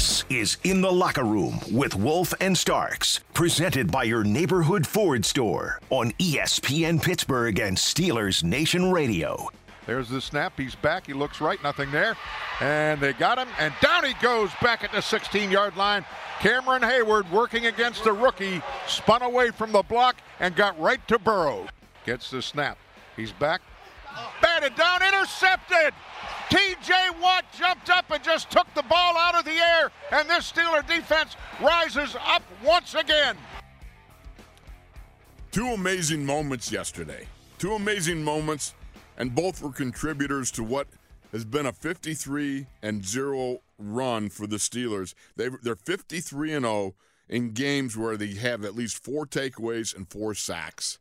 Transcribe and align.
This 0.00 0.24
is 0.30 0.56
In 0.64 0.80
the 0.80 0.90
Locker 0.90 1.24
Room 1.24 1.60
with 1.70 1.94
Wolf 1.94 2.32
and 2.40 2.56
Starks, 2.56 3.20
presented 3.34 3.92
by 3.92 4.04
your 4.04 4.24
neighborhood 4.24 4.86
Ford 4.86 5.26
store 5.26 5.78
on 5.90 6.12
ESPN 6.12 7.02
Pittsburgh 7.02 7.58
and 7.58 7.76
Steelers 7.76 8.42
Nation 8.42 8.92
Radio. 8.92 9.50
There's 9.84 10.08
the 10.08 10.22
snap. 10.22 10.54
He's 10.56 10.74
back. 10.74 11.06
He 11.06 11.12
looks 11.12 11.42
right. 11.42 11.62
Nothing 11.62 11.90
there. 11.90 12.16
And 12.62 12.98
they 12.98 13.12
got 13.12 13.36
him. 13.36 13.48
And 13.58 13.74
down 13.82 14.06
he 14.06 14.14
goes 14.22 14.48
back 14.62 14.82
at 14.84 14.90
the 14.90 15.02
16 15.02 15.50
yard 15.50 15.76
line. 15.76 16.06
Cameron 16.38 16.80
Heyward 16.80 17.30
working 17.30 17.66
against 17.66 18.02
the 18.02 18.12
rookie. 18.14 18.62
Spun 18.86 19.20
away 19.20 19.50
from 19.50 19.70
the 19.70 19.82
block 19.82 20.16
and 20.38 20.56
got 20.56 20.80
right 20.80 21.06
to 21.08 21.18
Burrow. 21.18 21.66
Gets 22.06 22.30
the 22.30 22.40
snap. 22.40 22.78
He's 23.16 23.32
back. 23.32 23.60
Batted 24.42 24.74
down. 24.74 25.02
Intercepted. 25.02 25.94
TJ 26.50 27.20
Watt 27.20 27.44
jumped 27.56 27.90
up 27.90 28.10
and 28.10 28.22
just 28.24 28.50
took 28.50 28.66
the 28.74 28.82
ball 28.82 29.16
out 29.16 29.36
of 29.36 29.44
the 29.44 29.52
air. 29.52 29.92
And 30.10 30.28
this 30.28 30.50
Steeler 30.50 30.86
defense 30.86 31.36
rises 31.60 32.16
up 32.26 32.42
once 32.64 32.94
again. 32.94 33.36
Two 35.52 35.66
amazing 35.68 36.24
moments 36.24 36.72
yesterday. 36.72 37.26
Two 37.58 37.74
amazing 37.74 38.24
moments, 38.24 38.74
and 39.18 39.34
both 39.34 39.60
were 39.60 39.70
contributors 39.70 40.50
to 40.52 40.64
what 40.64 40.86
has 41.32 41.44
been 41.44 41.66
a 41.66 41.72
53 41.72 42.66
and 42.82 43.04
0 43.04 43.60
run 43.78 44.28
for 44.28 44.46
the 44.46 44.56
Steelers. 44.56 45.14
They, 45.36 45.48
they're 45.62 45.76
53 45.76 46.54
and 46.54 46.64
0 46.64 46.94
in 47.28 47.52
games 47.52 47.96
where 47.96 48.16
they 48.16 48.34
have 48.34 48.64
at 48.64 48.74
least 48.74 49.02
four 49.02 49.26
takeaways 49.26 49.94
and 49.94 50.10
four 50.10 50.34
sacks. 50.34 50.98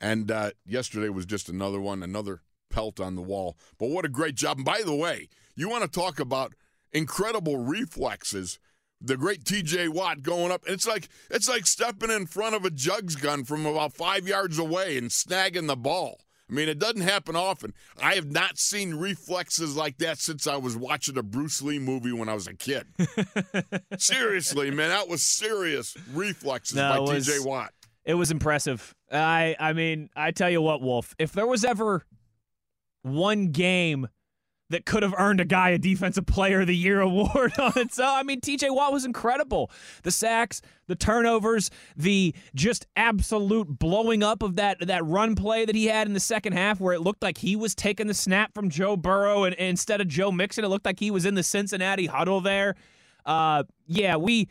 And 0.00 0.30
uh, 0.30 0.50
yesterday 0.66 1.08
was 1.08 1.26
just 1.26 1.48
another 1.48 1.80
one, 1.80 2.02
another 2.02 2.40
pelt 2.72 2.98
on 2.98 3.14
the 3.14 3.22
wall. 3.22 3.56
But 3.78 3.90
what 3.90 4.04
a 4.04 4.08
great 4.08 4.34
job. 4.34 4.56
And 4.56 4.64
by 4.64 4.82
the 4.84 4.94
way, 4.96 5.28
you 5.54 5.68
want 5.68 5.84
to 5.84 5.88
talk 5.88 6.18
about 6.18 6.54
incredible 6.92 7.58
reflexes. 7.58 8.58
The 9.00 9.16
great 9.16 9.44
TJ 9.44 9.88
Watt 9.90 10.22
going 10.22 10.50
up. 10.52 10.64
And 10.64 10.74
it's 10.74 10.86
like 10.86 11.08
it's 11.30 11.48
like 11.48 11.66
stepping 11.66 12.10
in 12.10 12.26
front 12.26 12.54
of 12.54 12.64
a 12.64 12.70
jugs 12.70 13.16
gun 13.16 13.44
from 13.44 13.66
about 13.66 13.92
five 13.94 14.26
yards 14.26 14.58
away 14.58 14.96
and 14.98 15.10
snagging 15.10 15.66
the 15.68 15.76
ball. 15.76 16.20
I 16.50 16.54
mean, 16.54 16.68
it 16.68 16.78
doesn't 16.78 17.00
happen 17.00 17.34
often. 17.34 17.72
I 18.00 18.14
have 18.14 18.30
not 18.30 18.58
seen 18.58 18.94
reflexes 18.96 19.74
like 19.74 19.96
that 19.98 20.18
since 20.18 20.46
I 20.46 20.56
was 20.56 20.76
watching 20.76 21.16
a 21.16 21.22
Bruce 21.22 21.62
Lee 21.62 21.78
movie 21.78 22.12
when 22.12 22.28
I 22.28 22.34
was 22.34 22.46
a 22.46 22.52
kid. 22.54 22.86
Seriously, 23.98 24.70
man, 24.70 24.90
that 24.90 25.08
was 25.08 25.22
serious 25.22 25.96
reflexes 26.12 26.76
No, 26.76 26.88
by 26.90 26.98
was- 27.00 27.26
TJ 27.26 27.44
Watt. 27.46 27.72
It 28.04 28.14
was 28.14 28.30
impressive. 28.32 28.94
I 29.12 29.54
I 29.60 29.72
mean, 29.72 30.10
I 30.16 30.32
tell 30.32 30.50
you 30.50 30.60
what, 30.60 30.82
Wolf, 30.82 31.14
if 31.18 31.32
there 31.32 31.46
was 31.46 31.64
ever 31.64 32.04
one 33.02 33.48
game 33.48 34.08
that 34.72 34.86
could 34.86 35.02
have 35.02 35.14
earned 35.18 35.40
a 35.40 35.44
guy 35.44 35.70
a 35.70 35.78
defensive 35.78 36.26
player 36.26 36.62
of 36.62 36.66
the 36.66 36.76
year 36.76 37.00
award 37.00 37.52
on 37.58 37.72
its 37.76 37.98
own, 37.98 38.08
I 38.08 38.22
mean, 38.22 38.40
TJ 38.40 38.74
Watt 38.74 38.92
was 38.92 39.04
incredible. 39.04 39.70
The 40.02 40.10
sacks, 40.10 40.60
the 40.88 40.96
turnovers, 40.96 41.70
the 41.96 42.34
just 42.54 42.86
absolute 42.96 43.78
blowing 43.78 44.22
up 44.22 44.42
of 44.42 44.56
that 44.56 44.86
that 44.86 45.04
run 45.04 45.34
play 45.34 45.64
that 45.64 45.74
he 45.74 45.86
had 45.86 46.06
in 46.06 46.14
the 46.14 46.20
second 46.20 46.54
half 46.54 46.80
where 46.80 46.94
it 46.94 47.00
looked 47.00 47.22
like 47.22 47.38
he 47.38 47.54
was 47.54 47.74
taking 47.74 48.06
the 48.06 48.14
snap 48.14 48.54
from 48.54 48.70
Joe 48.70 48.96
Burrow 48.96 49.44
and, 49.44 49.54
and 49.56 49.68
instead 49.68 50.00
of 50.00 50.08
Joe 50.08 50.32
Mixon, 50.32 50.64
it 50.64 50.68
looked 50.68 50.86
like 50.86 50.98
he 50.98 51.10
was 51.10 51.26
in 51.26 51.34
the 51.34 51.42
Cincinnati 51.42 52.06
huddle 52.06 52.40
there. 52.40 52.74
Uh, 53.24 53.64
yeah, 53.86 54.16
we 54.16 54.48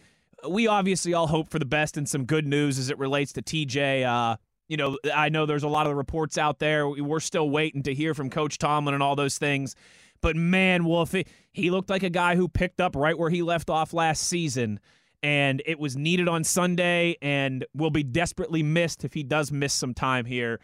we 0.47 0.67
obviously 0.67 1.13
all 1.13 1.27
hope 1.27 1.49
for 1.49 1.59
the 1.59 1.65
best 1.65 1.97
and 1.97 2.07
some 2.07 2.25
good 2.25 2.47
news 2.47 2.79
as 2.79 2.89
it 2.89 2.97
relates 2.97 3.33
to 3.33 3.41
TJ. 3.41 4.05
Uh, 4.05 4.37
you 4.71 4.77
know, 4.77 4.97
I 5.13 5.27
know 5.27 5.45
there's 5.45 5.63
a 5.63 5.67
lot 5.67 5.85
of 5.85 5.91
the 5.91 5.95
reports 5.95 6.37
out 6.37 6.59
there. 6.59 6.87
We're 6.87 7.19
still 7.19 7.49
waiting 7.49 7.83
to 7.83 7.93
hear 7.93 8.13
from 8.13 8.29
Coach 8.29 8.57
Tomlin 8.57 8.93
and 8.93 9.03
all 9.03 9.17
those 9.17 9.37
things. 9.37 9.75
But 10.21 10.37
man, 10.37 10.85
Wolf, 10.85 11.13
he, 11.51 11.69
looked 11.69 11.89
like 11.89 12.03
a 12.03 12.09
guy 12.09 12.37
who 12.37 12.47
picked 12.47 12.79
up 12.79 12.95
right 12.95 13.19
where 13.19 13.29
he 13.29 13.41
left 13.41 13.69
off 13.69 13.93
last 13.93 14.23
season. 14.23 14.79
And 15.21 15.61
it 15.65 15.77
was 15.77 15.97
needed 15.97 16.29
on 16.29 16.45
Sunday 16.45 17.17
and 17.21 17.65
will 17.75 17.89
be 17.89 18.01
desperately 18.01 18.63
missed 18.63 19.03
if 19.03 19.13
he 19.13 19.23
does 19.23 19.51
miss 19.51 19.73
some 19.73 19.93
time 19.93 20.23
here. 20.23 20.61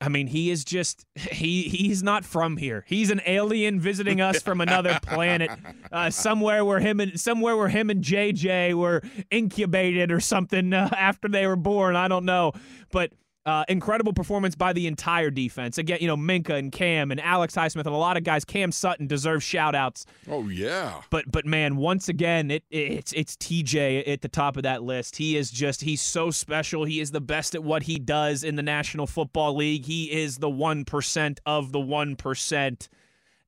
I 0.00 0.08
mean, 0.08 0.28
he 0.28 0.50
is 0.50 0.64
just 0.64 1.04
he 1.16 1.64
he's 1.64 2.04
not 2.04 2.24
from 2.24 2.56
here. 2.56 2.84
He's 2.86 3.10
an 3.10 3.20
alien 3.26 3.80
visiting 3.80 4.20
us 4.20 4.40
from 4.40 4.60
another 4.60 4.98
planet, 5.02 5.50
uh, 5.92 6.08
somewhere 6.08 6.64
where 6.64 6.78
him 6.78 7.00
and 7.00 7.20
somewhere 7.20 7.54
where 7.56 7.68
him 7.68 7.90
and 7.90 8.02
JJ 8.02 8.74
were 8.74 9.02
incubated 9.30 10.10
or 10.10 10.20
something 10.20 10.72
uh, 10.72 10.88
after 10.96 11.28
they 11.28 11.46
were 11.46 11.56
born. 11.56 11.96
I 11.96 12.08
don't 12.08 12.24
know, 12.24 12.52
but 12.90 13.12
uh, 13.46 13.64
incredible 13.68 14.12
performance 14.12 14.54
by 14.54 14.72
the 14.72 14.86
entire 14.86 15.30
defense. 15.30 15.78
Again, 15.78 15.98
you 16.00 16.06
know, 16.06 16.16
Minkah 16.16 16.58
and 16.58 16.70
Cam 16.70 17.10
and 17.10 17.20
Alex 17.20 17.54
Highsmith 17.54 17.86
and 17.86 17.94
a 17.94 17.98
lot 17.98 18.16
of 18.16 18.24
guys. 18.24 18.44
Cam 18.44 18.70
Sutton 18.70 19.06
deserves 19.06 19.44
shout 19.44 19.74
outs. 19.74 20.04
Oh 20.28 20.48
yeah. 20.48 21.00
But 21.10 21.30
but 21.30 21.46
man, 21.46 21.76
once 21.76 22.08
again, 22.08 22.50
it 22.50 22.64
it's 22.70 23.12
it's 23.12 23.36
TJ 23.36 24.06
at 24.08 24.20
the 24.20 24.28
top 24.28 24.56
of 24.56 24.64
that 24.64 24.82
list. 24.82 25.16
He 25.16 25.36
is 25.36 25.50
just 25.50 25.80
he's 25.80 26.02
so 26.02 26.30
special. 26.30 26.84
He 26.84 27.00
is 27.00 27.12
the 27.12 27.20
best 27.20 27.54
at 27.54 27.64
what 27.64 27.84
he 27.84 27.98
does 27.98 28.44
in 28.44 28.56
the 28.56 28.62
National 28.62 29.06
Football 29.06 29.56
League. 29.56 29.86
He 29.86 30.12
is 30.12 30.38
the 30.38 30.50
one 30.50 30.84
percent 30.84 31.40
of 31.46 31.72
the 31.72 31.80
one 31.80 32.16
percent, 32.16 32.88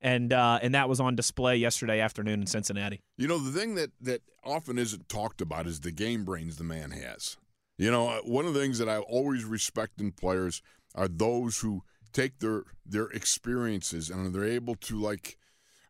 and 0.01 0.33
uh, 0.33 0.59
and 0.61 0.73
that 0.73 0.89
was 0.89 0.99
on 0.99 1.15
display 1.15 1.57
yesterday 1.57 1.99
afternoon 1.99 2.41
in 2.41 2.47
Cincinnati. 2.47 3.01
You 3.17 3.27
know, 3.27 3.37
the 3.37 3.57
thing 3.57 3.75
that 3.75 3.91
that 4.01 4.21
often 4.43 4.79
isn't 4.79 5.07
talked 5.07 5.39
about 5.39 5.67
is 5.67 5.81
the 5.81 5.91
game 5.91 6.25
brains 6.25 6.57
the 6.57 6.63
man 6.63 6.91
has. 6.91 7.37
You 7.77 7.91
know, 7.91 8.07
uh, 8.07 8.19
one 8.21 8.45
of 8.45 8.53
the 8.53 8.59
things 8.59 8.77
that 8.79 8.89
I 8.89 8.97
always 8.97 9.43
respect 9.43 9.99
in 9.99 10.11
players 10.11 10.61
are 10.95 11.07
those 11.07 11.59
who 11.59 11.83
take 12.11 12.39
their 12.39 12.63
their 12.85 13.07
experiences 13.07 14.09
and 14.09 14.33
they're 14.33 14.43
able 14.43 14.75
to 14.75 14.99
like 14.99 15.37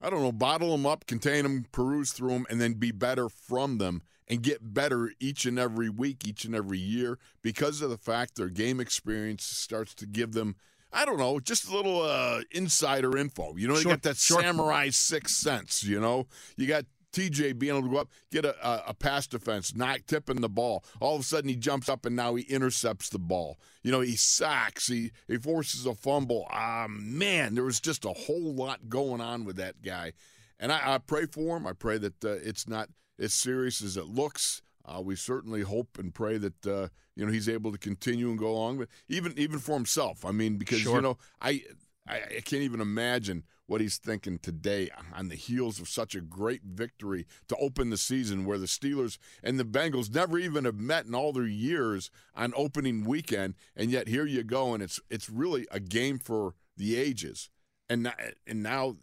I 0.01 0.09
don't 0.09 0.21
know, 0.21 0.33
bottle 0.33 0.71
them 0.71 0.85
up, 0.85 1.05
contain 1.05 1.43
them, 1.43 1.65
peruse 1.71 2.11
through 2.11 2.31
them, 2.31 2.45
and 2.49 2.59
then 2.59 2.73
be 2.73 2.91
better 2.91 3.29
from 3.29 3.77
them 3.77 4.01
and 4.27 4.41
get 4.41 4.73
better 4.73 5.13
each 5.19 5.45
and 5.45 5.57
every 5.57 5.89
week, 5.89 6.27
each 6.27 6.43
and 6.43 6.53
every 6.53 6.79
year 6.79 7.19
because 7.41 7.81
of 7.81 7.89
the 7.89 7.97
fact 7.97 8.35
their 8.35 8.49
game 8.49 8.81
experience 8.81 9.45
starts 9.45 9.93
to 9.95 10.05
give 10.05 10.33
them, 10.33 10.55
I 10.91 11.05
don't 11.05 11.17
know, 11.17 11.39
just 11.39 11.69
a 11.69 11.75
little 11.75 12.01
uh, 12.01 12.41
insider 12.51 13.17
info. 13.17 13.55
You 13.55 13.69
know, 13.69 13.75
they 13.75 13.83
Short- 13.83 14.01
got 14.01 14.03
that 14.03 14.17
samurai 14.17 14.89
sixth 14.89 15.35
sense, 15.35 15.83
you 15.83 16.01
know? 16.01 16.27
You 16.57 16.67
got 16.67 16.85
TJ 17.13 17.57
being 17.57 17.77
able 17.77 17.87
to 17.87 17.93
go 17.93 18.01
up, 18.01 18.09
get 18.31 18.43
a, 18.43 18.89
a, 18.89 18.93
pass 18.93 19.27
defense, 19.27 19.75
not 19.75 19.99
tipping 20.07 20.41
the 20.41 20.49
ball. 20.49 20.83
All 20.99 21.15
of 21.15 21.21
a 21.21 21.23
sudden, 21.23 21.49
he 21.49 21.55
jumps 21.55 21.87
up 21.87 22.05
and 22.05 22.15
now 22.15 22.35
he 22.35 22.43
intercepts 22.43 23.09
the 23.09 23.19
ball. 23.19 23.59
You 23.83 23.91
know, 23.91 24.01
he 24.01 24.15
sacks, 24.15 24.87
he, 24.87 25.11
he 25.27 25.37
forces 25.37 25.85
a 25.85 25.93
fumble. 25.93 26.47
Ah, 26.51 26.87
man, 26.89 27.55
there 27.55 27.63
was 27.63 27.79
just 27.79 28.03
a 28.03 28.09
whole 28.09 28.53
lot 28.53 28.89
going 28.89 29.21
on 29.21 29.45
with 29.45 29.55
that 29.57 29.81
guy. 29.81 30.13
And 30.59 30.71
I, 30.71 30.95
I 30.95 30.97
pray 30.97 31.25
for 31.25 31.57
him. 31.57 31.67
I 31.67 31.73
pray 31.73 31.97
that 31.99 32.25
uh, 32.25 32.29
it's 32.43 32.67
not 32.67 32.89
as 33.19 33.33
serious 33.33 33.81
as 33.81 33.95
it 33.97 34.05
looks. 34.07 34.61
Uh, 34.85 35.01
we 35.01 35.15
certainly 35.15 35.61
hope 35.61 35.97
and 35.97 36.13
pray 36.13 36.37
that 36.37 36.67
uh, 36.67 36.87
you 37.15 37.25
know 37.25 37.31
he's 37.31 37.47
able 37.47 37.71
to 37.71 37.77
continue 37.77 38.29
and 38.29 38.37
go 38.37 38.49
along. 38.49 38.79
But 38.79 38.89
even 39.07 39.33
even 39.37 39.59
for 39.59 39.73
himself, 39.73 40.25
I 40.25 40.31
mean, 40.31 40.57
because 40.57 40.79
Sure. 40.79 40.95
you 40.95 41.01
know, 41.01 41.17
I, 41.41 41.63
I 42.07 42.15
I 42.17 42.41
can't 42.43 42.63
even 42.63 42.81
imagine 42.81 43.43
what 43.65 43.81
he's 43.81 43.97
thinking 43.97 44.37
today 44.37 44.89
on 45.15 45.29
the 45.29 45.35
heels 45.35 45.79
of 45.79 45.87
such 45.87 46.15
a 46.15 46.21
great 46.21 46.61
victory 46.63 47.25
to 47.47 47.55
open 47.57 47.89
the 47.89 47.97
season, 47.97 48.45
where 48.45 48.57
the 48.57 48.65
Steelers 48.65 49.17
and 49.41 49.59
the 49.59 49.63
Bengals 49.63 50.13
never 50.13 50.37
even 50.37 50.65
have 50.65 50.79
met 50.79 51.05
in 51.05 51.15
all 51.15 51.31
their 51.31 51.47
years 51.47 52.11
on 52.35 52.53
opening 52.55 53.03
weekend, 53.03 53.55
and 53.75 53.89
yet 53.89 54.07
here 54.07 54.25
you 54.25 54.43
go, 54.43 54.73
and 54.73 54.83
it's 54.83 54.99
it's 55.09 55.29
really 55.29 55.67
a 55.71 55.79
game 55.79 56.19
for 56.19 56.55
the 56.77 56.97
ages. 56.97 57.49
And 57.89 58.11
and 58.47 58.63
now, 58.63 58.95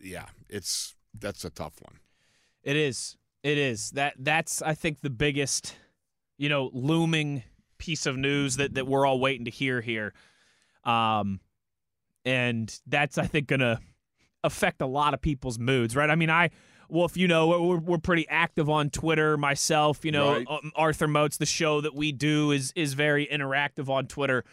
yeah, 0.00 0.26
it's 0.48 0.94
that's 1.18 1.44
a 1.44 1.50
tough 1.50 1.74
one. 1.80 1.98
It 2.62 2.76
is. 2.76 3.16
It 3.42 3.58
is. 3.58 3.90
That 3.90 4.14
that's 4.18 4.62
I 4.62 4.74
think 4.74 5.00
the 5.00 5.10
biggest, 5.10 5.74
you 6.38 6.48
know, 6.48 6.70
looming 6.72 7.42
piece 7.78 8.06
of 8.06 8.16
news 8.16 8.56
that 8.56 8.74
that 8.74 8.86
we're 8.86 9.06
all 9.06 9.18
waiting 9.18 9.46
to 9.46 9.50
hear 9.50 9.80
here. 9.80 10.12
Um 10.84 11.40
and 12.24 12.78
that's 12.86 13.18
I 13.18 13.26
think 13.26 13.48
to 13.48 13.80
affect 14.44 14.80
a 14.82 14.86
lot 14.86 15.14
of 15.14 15.20
people's 15.20 15.58
moods, 15.58 15.94
right? 15.96 16.10
I 16.10 16.14
mean, 16.14 16.30
I 16.30 16.50
Wolf, 16.88 17.16
you 17.16 17.26
know, 17.26 17.48
we're, 17.48 17.78
we're 17.78 17.98
pretty 17.98 18.28
active 18.28 18.68
on 18.68 18.90
Twitter. 18.90 19.38
Myself, 19.38 20.04
you 20.04 20.12
know, 20.12 20.32
Right. 20.32 20.46
um, 20.50 20.72
Arthur 20.76 21.08
Moats, 21.08 21.38
the 21.38 21.46
show 21.46 21.80
that 21.80 21.94
we 21.94 22.12
do 22.12 22.50
is 22.50 22.72
is 22.76 22.92
very 22.94 23.26
interactive 23.26 23.88
on 23.88 24.06
Twitter. 24.06 24.44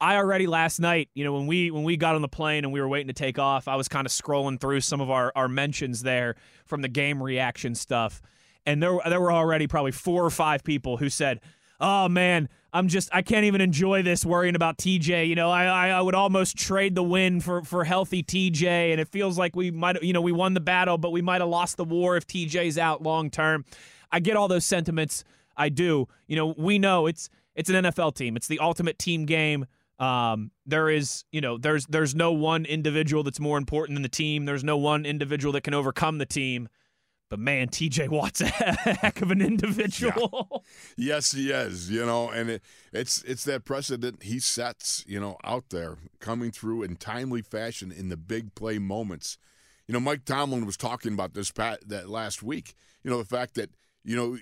I 0.00 0.16
already 0.16 0.48
last 0.48 0.80
night, 0.80 1.08
you 1.14 1.22
know, 1.22 1.32
when 1.32 1.46
we 1.46 1.70
when 1.70 1.84
we 1.84 1.96
got 1.96 2.16
on 2.16 2.22
the 2.22 2.28
plane 2.28 2.64
and 2.64 2.72
we 2.72 2.80
were 2.80 2.88
waiting 2.88 3.06
to 3.06 3.12
take 3.12 3.38
off, 3.38 3.68
I 3.68 3.76
was 3.76 3.86
kind 3.86 4.06
of 4.06 4.12
scrolling 4.12 4.60
through 4.60 4.80
some 4.80 5.00
of 5.00 5.08
our 5.08 5.30
our 5.36 5.46
mentions 5.46 6.02
there 6.02 6.34
from 6.66 6.82
the 6.82 6.88
game 6.88 7.22
reaction 7.22 7.76
stuff, 7.76 8.20
and 8.66 8.82
there 8.82 8.98
there 9.08 9.20
were 9.20 9.32
already 9.32 9.68
probably 9.68 9.92
four 9.92 10.24
or 10.24 10.30
five 10.30 10.64
people 10.64 10.96
who 10.96 11.08
said, 11.08 11.40
"Oh 11.80 12.08
man, 12.08 12.48
I'm 12.74 12.88
just 12.88 13.08
I 13.12 13.22
can't 13.22 13.44
even 13.44 13.60
enjoy 13.60 14.02
this 14.02 14.26
worrying 14.26 14.56
about 14.56 14.78
TJ. 14.78 15.28
You 15.28 15.36
know, 15.36 15.48
I 15.48 15.64
I, 15.64 15.88
I 15.90 16.00
would 16.00 16.16
almost 16.16 16.56
trade 16.56 16.96
the 16.96 17.04
win 17.04 17.40
for 17.40 17.62
for 17.62 17.84
healthy 17.84 18.24
TJ, 18.24 18.90
and 18.90 19.00
it 19.00 19.08
feels 19.08 19.38
like 19.38 19.54
we 19.54 19.70
might 19.70 20.02
you 20.02 20.12
know 20.12 20.20
we 20.20 20.32
won 20.32 20.54
the 20.54 20.60
battle, 20.60 20.98
but 20.98 21.12
we 21.12 21.22
might 21.22 21.40
have 21.40 21.48
lost 21.48 21.76
the 21.76 21.84
war 21.84 22.16
if 22.16 22.26
TJ's 22.26 22.76
out 22.76 23.00
long 23.00 23.30
term. 23.30 23.64
I 24.10 24.18
get 24.18 24.36
all 24.36 24.48
those 24.48 24.64
sentiments. 24.64 25.22
I 25.56 25.68
do. 25.68 26.08
You 26.26 26.34
know, 26.34 26.54
we 26.58 26.80
know 26.80 27.06
it's 27.06 27.30
it's 27.54 27.70
an 27.70 27.84
NFL 27.84 28.16
team. 28.16 28.36
It's 28.36 28.48
the 28.48 28.58
ultimate 28.58 28.98
team 28.98 29.24
game. 29.24 29.66
Um, 30.00 30.50
there 30.66 30.90
is, 30.90 31.24
you 31.30 31.40
know, 31.40 31.56
there's 31.56 31.86
there's 31.86 32.16
no 32.16 32.32
one 32.32 32.64
individual 32.64 33.22
that's 33.22 33.38
more 33.38 33.56
important 33.56 33.94
than 33.94 34.02
the 34.02 34.08
team. 34.08 34.46
There's 34.46 34.64
no 34.64 34.76
one 34.76 35.06
individual 35.06 35.52
that 35.52 35.60
can 35.62 35.74
overcome 35.74 36.18
the 36.18 36.26
team. 36.26 36.68
But 37.34 37.40
man, 37.40 37.66
TJ 37.66 38.10
Watt's 38.10 38.42
a 38.42 38.46
heck 38.46 39.20
of 39.20 39.32
an 39.32 39.42
individual. 39.42 40.64
Yes, 40.96 41.32
he 41.32 41.50
is. 41.50 41.90
You 41.90 42.06
know, 42.06 42.30
and 42.30 42.48
it, 42.48 42.62
it's 42.92 43.24
it's 43.24 43.42
that 43.42 43.64
precedent 43.64 44.22
he 44.22 44.38
sets. 44.38 45.04
You 45.08 45.18
know, 45.18 45.36
out 45.42 45.70
there 45.70 45.98
coming 46.20 46.52
through 46.52 46.84
in 46.84 46.94
timely 46.94 47.42
fashion 47.42 47.90
in 47.90 48.08
the 48.08 48.16
big 48.16 48.54
play 48.54 48.78
moments. 48.78 49.36
You 49.88 49.94
know, 49.94 49.98
Mike 49.98 50.24
Tomlin 50.24 50.64
was 50.64 50.76
talking 50.76 51.12
about 51.12 51.34
this 51.34 51.50
pat 51.50 51.80
that 51.88 52.08
last 52.08 52.40
week. 52.40 52.76
You 53.02 53.10
know, 53.10 53.18
the 53.18 53.24
fact 53.24 53.54
that 53.54 53.70
you 54.04 54.14
know 54.14 54.38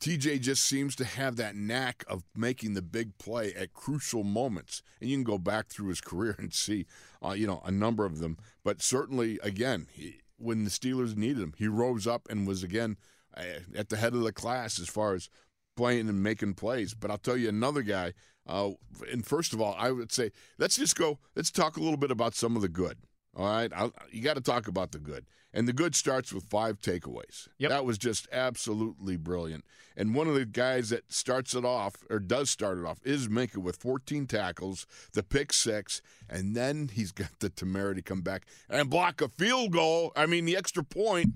TJ 0.00 0.40
just 0.40 0.64
seems 0.64 0.96
to 0.96 1.04
have 1.04 1.36
that 1.36 1.54
knack 1.54 2.04
of 2.08 2.24
making 2.34 2.74
the 2.74 2.82
big 2.82 3.16
play 3.18 3.54
at 3.54 3.74
crucial 3.74 4.24
moments, 4.24 4.82
and 5.00 5.08
you 5.08 5.16
can 5.16 5.22
go 5.22 5.38
back 5.38 5.68
through 5.68 5.90
his 5.90 6.00
career 6.00 6.34
and 6.36 6.52
see, 6.52 6.86
uh, 7.24 7.30
you 7.30 7.46
know, 7.46 7.62
a 7.64 7.70
number 7.70 8.04
of 8.04 8.18
them. 8.18 8.38
But 8.64 8.82
certainly, 8.82 9.38
again, 9.40 9.86
he, 9.92 10.16
when 10.44 10.64
the 10.64 10.70
Steelers 10.70 11.16
needed 11.16 11.42
him, 11.42 11.54
he 11.56 11.66
rose 11.66 12.06
up 12.06 12.28
and 12.30 12.46
was 12.46 12.62
again 12.62 12.96
uh, 13.36 13.60
at 13.74 13.88
the 13.88 13.96
head 13.96 14.14
of 14.14 14.20
the 14.20 14.32
class 14.32 14.78
as 14.78 14.88
far 14.88 15.14
as 15.14 15.28
playing 15.76 16.08
and 16.08 16.22
making 16.22 16.54
plays. 16.54 16.94
But 16.94 17.10
I'll 17.10 17.18
tell 17.18 17.36
you 17.36 17.48
another 17.48 17.82
guy. 17.82 18.12
Uh, 18.46 18.72
and 19.10 19.26
first 19.26 19.52
of 19.52 19.60
all, 19.60 19.74
I 19.78 19.90
would 19.90 20.12
say 20.12 20.30
let's 20.58 20.76
just 20.76 20.96
go. 20.96 21.18
Let's 21.34 21.50
talk 21.50 21.76
a 21.76 21.80
little 21.80 21.96
bit 21.96 22.10
about 22.10 22.34
some 22.34 22.56
of 22.56 22.62
the 22.62 22.68
good. 22.68 22.98
All 23.36 23.46
right, 23.46 23.72
I'll, 23.74 23.92
you 24.10 24.22
got 24.22 24.34
to 24.34 24.40
talk 24.40 24.68
about 24.68 24.92
the 24.92 24.98
good, 24.98 25.26
and 25.52 25.66
the 25.66 25.72
good 25.72 25.94
starts 25.94 26.32
with 26.32 26.44
five 26.44 26.80
takeaways. 26.80 27.48
Yep. 27.58 27.70
That 27.70 27.84
was 27.84 27.98
just 27.98 28.28
absolutely 28.30 29.16
brilliant. 29.16 29.64
And 29.96 30.14
one 30.14 30.28
of 30.28 30.34
the 30.34 30.44
guys 30.44 30.90
that 30.90 31.12
starts 31.12 31.54
it 31.54 31.64
off 31.64 31.96
or 32.10 32.18
does 32.18 32.50
start 32.50 32.78
it 32.78 32.84
off 32.84 32.98
is 33.04 33.28
Minkah 33.28 33.58
with 33.58 33.76
14 33.76 34.26
tackles, 34.26 34.86
the 35.12 35.22
pick 35.22 35.52
six, 35.52 36.00
and 36.28 36.54
then 36.56 36.90
he's 36.92 37.12
got 37.12 37.38
the 37.40 37.50
temerity 37.50 38.02
to 38.02 38.04
come 38.04 38.20
back 38.22 38.46
and 38.68 38.90
block 38.90 39.20
a 39.20 39.28
field 39.28 39.72
goal. 39.72 40.12
I 40.16 40.26
mean, 40.26 40.44
the 40.44 40.56
extra 40.56 40.84
point. 40.84 41.34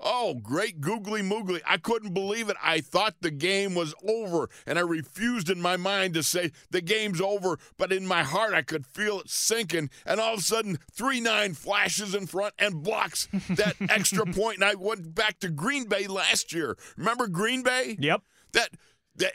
Oh, 0.00 0.34
great 0.34 0.80
googly 0.80 1.22
moogly. 1.22 1.60
I 1.66 1.76
couldn't 1.78 2.14
believe 2.14 2.48
it. 2.48 2.56
I 2.62 2.80
thought 2.80 3.16
the 3.20 3.30
game 3.30 3.74
was 3.74 3.94
over, 4.06 4.48
and 4.66 4.78
I 4.78 4.82
refused 4.82 5.48
in 5.48 5.60
my 5.60 5.76
mind 5.76 6.14
to 6.14 6.22
say 6.22 6.50
the 6.70 6.80
game's 6.80 7.20
over, 7.20 7.58
but 7.78 7.92
in 7.92 8.06
my 8.06 8.22
heart 8.22 8.54
I 8.54 8.62
could 8.62 8.86
feel 8.86 9.20
it 9.20 9.30
sinking. 9.30 9.90
And 10.04 10.20
all 10.20 10.34
of 10.34 10.40
a 10.40 10.42
sudden, 10.42 10.78
3 10.92 11.20
9 11.20 11.54
flashes 11.54 12.14
in 12.14 12.26
front 12.26 12.54
and 12.58 12.82
blocks 12.82 13.28
that 13.50 13.76
extra 13.88 14.26
point. 14.26 14.56
And 14.56 14.64
I 14.64 14.74
went 14.74 15.14
back 15.14 15.38
to 15.40 15.48
Green 15.48 15.84
Bay 15.88 16.06
last 16.06 16.52
year. 16.52 16.76
Remember 16.96 17.26
Green 17.26 17.62
Bay? 17.62 17.96
yep. 17.98 18.22
That, 18.52 18.70
that 18.70 18.70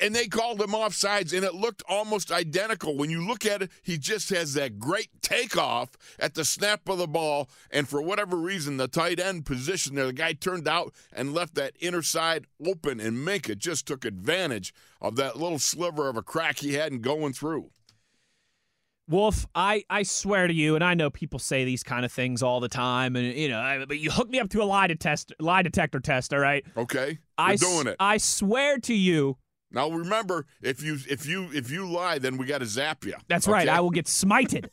and 0.01 0.13
they 0.15 0.27
called 0.27 0.61
him 0.61 0.71
offsides, 0.71 1.33
and 1.33 1.45
it 1.45 1.55
looked 1.55 1.83
almost 1.87 2.31
identical. 2.31 2.97
When 2.97 3.09
you 3.09 3.25
look 3.25 3.45
at 3.45 3.61
it, 3.61 3.71
he 3.81 3.97
just 3.97 4.29
has 4.29 4.53
that 4.55 4.77
great 4.79 5.09
takeoff 5.21 5.91
at 6.19 6.33
the 6.33 6.43
snap 6.43 6.87
of 6.89 6.97
the 6.97 7.07
ball, 7.07 7.49
and 7.71 7.87
for 7.87 8.01
whatever 8.01 8.35
reason, 8.35 8.77
the 8.77 8.87
tight 8.87 9.19
end 9.19 9.45
position 9.45 9.95
there, 9.95 10.07
the 10.07 10.13
guy 10.13 10.33
turned 10.33 10.67
out 10.67 10.93
and 11.13 11.33
left 11.33 11.55
that 11.55 11.73
inner 11.79 12.01
side 12.01 12.45
open, 12.65 12.99
and 12.99 13.17
Minkah 13.25 13.57
just 13.57 13.85
took 13.85 14.03
advantage 14.05 14.73
of 15.01 15.15
that 15.15 15.37
little 15.37 15.59
sliver 15.59 16.09
of 16.09 16.17
a 16.17 16.21
crack 16.21 16.59
he 16.59 16.73
had 16.73 16.91
in 16.91 16.99
going 17.01 17.33
through. 17.33 17.69
Wolf, 19.07 19.47
I, 19.55 19.83
I 19.89 20.03
swear 20.03 20.45
to 20.45 20.53
you, 20.53 20.75
and 20.75 20.83
I 20.83 20.93
know 20.93 21.09
people 21.09 21.39
say 21.39 21.65
these 21.65 21.81
kind 21.81 22.05
of 22.05 22.11
things 22.11 22.43
all 22.43 22.59
the 22.59 22.69
time, 22.69 23.15
and 23.15 23.33
you 23.35 23.49
know, 23.49 23.59
I- 23.59 23.85
but 23.85 23.97
you 23.97 24.11
hook 24.11 24.29
me 24.29 24.39
up 24.39 24.49
to 24.49 24.61
a 24.61 24.65
lie 24.65 24.85
detector, 24.85 25.33
lie 25.39 25.63
detector 25.63 25.99
test, 25.99 26.31
all 26.31 26.39
right? 26.39 26.63
Okay, 26.77 27.17
I 27.37 27.55
doing 27.55 27.87
it 27.87 27.95
I 27.99 28.17
swear 28.17 28.77
to 28.79 28.93
you, 28.93 29.37
now. 29.71 29.89
Remember, 29.89 30.45
if 30.61 30.83
you 30.83 30.97
if 31.07 31.25
you 31.25 31.49
if 31.53 31.69
you 31.69 31.89
lie, 31.89 32.19
then 32.19 32.37
we 32.37 32.45
got 32.45 32.59
to 32.59 32.65
zap 32.65 33.05
you. 33.05 33.15
That's 33.27 33.47
right. 33.47 33.67
I 33.67 33.81
will 33.81 33.89
get 33.89 34.05
smited. 34.05 34.69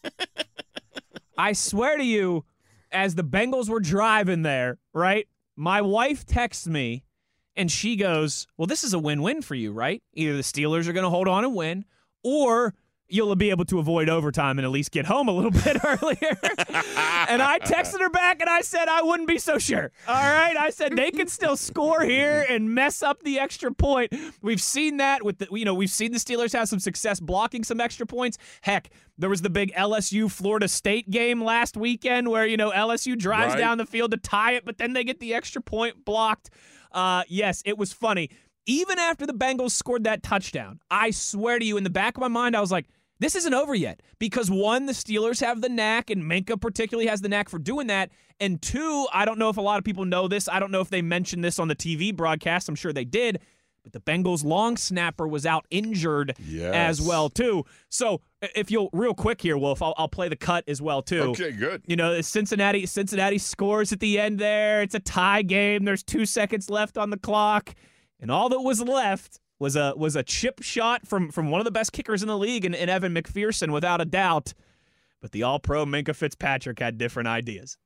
I 1.38 1.52
swear 1.52 1.98
to 1.98 2.04
you, 2.04 2.44
as 2.90 3.14
the 3.14 3.24
Bengals 3.24 3.68
were 3.68 3.80
driving 3.80 4.42
there, 4.42 4.78
right? 4.94 5.28
My 5.54 5.82
wife 5.82 6.24
texts 6.24 6.66
me 6.66 7.04
and 7.54 7.70
she 7.70 7.96
goes, 7.96 8.46
Well, 8.56 8.66
this 8.66 8.84
is 8.84 8.94
a 8.94 8.98
win 8.98 9.22
win 9.22 9.42
for 9.42 9.54
you, 9.54 9.72
right? 9.72 10.02
Either 10.14 10.36
the 10.36 10.42
Steelers 10.42 10.88
are 10.88 10.92
going 10.92 11.04
to 11.04 11.10
hold 11.10 11.28
on 11.28 11.44
and 11.44 11.54
win, 11.54 11.84
or 12.22 12.74
you'll 13.08 13.34
be 13.36 13.50
able 13.50 13.64
to 13.64 13.78
avoid 13.78 14.08
overtime 14.08 14.58
and 14.58 14.64
at 14.64 14.70
least 14.70 14.90
get 14.90 15.06
home 15.06 15.28
a 15.28 15.32
little 15.32 15.50
bit 15.64 15.76
earlier. 15.84 16.38
and 17.28 17.42
I 17.42 17.58
texted 17.60 18.00
her 18.00 18.10
back 18.10 18.40
and 18.40 18.50
I 18.50 18.60
said 18.62 18.88
I 18.88 19.02
wouldn't 19.02 19.28
be 19.28 19.38
so 19.38 19.58
sure. 19.58 19.90
All 20.08 20.14
right. 20.14 20.56
I 20.56 20.70
said 20.70 20.96
they 20.96 21.10
can 21.10 21.28
still 21.28 21.56
score 21.56 22.02
here 22.02 22.44
and 22.48 22.74
mess 22.74 23.02
up 23.02 23.22
the 23.22 23.38
extra 23.38 23.72
point. 23.72 24.12
We've 24.42 24.60
seen 24.60 24.96
that 24.98 25.24
with 25.24 25.38
the, 25.38 25.48
you 25.52 25.64
know, 25.64 25.74
we've 25.74 25.90
seen 25.90 26.12
the 26.12 26.18
Steelers 26.18 26.52
have 26.52 26.68
some 26.68 26.80
success 26.80 27.20
blocking 27.20 27.64
some 27.64 27.80
extra 27.80 28.06
points. 28.06 28.38
Heck, 28.62 28.90
there 29.18 29.30
was 29.30 29.42
the 29.42 29.50
big 29.50 29.72
LSU 29.74 30.30
Florida 30.30 30.68
State 30.68 31.08
game 31.10 31.42
last 31.42 31.76
weekend 31.76 32.28
where, 32.28 32.46
you 32.46 32.56
know, 32.56 32.70
LSU 32.72 33.16
drives 33.16 33.54
Right. 33.54 33.60
down 33.60 33.78
the 33.78 33.86
field 33.86 34.10
to 34.10 34.16
tie 34.16 34.52
it, 34.52 34.64
but 34.64 34.78
then 34.78 34.92
they 34.92 35.04
get 35.04 35.20
the 35.20 35.32
extra 35.34 35.62
point 35.62 36.04
blocked. 36.04 36.50
Uh, 36.92 37.22
yes, 37.28 37.62
it 37.66 37.76
was 37.76 37.92
funny. 37.92 38.30
Even 38.66 38.98
after 38.98 39.26
the 39.26 39.32
Bengals 39.32 39.70
scored 39.70 40.04
that 40.04 40.22
touchdown, 40.22 40.80
I 40.90 41.10
swear 41.10 41.58
to 41.58 41.64
you, 41.64 41.76
in 41.76 41.84
the 41.84 41.90
back 41.90 42.16
of 42.16 42.20
my 42.20 42.28
mind, 42.28 42.56
I 42.56 42.60
was 42.60 42.72
like, 42.72 42.86
this 43.18 43.34
isn't 43.34 43.54
over 43.54 43.74
yet. 43.74 44.02
Because 44.18 44.50
one, 44.50 44.86
the 44.86 44.92
Steelers 44.92 45.40
have 45.40 45.60
the 45.60 45.68
knack, 45.68 46.10
and 46.10 46.22
Minkah 46.22 46.60
particularly 46.60 47.08
has 47.08 47.20
the 47.20 47.28
knack 47.28 47.48
for 47.48 47.58
doing 47.58 47.86
that. 47.86 48.10
And 48.40 48.60
two, 48.60 49.06
I 49.12 49.24
don't 49.24 49.38
know 49.38 49.48
if 49.48 49.56
a 49.56 49.62
lot 49.62 49.78
of 49.78 49.84
people 49.84 50.04
know 50.04 50.28
this. 50.28 50.48
I 50.48 50.60
don't 50.60 50.70
know 50.70 50.80
if 50.80 50.90
they 50.90 51.00
mentioned 51.00 51.42
this 51.44 51.58
on 51.58 51.68
the 51.68 51.76
TV 51.76 52.14
broadcast. 52.14 52.68
I'm 52.68 52.74
sure 52.74 52.92
they 52.92 53.04
did. 53.04 53.40
But 53.82 53.92
the 53.92 54.00
Bengals 54.00 54.44
long 54.44 54.76
snapper 54.76 55.28
was 55.28 55.46
out 55.46 55.64
injured 55.70 56.34
as 56.74 57.00
well, 57.00 57.30
too. 57.30 57.64
So 57.88 58.20
if 58.56 58.68
you'll 58.68 58.90
real 58.92 59.14
quick 59.14 59.40
here, 59.40 59.56
Wolf, 59.56 59.80
I'll, 59.80 59.94
I'll 59.96 60.08
play 60.08 60.28
the 60.28 60.34
cut 60.34 60.64
as 60.66 60.82
well, 60.82 61.02
too. 61.02 61.22
Okay, 61.22 61.52
good. 61.52 61.82
You 61.86 61.94
know, 61.94 62.20
Cincinnati 62.20 62.84
Cincinnati 62.84 63.38
scores 63.38 63.92
at 63.92 64.00
the 64.00 64.18
end 64.18 64.40
there. 64.40 64.82
It's 64.82 64.96
a 64.96 65.00
tie 65.00 65.42
game. 65.42 65.84
There's 65.84 66.02
two 66.02 66.26
seconds 66.26 66.68
left 66.68 66.98
on 66.98 67.10
the 67.10 67.16
clock. 67.16 67.76
And 68.20 68.30
all 68.30 68.48
that 68.48 68.60
was 68.60 68.80
left 68.80 69.40
was 69.58 69.76
a 69.76 69.94
was 69.96 70.16
a 70.16 70.22
chip 70.22 70.62
shot 70.62 71.06
from 71.06 71.30
from 71.30 71.50
one 71.50 71.60
of 71.60 71.64
the 71.64 71.70
best 71.70 71.92
kickers 71.92 72.22
in 72.22 72.28
the 72.28 72.38
league 72.38 72.64
in, 72.64 72.74
in 72.74 72.88
Evan 72.88 73.14
McPherson, 73.14 73.72
without 73.72 74.00
a 74.00 74.04
doubt. 74.04 74.54
But 75.20 75.32
the 75.32 75.42
all 75.42 75.58
pro 75.58 75.84
Minkah 75.84 76.14
Fitzpatrick 76.14 76.78
had 76.78 76.98
different 76.98 77.28
ideas. 77.28 77.78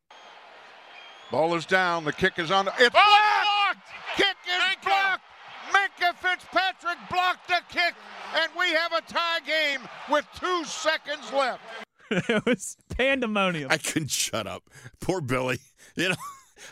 Ball 1.31 1.55
is 1.55 1.65
down. 1.65 2.05
The 2.05 2.13
kick 2.13 2.39
is 2.39 2.51
on. 2.51 2.67
It's 2.79 2.91
blocked. 2.91 3.89
Kick 4.17 4.37
is 4.49 4.77
blocked. 4.85 5.23
Minkah 5.71 6.15
Fitzpatrick 6.17 6.99
blocked 7.09 7.47
the 7.47 7.61
kick, 7.69 7.95
and 8.35 8.51
we 8.59 8.71
have 8.71 8.93
a 8.93 9.01
tie 9.03 9.41
game 9.47 9.81
with 10.11 10.27
two 10.39 10.65
seconds 10.65 11.33
left. 11.33 11.63
it 12.11 12.45
was 12.45 12.77
pandemonium. 12.89 13.71
I 13.71 13.79
couldn't 13.79 14.11
shut 14.11 14.49
up. 14.49 14.65
Poor 15.01 15.21
Billy. 15.21 15.61
You 15.95 16.11
know, 16.11 16.17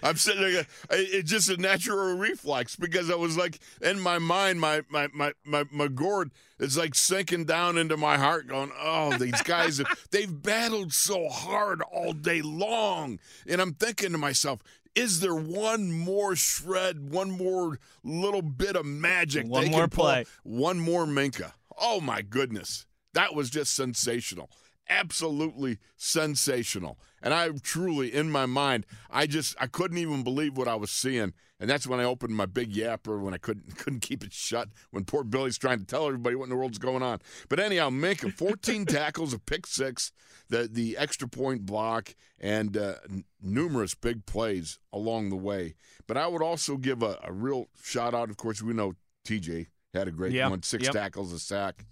I'm 0.03 0.17
sitting 0.17 0.43
there. 0.43 0.67
It's 0.91 1.31
just 1.31 1.49
a 1.49 1.57
natural 1.57 2.17
reflex 2.17 2.77
because 2.77 3.11
I 3.11 3.15
was 3.15 3.37
like 3.37 3.59
in 3.81 4.01
my 4.01 4.19
mind, 4.19 4.61
my 4.61 4.83
my 4.89 5.09
my 5.13 5.33
my, 5.45 5.65
my 5.71 5.89
gourd 5.89 6.31
is 6.59 6.77
like 6.77 6.95
sinking 6.95 7.45
down 7.45 7.79
into 7.79 7.97
my 7.97 8.17
heart, 8.17 8.49
going, 8.49 8.73
"Oh, 8.81 9.17
these 9.17 9.41
guys, 9.43 9.81
they've 10.11 10.43
battled 10.43 10.93
so 10.93 11.29
hard 11.29 11.83
all 11.83 12.13
day 12.13 12.43
long," 12.43 13.19
and 13.47 13.61
I'm 13.61 13.75
thinking 13.75 14.13
to 14.13 14.19
myself. 14.19 14.61
Is 14.95 15.21
there 15.21 15.35
one 15.35 15.93
more 15.93 16.35
shred, 16.35 17.13
one 17.13 17.31
more 17.31 17.79
little 18.03 18.43
bit 18.43 18.75
of 18.75 18.85
magic? 18.85 19.47
One 19.47 19.65
they 19.65 19.71
more 19.71 19.83
can 19.83 19.91
play. 19.91 20.25
One 20.43 20.81
more 20.81 21.05
Minkah. 21.07 21.53
Oh 21.81 22.01
my 22.01 22.21
goodness. 22.23 22.85
That 23.15 23.33
was 23.35 23.49
just 23.49 23.77
sensational. 23.77 24.51
absolutely 24.89 25.79
sensational. 25.97 26.99
And 27.23 27.35
I 27.35 27.49
truly, 27.63 28.15
in 28.15 28.31
my 28.31 28.47
mind, 28.47 28.87
I 29.11 29.27
just 29.27 29.57
I 29.61 29.67
couldn't 29.67 29.99
even 29.99 30.23
believe 30.23 30.57
what 30.57 30.69
I 30.69 30.75
was 30.77 30.91
seeing. 30.91 31.33
And 31.61 31.69
that's 31.69 31.89
when 31.89 31.99
I 31.99 32.05
opened 32.05 32.37
my 32.37 32.47
big 32.47 32.73
yapper 32.73 33.21
when 33.21 33.35
I 33.35 33.39
couldn't 33.39 33.77
couldn't 33.79 34.01
keep 34.01 34.23
it 34.23 34.33
shut. 34.33 34.69
When 34.91 35.05
poor 35.05 35.25
Billy's 35.25 35.59
trying 35.59 35.81
to 35.81 35.85
tell 35.85 36.07
everybody 36.07 36.37
what 36.37 36.45
in 36.45 36.51
the 36.51 36.57
world's 36.57 36.79
going 36.79 37.03
on. 37.03 37.21
But 37.49 37.59
anyhow, 37.59 37.91
Minkah, 37.91 38.33
14 38.33 38.87
tackles, 38.87 39.33
a 39.33 39.39
pick 39.41 39.67
six, 39.67 40.13
the 40.49 40.69
the 40.71 40.97
extra 40.97 41.27
point 41.29 41.67
block, 41.67 42.15
and 42.39 42.77
uh, 42.77 42.95
n- 43.11 43.25
numerous 43.43 43.95
big 43.97 44.25
plays 44.27 44.79
along 44.93 45.31
the 45.31 45.37
way. 45.37 45.75
But 46.07 46.17
I 46.17 46.29
would 46.29 46.43
also 46.43 46.77
give 46.77 47.03
a, 47.03 47.19
a 47.25 47.33
real 47.33 47.67
shout 47.83 48.15
out. 48.15 48.31
Of 48.31 48.37
course, 48.37 48.63
we 48.63 48.73
know 48.73 48.95
TJ 49.27 49.67
had 49.95 50.07
a 50.07 50.13
great 50.13 50.33
Yeah. 50.33 50.49
one, 50.49 50.63
six 50.63 50.85
Yep. 50.85 50.93
tackles, 50.93 51.33
a 51.33 51.41
sack, 51.41 51.85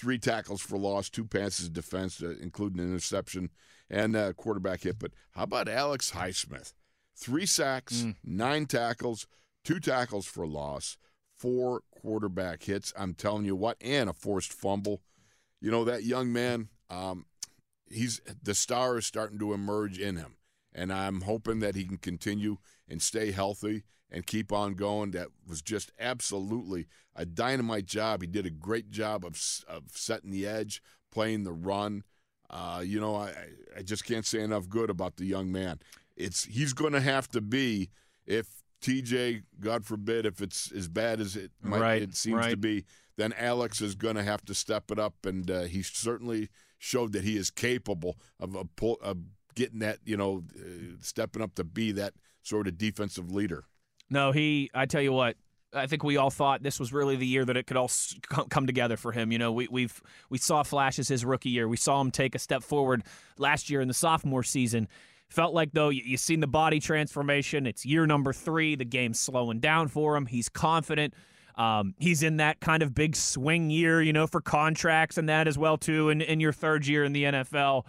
three 0.00 0.18
tackles 0.18 0.62
for 0.62 0.78
loss, 0.78 1.10
two 1.10 1.24
passes 1.24 1.68
defense, 1.68 2.22
uh, 2.22 2.34
including 2.40 2.80
an 2.80 2.90
interception 2.90 3.50
and 3.90 4.16
a 4.16 4.32
quarterback 4.32 4.82
hit. 4.82 4.98
But 4.98 5.12
how 5.32 5.42
about 5.42 5.68
Alex 5.68 6.12
Highsmith? 6.12 6.72
Three 7.14 7.44
sacks, 7.44 8.06
nine 8.24 8.64
tackles, 8.64 9.26
two 9.62 9.78
tackles 9.78 10.24
for 10.24 10.46
loss, 10.46 10.96
four 11.36 11.82
quarterback 11.90 12.62
hits. 12.62 12.94
I'm 12.96 13.12
telling 13.12 13.44
you 13.44 13.54
what, 13.54 13.76
and 13.82 14.08
a 14.08 14.14
forced 14.14 14.54
fumble. 14.54 15.02
You 15.60 15.70
know 15.70 15.84
that 15.84 16.04
young 16.04 16.32
man. 16.32 16.68
Um, 16.88 17.26
he's 17.90 18.22
the 18.42 18.54
star 18.54 18.96
is 18.96 19.06
starting 19.06 19.38
to 19.40 19.52
emerge 19.52 19.98
in 19.98 20.16
him, 20.16 20.36
and 20.72 20.90
I'm 20.90 21.22
hoping 21.22 21.60
that 21.60 21.74
he 21.74 21.84
can 21.84 21.98
continue 21.98 22.56
and 22.88 23.02
stay 23.02 23.32
healthy 23.32 23.84
and 24.10 24.26
keep 24.26 24.52
on 24.52 24.74
going. 24.74 25.12
That 25.12 25.28
was 25.46 25.62
just 25.62 25.92
absolutely 25.98 26.86
a 27.14 27.24
dynamite 27.24 27.86
job. 27.86 28.20
He 28.22 28.26
did 28.26 28.46
a 28.46 28.50
great 28.50 28.90
job 28.90 29.24
of 29.24 29.40
of 29.68 29.84
setting 29.92 30.30
the 30.30 30.46
edge, 30.46 30.82
playing 31.10 31.44
the 31.44 31.52
run. 31.52 32.04
Uh, 32.48 32.82
you 32.84 33.00
know, 33.00 33.16
I 33.16 33.32
I 33.76 33.82
just 33.82 34.04
can't 34.04 34.26
say 34.26 34.40
enough 34.40 34.68
good 34.68 34.90
about 34.90 35.16
the 35.16 35.26
young 35.26 35.52
man. 35.52 35.80
It's 36.16 36.44
he's 36.44 36.72
going 36.72 36.92
to 36.92 37.00
have 37.00 37.28
to 37.28 37.40
be 37.40 37.90
if 38.26 38.46
TJ, 38.82 39.42
God 39.60 39.84
forbid, 39.84 40.26
if 40.26 40.40
it's 40.40 40.72
as 40.72 40.88
bad 40.88 41.20
as 41.20 41.36
it 41.36 41.50
might 41.62 41.80
Right, 41.80 42.02
it 42.02 42.16
seems 42.16 42.46
to 42.46 42.56
be, 42.56 42.84
then 43.16 43.34
Alex 43.38 43.80
is 43.80 43.94
going 43.94 44.16
to 44.16 44.22
have 44.22 44.44
to 44.46 44.54
step 44.54 44.90
it 44.90 44.98
up, 44.98 45.14
and 45.24 45.50
uh, 45.50 45.62
he 45.62 45.82
certainly 45.82 46.48
showed 46.78 47.12
that 47.12 47.24
he 47.24 47.36
is 47.36 47.50
capable 47.50 48.18
of 48.38 48.56
of, 48.56 48.74
pull, 48.76 48.98
of 49.02 49.18
getting 49.54 49.80
that, 49.80 49.98
you 50.04 50.16
know, 50.16 50.44
uh, 50.58 50.96
stepping 51.00 51.42
up 51.42 51.54
to 51.56 51.64
be 51.64 51.92
that 51.92 52.14
sort 52.42 52.66
of 52.66 52.78
defensive 52.78 53.30
leader. 53.30 53.64
No, 54.10 54.32
he. 54.32 54.70
I 54.74 54.86
tell 54.86 55.02
you 55.02 55.12
what. 55.12 55.36
I 55.72 55.86
think 55.86 56.02
we 56.02 56.16
all 56.16 56.30
thought 56.30 56.64
this 56.64 56.80
was 56.80 56.92
really 56.92 57.14
the 57.14 57.26
year 57.26 57.44
that 57.44 57.56
it 57.56 57.68
could 57.68 57.76
all 57.76 57.90
come 58.50 58.66
together 58.66 58.96
for 58.96 59.12
him. 59.12 59.30
You 59.30 59.38
know, 59.38 59.52
we 59.52 59.68
we've 59.70 60.02
we 60.28 60.38
saw 60.38 60.62
flashes 60.64 61.08
his 61.08 61.24
rookie 61.24 61.50
year. 61.50 61.68
We 61.68 61.76
saw 61.76 62.00
him 62.00 62.10
take 62.10 62.34
a 62.34 62.40
step 62.40 62.62
forward 62.62 63.04
last 63.38 63.70
year 63.70 63.80
in 63.80 63.88
the 63.88 63.94
sophomore 63.94 64.42
season. 64.42 64.88
Felt 65.28 65.54
like 65.54 65.70
though 65.72 65.90
you, 65.90 66.02
you 66.04 66.16
seen 66.16 66.40
the 66.40 66.48
body 66.48 66.80
transformation. 66.80 67.66
It's 67.66 67.86
year 67.86 68.04
number 68.04 68.32
three. 68.32 68.74
The 68.74 68.84
game's 68.84 69.20
slowing 69.20 69.60
down 69.60 69.86
for 69.86 70.16
him. 70.16 70.26
He's 70.26 70.48
confident. 70.48 71.14
Um, 71.56 71.94
he's 71.98 72.24
in 72.24 72.38
that 72.38 72.58
kind 72.60 72.82
of 72.82 72.94
big 72.94 73.14
swing 73.14 73.70
year, 73.70 74.02
you 74.02 74.12
know, 74.12 74.26
for 74.26 74.40
contracts 74.40 75.18
and 75.18 75.28
that 75.28 75.46
as 75.46 75.56
well 75.56 75.76
too. 75.76 76.08
In 76.08 76.20
in 76.20 76.40
your 76.40 76.52
third 76.52 76.86
year 76.86 77.04
in 77.04 77.12
the 77.12 77.24
NFL, 77.24 77.84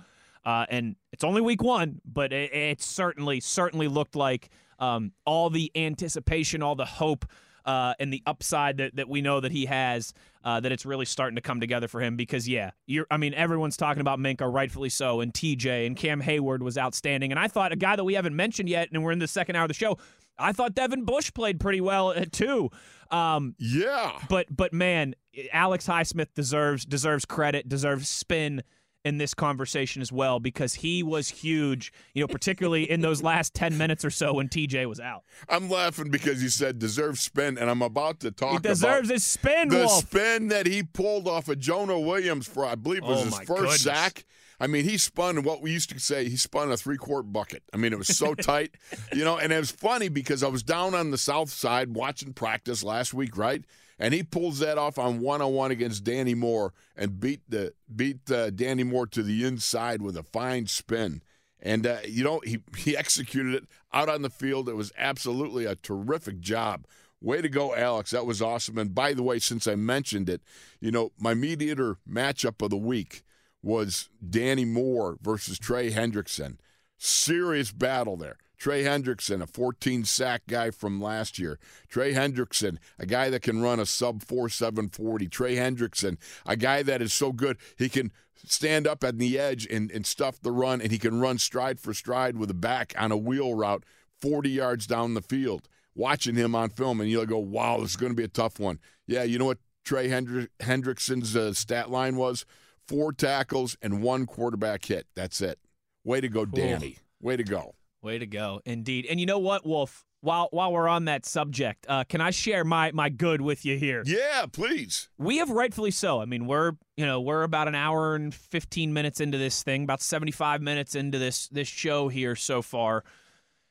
uh, 0.46 0.66
and 0.70 0.96
it's 1.12 1.24
only 1.24 1.42
week 1.42 1.64
one, 1.64 2.00
but 2.06 2.32
it, 2.32 2.54
it 2.54 2.82
certainly 2.82 3.40
certainly 3.40 3.88
looked 3.88 4.16
like 4.16 4.50
um, 4.82 5.14
all 5.26 5.50
the 5.50 5.72
anticipation, 5.76 6.62
all 6.62 6.76
the 6.76 6.84
hope, 6.86 7.26
uh, 7.64 7.94
and 8.00 8.12
the 8.12 8.24
upside 8.26 8.78
that, 8.78 8.96
that 8.96 9.08
we 9.08 9.22
know 9.22 9.40
that 9.40 9.52
he 9.52 9.68
has, 9.68 10.14
uh, 10.44 10.60
that 10.60 10.72
it's 10.72 10.84
really 10.86 11.06
starting 11.06 11.36
to 11.36 11.42
come 11.42 11.60
together 11.60 11.88
for 11.88 12.02
him. 12.02 12.18
Because 12.18 12.50
yeah, 12.50 12.72
you're 12.88 13.06
I 13.12 13.18
mean 13.18 13.34
everyone's 13.36 13.78
talking 13.78 14.02
about 14.02 14.18
Minkah, 14.20 14.52
rightfully 14.52 14.90
so, 14.90 15.22
and 15.22 15.32
TJ 15.34 15.86
and 15.86 15.96
Cam 15.96 16.22
Heyward 16.22 16.62
was 16.62 16.78
outstanding, 16.78 17.32
and 17.32 17.40
I 17.40 17.48
thought 17.48 17.72
a 17.72 17.76
guy 17.78 17.96
that 17.96 18.04
we 18.04 18.16
haven't 18.16 18.36
mentioned 18.36 18.68
yet, 18.68 18.90
and 18.92 19.04
we're 19.04 19.12
in 19.12 19.20
the 19.20 19.28
second 19.28 19.56
hour 19.56 19.64
of 19.66 19.68
the 19.70 19.76
show. 19.76 19.98
I 20.40 20.54
thought 20.54 20.74
Devin 20.74 21.06
Bush 21.06 21.32
played 21.32 21.60
pretty 21.60 21.82
well 21.82 22.10
uh, 22.10 22.26
too. 22.32 22.72
Um, 23.12 23.54
Yeah. 23.60 24.12
but 24.28 24.48
but 24.50 24.74
man, 24.74 25.14
Alex 25.54 25.86
Highsmith 25.86 26.34
deserves 26.34 26.84
deserves 26.84 27.26
credit, 27.26 27.70
deserves 27.70 28.10
spin 28.10 28.64
in 29.04 29.18
this 29.18 29.34
conversation 29.34 30.02
as 30.02 30.12
well 30.12 30.40
because 30.40 30.76
he 30.76 31.02
was 31.04 31.30
huge, 31.30 31.92
you 32.14 32.22
know, 32.22 32.28
particularly 32.28 32.90
in 32.90 33.02
those 33.02 33.24
last 33.24 33.54
10 33.56 33.78
minutes 33.78 34.06
or 34.06 34.10
so 34.12 34.34
when 34.34 34.48
TJ 34.48 34.88
was 34.88 35.00
out. 35.00 35.24
I'm 35.50 35.70
laughing 35.70 36.10
because 36.12 36.44
you 36.44 36.50
said 36.50 36.80
deserves 36.80 37.20
spin, 37.22 37.58
and 37.58 37.70
I'm 37.70 37.82
about 37.82 38.20
to 38.22 38.32
talk 38.32 38.54
He 38.54 38.60
deserves 38.60 39.10
about 39.10 39.14
his 39.14 39.24
spin, 39.24 39.70
the 39.70 39.78
Wolf. 39.78 40.06
spin 40.08 40.48
that 40.50 40.68
he 40.68 40.84
pulled 40.84 41.28
off 41.28 41.48
of 41.50 41.60
Jonah 41.60 42.00
Williams 42.00 42.48
for, 42.48 42.66
I 42.66 42.76
believe, 42.76 43.04
was 43.04 43.22
Oh, 43.22 43.26
his 43.26 43.38
first 43.40 43.48
goodness. 43.60 43.82
sack. 43.82 44.26
I 44.60 44.68
mean, 44.68 44.84
he 44.84 45.00
spun 45.00 45.42
what 45.42 45.64
we 45.64 45.72
used 45.72 45.90
to 45.90 46.00
say. 46.00 46.30
He 46.30 46.38
spun 46.38 46.72
a 46.72 46.78
three-quart 46.78 47.34
bucket. 47.34 47.64
I 47.74 47.78
mean, 47.78 47.94
it 47.94 47.98
was 47.98 48.16
so 48.16 48.36
tight, 48.36 48.76
you 49.12 49.24
know. 49.24 49.40
And 49.40 49.52
it 49.52 49.58
was 49.58 49.72
funny 49.72 50.08
because 50.08 50.44
I 50.44 50.50
was 50.50 50.62
down 50.62 50.94
on 50.94 51.10
the 51.10 51.18
south 51.18 51.50
side 51.50 51.96
watching 51.96 52.32
practice 52.34 52.84
last 52.84 53.12
week, 53.12 53.36
right? 53.38 53.66
And 54.02 54.16
he 54.16 54.24
pulls 54.24 54.58
that 54.60 54.80
off 54.80 54.98
on 54.98 55.20
one-on-one 55.20 55.70
against 55.70 56.04
Danny 56.04 56.34
Moore 56.34 56.74
and 56.98 57.20
beat 57.20 57.42
the 57.48 57.74
beat 57.96 58.32
uh, 58.32 58.50
Danny 58.50 58.84
Moore 58.84 59.06
to 59.06 59.22
the 59.22 59.46
inside 59.46 60.02
with 60.02 60.18
a 60.18 60.24
fine 60.24 60.66
spin. 60.66 61.22
And 61.62 61.86
uh, 61.86 62.00
you 62.08 62.24
know, 62.24 62.42
he 62.44 62.64
he 62.78 62.98
executed 62.98 63.54
it 63.54 63.64
out 63.94 64.10
on 64.10 64.24
the 64.24 64.32
field. 64.32 64.68
It 64.68 64.76
was 64.76 64.92
absolutely 64.98 65.66
a 65.66 65.76
terrific 65.76 66.40
job. 66.40 66.88
Way 67.22 67.44
to 67.44 67.50
go, 67.50 67.76
Alex. 67.76 68.10
That 68.10 68.26
was 68.26 68.42
awesome. 68.42 68.80
And 68.80 68.96
by 68.96 69.14
the 69.14 69.22
way, 69.22 69.38
since 69.38 69.68
I 69.68 69.76
mentioned 69.76 70.28
it, 70.28 70.42
you 70.80 70.90
know, 70.90 71.12
my 71.20 71.36
mediator 71.36 71.98
matchup 72.10 72.64
of 72.64 72.72
the 72.72 72.78
week 72.78 73.22
was 73.62 74.10
Danny 74.28 74.66
Moore 74.66 75.20
versus 75.22 75.60
Trey 75.60 75.92
Hendrickson. 75.92 76.58
Serious 76.98 77.72
battle 77.72 78.18
there. 78.18 78.38
Trey 78.62 78.84
Hendrickson, 78.84 79.42
a 79.42 79.48
14 79.48 80.06
sack 80.06 80.44
guy 80.48 80.70
from 80.70 81.02
last 81.02 81.40
year. 81.40 81.58
Trey 81.90 82.14
Hendrickson, 82.14 82.78
a 83.00 83.08
guy 83.08 83.28
that 83.32 83.42
can 83.42 83.60
run 83.60 83.80
a 83.80 83.88
sub 83.88 84.22
4740. 84.22 85.28
Trey 85.30 85.56
Hendrickson, 85.56 86.18
a 86.46 86.56
guy 86.56 86.84
that 86.84 87.02
is 87.02 87.12
so 87.12 87.32
good 87.32 87.58
he 87.76 87.90
can 87.90 88.12
stand 88.46 88.86
up 88.86 89.04
at 89.04 89.18
the 89.18 89.40
edge 89.40 89.66
and, 89.66 89.90
and 89.90 90.06
stuff 90.06 90.40
the 90.40 90.52
run, 90.52 90.80
and 90.80 90.92
he 90.92 91.00
can 91.00 91.20
run 91.20 91.40
stride 91.40 91.80
for 91.80 91.92
stride 91.92 92.38
with 92.38 92.52
a 92.52 92.54
back 92.54 92.94
on 93.00 93.12
a 93.12 93.18
wheel 93.18 93.56
route 93.56 93.84
40 94.22 94.52
yards 94.52 94.86
down 94.86 95.16
the 95.16 95.24
field. 95.24 95.68
Watching 95.96 96.36
him 96.36 96.54
on 96.54 96.70
film, 96.70 97.02
and 97.02 97.10
you'll 97.10 97.26
go, 97.26 97.40
wow, 97.40 97.80
this 97.80 97.90
is 97.90 97.96
going 97.96 98.12
to 98.12 98.16
be 98.16 98.24
a 98.24 98.28
tough 98.28 98.60
one. 98.60 98.78
Yeah, 99.08 99.24
you 99.24 99.40
know 99.40 99.46
what 99.46 99.58
Trey 99.84 100.08
Hendri- 100.08 100.50
Hendrickson's 100.60 101.36
uh, 101.36 101.54
stat 101.54 101.90
line 101.90 102.16
was? 102.16 102.46
Four 102.88 103.12
tackles 103.12 103.76
and 103.82 104.04
one 104.04 104.28
quarterback 104.28 104.86
hit. 104.86 105.08
That's 105.16 105.42
it. 105.42 105.58
Way 106.04 106.22
to 106.22 106.30
go, 106.30 106.46
Danny. 106.46 107.00
Way 107.20 107.38
to 107.38 107.44
go. 107.44 107.74
Way 108.04 108.18
to 108.18 108.26
go, 108.26 108.62
indeed. 108.66 109.06
And 109.08 109.20
you 109.20 109.26
know 109.26 109.40
what, 109.40 109.66
Wolf? 109.66 110.06
While 110.22 110.50
while 110.52 110.72
we're 110.72 110.88
on 110.88 111.06
that 111.06 111.26
subject, 111.26 111.86
uh, 111.90 112.04
can 112.04 112.22
I 112.22 112.30
share 112.32 112.64
my 112.64 112.92
my 112.92 113.10
good 113.10 113.42
with 113.42 113.66
you 113.66 113.78
here? 113.78 114.04
Yeah, 114.06 114.46
please. 114.52 115.10
We 115.18 115.38
have 115.38 115.50
rightfully 115.50 115.92
so. 115.92 116.22
I 116.22 116.26
mean, 116.26 116.46
we're 116.46 116.74
you 116.96 117.06
know 117.06 117.22
we're 117.22 117.44
about 117.44 117.68
an 117.68 117.76
hour 117.76 118.16
and 118.16 118.34
fifteen 118.34 118.94
minutes 118.94 119.20
into 119.20 119.38
this 119.38 119.64
thing, 119.64 119.84
about 119.84 120.02
seventy 120.02 120.32
five 120.32 120.62
minutes 120.62 120.94
into 120.96 121.18
this 121.18 121.48
this 121.50 121.68
show 121.68 122.08
here 122.08 122.36
so 122.36 122.62
far. 122.62 123.04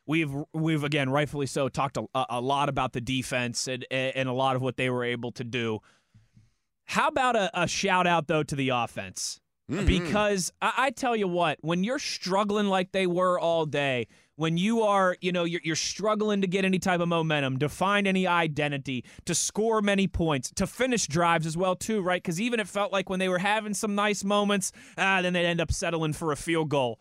We've 0.07 0.33
we've 0.53 0.83
again 0.83 1.11
rightfully 1.11 1.47
so 1.47 1.69
talked 1.69 1.97
a, 1.97 2.07
a 2.15 2.41
lot 2.41 2.69
about 2.69 2.93
the 2.93 3.01
defense 3.01 3.69
and 3.69 3.87
and 3.91 4.29
a 4.29 4.33
lot 4.33 4.57
of 4.57 4.63
what 4.63 4.77
they 4.77 4.91
were 4.91 5.05
able 5.05 5.31
to 5.33 5.45
do. 5.45 5.81
How 6.85 7.07
about 7.07 7.37
a, 7.37 7.63
a 7.63 7.69
shout 7.69 8.09
out 8.09 8.27
though 8.27 8.43
to 8.43 8.57
the 8.57 8.71
offense? 8.71 9.41
Because 9.87 10.53
I, 10.61 10.73
I 10.77 10.91
tell 10.91 11.15
you 11.15 11.29
what, 11.29 11.59
when 11.61 11.85
you're 11.85 11.99
struggling 11.99 12.67
like 12.67 12.93
they 12.93 13.07
were 13.07 13.39
all 13.39 13.67
day, 13.67 14.09
when 14.37 14.57
you 14.57 14.83
are, 14.83 15.17
you 15.21 15.33
know, 15.33 15.45
you're, 15.45 15.61
you're 15.63 15.77
struggling 15.77 16.41
to 16.41 16.47
get 16.47 16.65
any 16.65 16.79
type 16.79 17.01
of 17.01 17.09
momentum, 17.09 17.59
to 17.59 17.69
find 17.69 18.07
any 18.07 18.27
identity, 18.27 19.05
to 19.27 19.35
score 19.35 19.83
many 19.83 20.09
points, 20.09 20.51
to 20.57 20.67
finish 20.67 21.07
drives 21.07 21.47
as 21.47 21.57
well 21.57 21.77
too, 21.77 22.01
right? 22.01 22.23
Because 22.23 22.41
even 22.41 22.59
it 22.59 22.67
felt 22.67 22.93
like 22.93 23.11
when 23.11 23.19
they 23.19 23.29
were 23.29 23.39
having 23.39 23.75
some 23.75 23.95
nice 23.95 24.25
moments, 24.25 24.73
ah, 24.97 25.21
then 25.21 25.35
they'd 25.35 25.47
end 25.47 25.61
up 25.61 25.71
settling 25.71 26.15
for 26.15 26.33
a 26.33 26.37
field 26.37 26.71
goal. 26.71 26.99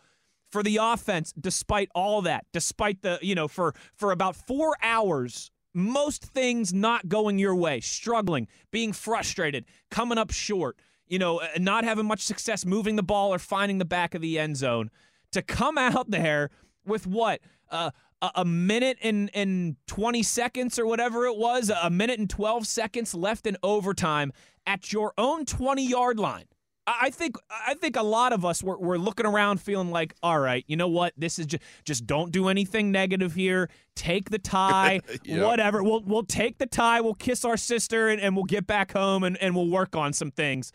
For 0.52 0.64
the 0.64 0.80
offense, 0.82 1.32
despite 1.40 1.90
all 1.96 2.24
that, 2.24 2.46
despite 2.52 3.04
the, 3.04 3.20
you 3.22 3.36
know, 3.36 3.48
for 3.48 3.74
for 3.96 4.12
about 4.12 4.36
four 4.36 4.76
hours, 4.82 5.52
most 5.74 6.24
things 6.24 6.74
not 6.74 7.08
going 7.08 7.40
your 7.40 7.56
way, 7.56 7.80
struggling, 7.80 8.48
being 8.72 8.92
frustrated, 8.92 9.66
coming 9.92 10.18
up 10.18 10.32
short, 10.32 10.78
you 11.10 11.20
know, 11.20 11.40
uh, 11.40 11.48
not 11.58 11.84
having 11.84 12.06
much 12.06 12.22
success 12.22 12.66
moving 12.66 12.96
the 12.96 13.04
ball 13.04 13.34
or 13.34 13.40
finding 13.40 13.78
the 13.80 13.86
back 13.86 14.16
of 14.16 14.22
the 14.22 14.40
end 14.40 14.58
zone, 14.58 14.90
to 15.32 15.42
come 15.42 15.78
out 15.78 16.10
there 16.12 16.50
with 16.86 17.06
what? 17.06 17.42
Uh, 17.70 17.92
a, 18.36 18.44
minute 18.44 18.98
and, 19.02 19.30
and 19.34 19.76
20 19.88 20.24
seconds 20.24 20.78
or 20.78 20.86
whatever 20.86 21.26
it 21.26 21.38
was, 21.38 21.70
a 21.70 21.90
minute 21.90 22.20
and 22.20 22.30
12 22.30 22.68
seconds 22.68 23.14
left 23.14 23.48
in 23.48 23.56
overtime 23.64 24.34
at 24.68 24.92
your 24.92 25.14
own 25.18 25.46
20 25.46 25.88
yard 25.88 26.20
line. 26.20 26.46
I 26.86 26.98
I 27.02 27.10
think 27.12 27.36
I 27.50 27.76
think 27.76 27.96
a 27.96 28.04
lot 28.04 28.34
of 28.34 28.44
us 28.44 28.64
were, 28.64 28.78
were 28.78 28.98
looking 28.98 29.26
around 29.28 29.62
feeling 29.62 29.92
like, 29.92 30.16
all 30.24 30.40
right, 30.40 30.64
you 30.68 30.76
know 30.76 30.88
what? 30.88 31.14
This 31.16 31.38
is 31.38 31.46
just 31.46 31.64
just 31.86 32.08
don't 32.08 32.32
do 32.32 32.48
anything 32.48 32.92
negative 32.92 33.36
here. 33.36 33.70
Take 33.96 34.32
the 34.32 34.40
tie, 34.40 35.02
Yep. 35.24 35.46
whatever. 35.46 35.84
We'll 35.84 36.02
we'll 36.02 36.24
take 36.24 36.58
the 36.58 36.66
tie. 36.66 37.00
We'll 37.02 37.14
kiss 37.14 37.46
our 37.46 37.58
sister 37.58 38.10
and, 38.10 38.20
and 38.20 38.36
we'll 38.36 38.46
get 38.46 38.66
back 38.66 38.92
home 38.94 39.24
and, 39.24 39.38
and 39.38 39.56
we'll 39.56 39.70
work 39.70 39.96
on 39.96 40.14
some 40.14 40.32
things. 40.32 40.72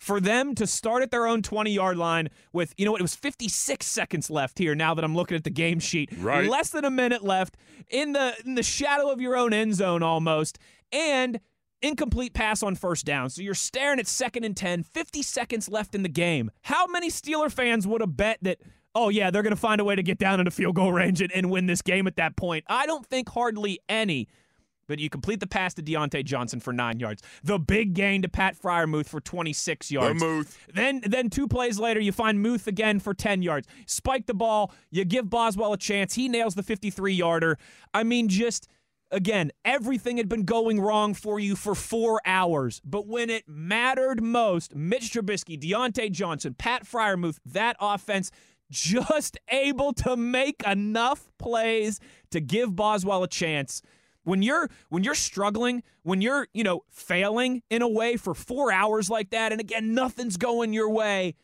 For 0.00 0.18
them 0.18 0.54
to 0.54 0.66
start 0.66 1.02
at 1.02 1.10
their 1.10 1.26
own 1.26 1.42
20 1.42 1.70
yard 1.70 1.96
line 1.96 2.30
with, 2.52 2.74
you 2.76 2.86
know 2.86 2.90
what, 2.92 3.00
it 3.00 3.04
was 3.04 3.14
56 3.14 3.86
seconds 3.86 4.30
left 4.30 4.58
here 4.58 4.74
now 4.74 4.94
that 4.94 5.04
I'm 5.04 5.14
looking 5.14 5.36
at 5.36 5.44
the 5.44 5.50
game 5.50 5.78
sheet. 5.78 6.10
Right. 6.18 6.48
Less 6.48 6.70
than 6.70 6.86
a 6.86 6.90
minute 6.90 7.22
left 7.22 7.56
in 7.88 8.12
the 8.12 8.34
in 8.44 8.54
the 8.54 8.62
shadow 8.62 9.10
of 9.10 9.20
your 9.20 9.36
own 9.36 9.52
end 9.52 9.74
zone 9.74 10.02
almost. 10.02 10.58
And 10.90 11.38
incomplete 11.82 12.32
pass 12.32 12.62
on 12.62 12.74
first 12.74 13.04
down. 13.04 13.30
So 13.30 13.42
you're 13.42 13.54
staring 13.54 14.00
at 14.00 14.06
second 14.06 14.44
and 14.44 14.56
10, 14.56 14.82
50 14.82 15.22
seconds 15.22 15.68
left 15.68 15.94
in 15.94 16.02
the 16.02 16.08
game. 16.08 16.50
How 16.62 16.86
many 16.86 17.10
Steeler 17.10 17.52
fans 17.52 17.86
would 17.86 18.00
have 18.00 18.16
bet 18.16 18.38
that, 18.42 18.58
oh, 18.94 19.08
yeah, 19.08 19.30
they're 19.30 19.42
going 19.42 19.54
to 19.54 19.60
find 19.60 19.80
a 19.80 19.84
way 19.84 19.94
to 19.96 20.02
get 20.02 20.18
down 20.18 20.40
into 20.40 20.50
field 20.50 20.76
goal 20.76 20.92
range 20.92 21.20
and, 21.20 21.32
and 21.32 21.50
win 21.50 21.66
this 21.66 21.82
game 21.82 22.06
at 22.06 22.16
that 22.16 22.36
point? 22.36 22.64
I 22.68 22.86
don't 22.86 23.06
think 23.06 23.28
hardly 23.28 23.80
any 23.88 24.28
but 24.90 24.98
you 24.98 25.08
complete 25.08 25.38
the 25.38 25.46
pass 25.46 25.72
to 25.74 25.82
Diontae 25.82 26.24
Johnson 26.24 26.58
for 26.58 26.72
nine 26.72 26.98
yards. 26.98 27.22
The 27.44 27.60
big 27.60 27.94
gain 27.94 28.22
to 28.22 28.28
Pat 28.28 28.60
Freiermuth 28.60 29.06
for 29.06 29.20
26 29.20 29.92
yards. 29.92 30.20
Muth. 30.20 30.58
Then, 30.74 31.00
then 31.06 31.30
two 31.30 31.46
plays 31.46 31.78
later, 31.78 32.00
you 32.00 32.10
find 32.10 32.42
Muth 32.42 32.66
again 32.66 32.98
for 32.98 33.14
10 33.14 33.40
yards. 33.40 33.68
Spike 33.86 34.26
the 34.26 34.34
ball. 34.34 34.72
You 34.90 35.04
give 35.04 35.30
Boswell 35.30 35.72
a 35.72 35.78
chance. 35.78 36.14
He 36.14 36.28
nails 36.28 36.56
the 36.56 36.64
53 36.64 37.14
yarder. 37.14 37.56
I 37.94 38.02
mean, 38.02 38.28
just 38.28 38.66
again, 39.12 39.52
everything 39.64 40.16
had 40.16 40.28
been 40.28 40.44
going 40.44 40.80
wrong 40.80 41.14
for 41.14 41.38
you 41.38 41.54
for 41.54 41.76
four 41.76 42.20
hours. 42.26 42.82
But 42.84 43.06
when 43.06 43.30
it 43.30 43.44
mattered 43.46 44.20
most, 44.20 44.74
Mitch 44.74 45.12
Trubisky, 45.12 45.56
Diontae 45.56 46.10
Johnson, 46.10 46.54
Pat 46.54 46.84
Freiermuth, 46.84 47.38
that 47.46 47.76
offense 47.78 48.32
just 48.72 49.38
able 49.50 49.92
to 49.92 50.16
make 50.16 50.64
enough 50.66 51.30
plays 51.38 52.00
to 52.32 52.40
give 52.40 52.74
Boswell 52.74 53.22
a 53.22 53.28
chance 53.28 53.82
when 54.30 54.42
you're 54.42 54.70
when 54.90 55.02
you're 55.02 55.14
struggling 55.16 55.82
when 56.04 56.20
you're 56.20 56.46
you 56.54 56.62
know 56.62 56.84
failing 56.88 57.62
in 57.68 57.82
a 57.82 57.88
way 57.88 58.16
for 58.16 58.32
four 58.32 58.72
hours 58.72 59.10
like 59.10 59.30
that 59.30 59.50
and 59.50 59.60
again 59.60 59.92
nothing's 59.92 60.36
going 60.36 60.72
your 60.72 60.88
way 60.88 61.34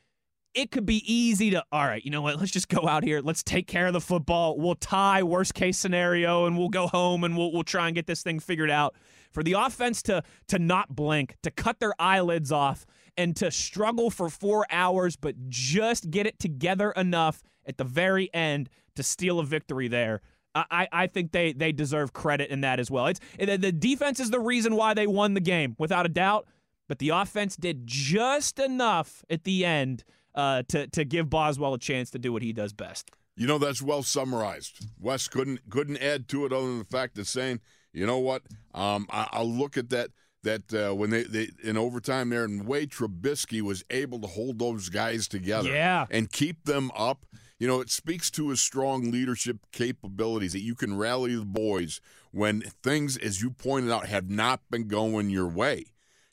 it 0.55 0.71
could 0.71 0.87
be 0.87 1.02
easy 1.12 1.50
to 1.50 1.64
all 1.73 1.85
right 1.85 2.05
you 2.05 2.12
know 2.12 2.23
what? 2.23 2.38
Let's 2.38 2.52
just 2.52 2.69
go 2.69 2.87
out 2.88 3.02
here. 3.02 3.21
Let's 3.21 3.43
take 3.43 3.66
care 3.66 3.88
of 3.88 3.93
the 3.93 4.00
football. 4.00 4.57
We'll 4.57 4.76
tie 4.76 5.25
worst 5.25 5.52
case 5.55 5.76
scenario 5.76 6.47
and 6.47 6.57
we'll 6.57 6.69
go 6.69 6.87
home 6.87 7.25
and 7.25 7.37
we'll, 7.37 7.52
we'll 7.52 7.64
try 7.64 7.88
and 7.88 7.95
get 7.95 8.07
this 8.07 8.23
thing 8.23 8.38
figured 8.38 8.71
out. 8.71 8.95
For 9.33 9.43
the 9.43 9.55
offense 9.55 10.00
to 10.05 10.23
to 10.49 10.59
not 10.61 10.95
blink 10.95 11.37
to 11.43 11.50
cut 11.50 11.81
their 11.81 11.93
eyelids 11.99 12.52
off 12.52 12.87
and 13.16 13.35
to 13.37 13.50
struggle 13.50 14.11
for 14.11 14.31
four 14.31 14.64
hours 14.71 15.16
but 15.16 15.35
just 15.49 16.11
get 16.11 16.26
it 16.26 16.38
together 16.38 16.93
enough 16.93 17.43
at 17.66 17.76
the 17.76 17.85
very 17.85 18.33
end 18.33 18.71
to 18.95 19.02
steal 19.02 19.40
a 19.40 19.45
victory 19.45 19.88
there 19.88 20.23
I, 20.71 20.89
I 20.93 21.07
think 21.07 21.33
they 21.33 21.53
they 21.53 21.73
deserve 21.73 22.13
credit 22.13 22.51
in 22.51 22.63
that 22.63 22.81
as 22.81 22.91
well. 22.91 23.07
It's 23.07 23.21
the 23.39 23.73
defense 23.73 24.21
is 24.21 24.31
the 24.31 24.41
reason 24.41 24.75
why 24.77 24.95
they 24.95 25.07
won 25.07 25.35
the 25.35 25.41
game 25.41 25.77
without 25.79 26.07
a 26.07 26.09
doubt, 26.09 26.47
but 26.89 26.99
the 26.99 27.11
offense 27.11 27.57
did 27.57 27.87
just 27.87 28.59
enough 28.59 29.25
at 29.29 29.45
the 29.45 29.65
end 29.65 30.05
uh, 30.35 30.63
to 30.69 30.87
to 30.89 31.05
give 31.05 31.29
Boswell 31.29 31.75
a 31.75 31.79
chance 31.79 32.11
to 32.11 32.19
do 32.19 32.33
what 32.33 32.43
he 32.43 32.53
does 32.53 32.73
best. 32.73 33.11
You 33.37 33.47
know 33.47 33.59
that's 33.59 33.83
well 33.83 34.03
summarized. 34.03 34.87
Wes 34.99 35.29
couldn't 35.29 35.69
couldn't 35.69 35.99
add 35.99 36.29
to 36.29 36.47
it 36.47 36.53
other 36.53 36.67
than 36.67 36.79
the 36.79 36.85
fact 36.85 37.19
of 37.19 37.29
saying, 37.29 37.61
you 37.93 38.07
know 38.07 38.19
what, 38.19 38.43
um, 38.75 39.07
I, 39.11 39.41
will 39.41 39.51
look 39.51 39.77
at 39.77 39.91
that 39.91 40.11
that 40.43 40.73
uh, 40.73 40.95
when 40.95 41.11
they, 41.11 41.25
they 41.25 41.49
in 41.63 41.77
overtime 41.77 42.31
there 42.31 42.45
and 42.45 42.61
the 42.61 42.65
way 42.65 42.87
Trubisky 42.87 43.61
was 43.61 43.85
able 43.91 44.21
to 44.21 44.27
hold 44.27 44.59
those 44.59 44.89
guys 44.89 45.29
together, 45.29 45.71
yeah. 45.71 46.07
and 46.11 46.31
keep 46.31 46.65
them 46.65 46.91
up 46.97 47.27
you 47.59 47.67
know, 47.67 47.81
it 47.81 47.91
speaks 47.91 48.31
to 48.33 48.51
his 48.51 48.61
strong 48.61 49.11
leadership 49.11 49.59
capabilities 49.73 50.53
that 50.53 50.61
you 50.63 50.75
can 50.75 50.97
rally 50.97 51.35
the 51.37 51.45
boys 51.45 52.01
when 52.33 52.61
things, 52.83 53.17
as 53.17 53.41
you 53.41 53.51
pointed 53.51 53.91
out, 53.91 54.07
have 54.07 54.29
not 54.29 54.61
been 54.71 54.89
going 54.89 55.31
your 55.31 55.49
way. 55.49 55.85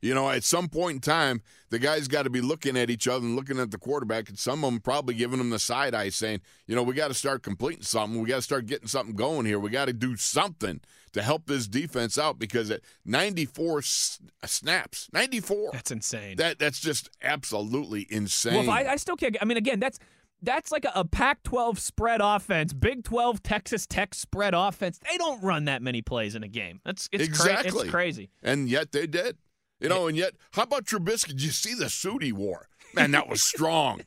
You 0.02 0.14
know, 0.14 0.30
at 0.30 0.44
some 0.44 0.68
point 0.68 0.96
in 0.96 1.00
time, 1.00 1.42
the 1.70 1.80
guys 1.80 2.10
got 2.10 2.24
to 2.24 2.30
be 2.30 2.42
looking 2.42 2.76
at 2.76 2.90
each 2.90 3.08
other 3.08 3.26
and 3.26 3.38
looking 3.38 3.58
at 3.58 3.72
the 3.72 3.78
quarterback, 3.78 4.28
and 4.28 4.38
some 4.38 4.66
of 4.66 4.70
them 4.70 4.82
probably 4.82 5.14
giving 5.14 5.38
them 5.38 5.50
the 5.50 5.60
side 5.60 5.96
eye, 5.96 6.10
saying, 6.10 6.42
you 6.68 6.76
know, 6.76 6.84
we 6.84 6.94
got 6.94 7.08
to 7.08 7.14
start 7.14 7.42
completing 7.42 7.84
something. 7.84 8.22
We 8.22 8.28
got 8.28 8.36
to 8.36 8.42
start 8.42 8.66
getting 8.66 8.90
something 8.90 9.16
going 9.16 9.46
here. 9.46 9.60
We 9.60 9.70
got 9.70 9.86
to 9.86 9.94
do 9.94 10.18
something 10.18 10.82
to 11.14 11.22
help 11.22 11.46
this 11.48 11.68
defense 11.68 12.18
out 12.18 12.38
because 12.38 12.70
at 12.70 12.82
94 13.06 13.80
s- 13.80 14.20
uh, 14.44 14.48
snaps, 14.48 15.08
94. 15.14 15.70
That's 15.72 15.92
insane. 15.92 16.36
That 16.36 16.60
That's 16.60 16.82
just 16.82 17.10
absolutely 17.22 18.06
insane. 18.10 18.68
Well, 18.68 18.72
I, 18.72 18.84
I 18.92 18.96
still 18.98 19.16
can't. 19.16 19.38
I 19.42 19.46
mean, 19.46 19.58
again, 19.58 19.80
that's 19.80 20.00
that's 20.44 20.72
like 20.72 20.86
a, 20.86 20.92
a 20.96 21.06
Pac 21.06 21.44
12 21.44 21.80
spread 21.80 22.22
offense, 22.22 22.74
Big 22.74 23.04
12 23.04 23.42
Texas 23.42 23.88
Tech 23.88 24.14
spread 24.14 24.54
offense. 24.54 25.00
They 25.10 25.18
don't 25.18 25.42
run 25.42 25.66
that 25.66 25.82
many 25.82 26.02
plays 26.02 26.36
in 26.36 26.44
a 26.44 26.48
game. 26.48 26.82
That's 26.86 27.10
it's 27.12 27.24
exactly. 27.24 27.72
Cra- 27.72 27.82
it's 27.82 27.90
crazy. 27.90 28.30
And 28.42 28.70
yet 28.70 28.92
they 28.92 29.08
did. 29.08 29.38
You 29.80 29.90
know, 29.90 30.08
and 30.08 30.16
yet, 30.16 30.34
how 30.52 30.64
about 30.64 30.86
Trubisky? 30.86 31.30
Did 31.30 31.44
you 31.44 31.52
see 31.52 31.74
the 31.74 31.90
suit 31.90 32.24
he 32.24 32.32
wore? 32.32 32.70
Man, 32.94 33.12
that 33.12 33.28
was 33.28 33.42
strong. 33.42 34.02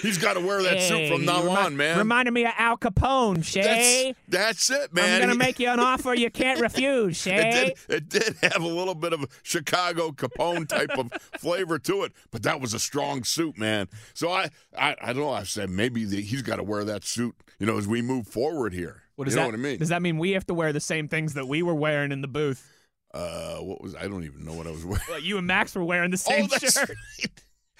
He's 0.00 0.18
got 0.18 0.34
to 0.34 0.40
wear 0.40 0.62
that 0.62 0.78
hey, 0.78 0.88
suit 0.88 1.12
from 1.12 1.24
now 1.24 1.42
remi- 1.42 1.56
on, 1.56 1.76
man. 1.76 1.98
Reminded 1.98 2.32
me 2.32 2.44
of 2.44 2.52
Al 2.56 2.76
Capone, 2.76 3.44
Shay. 3.44 4.14
That's, 4.28 4.68
that's 4.68 4.84
it, 4.84 4.94
man. 4.94 5.22
I'm 5.22 5.28
gonna 5.28 5.38
make 5.38 5.58
you 5.58 5.68
an 5.68 5.80
offer 5.80 6.14
you 6.14 6.30
can't 6.30 6.60
refuse, 6.60 7.26
It 7.26 7.76
did, 7.88 7.96
it 7.96 8.08
did 8.08 8.36
have 8.42 8.62
a 8.62 8.68
little 8.68 8.94
bit 8.94 9.12
of 9.12 9.26
Chicago 9.42 10.10
Capone 10.10 10.68
type 10.68 10.96
of 10.96 11.12
flavor 11.38 11.78
to 11.80 12.04
it, 12.04 12.12
but 12.30 12.42
that 12.44 12.60
was 12.60 12.74
a 12.74 12.78
strong 12.78 13.24
suit, 13.24 13.58
man. 13.58 13.88
So 14.14 14.30
I, 14.30 14.50
I, 14.76 14.94
I 15.00 15.12
don't 15.12 15.22
know. 15.22 15.30
I 15.30 15.42
said 15.42 15.70
maybe 15.70 16.04
the, 16.04 16.20
he's 16.20 16.42
got 16.42 16.56
to 16.56 16.62
wear 16.62 16.84
that 16.84 17.04
suit, 17.04 17.34
you 17.58 17.66
know, 17.66 17.76
as 17.76 17.88
we 17.88 18.02
move 18.02 18.28
forward 18.28 18.72
here. 18.72 19.02
What 19.16 19.24
does 19.24 19.34
you 19.34 19.40
know 19.40 19.46
that 19.46 19.52
what 19.52 19.58
I 19.58 19.62
mean? 19.62 19.78
Does 19.78 19.88
that 19.88 20.02
mean 20.02 20.18
we 20.18 20.32
have 20.32 20.46
to 20.46 20.54
wear 20.54 20.72
the 20.72 20.80
same 20.80 21.08
things 21.08 21.34
that 21.34 21.48
we 21.48 21.62
were 21.62 21.74
wearing 21.74 22.12
in 22.12 22.20
the 22.20 22.28
booth? 22.28 22.70
uh, 23.14 23.56
what 23.56 23.80
was 23.80 23.94
I 23.94 24.06
don't 24.06 24.24
even 24.24 24.44
know 24.44 24.52
what 24.52 24.66
I 24.66 24.70
was 24.70 24.84
wearing. 24.84 25.02
Well, 25.08 25.20
you 25.20 25.38
and 25.38 25.46
Max 25.46 25.74
were 25.74 25.84
wearing 25.84 26.10
the 26.10 26.18
same 26.18 26.44
oh, 26.44 26.48
that's 26.48 26.72
shirt. 26.72 26.96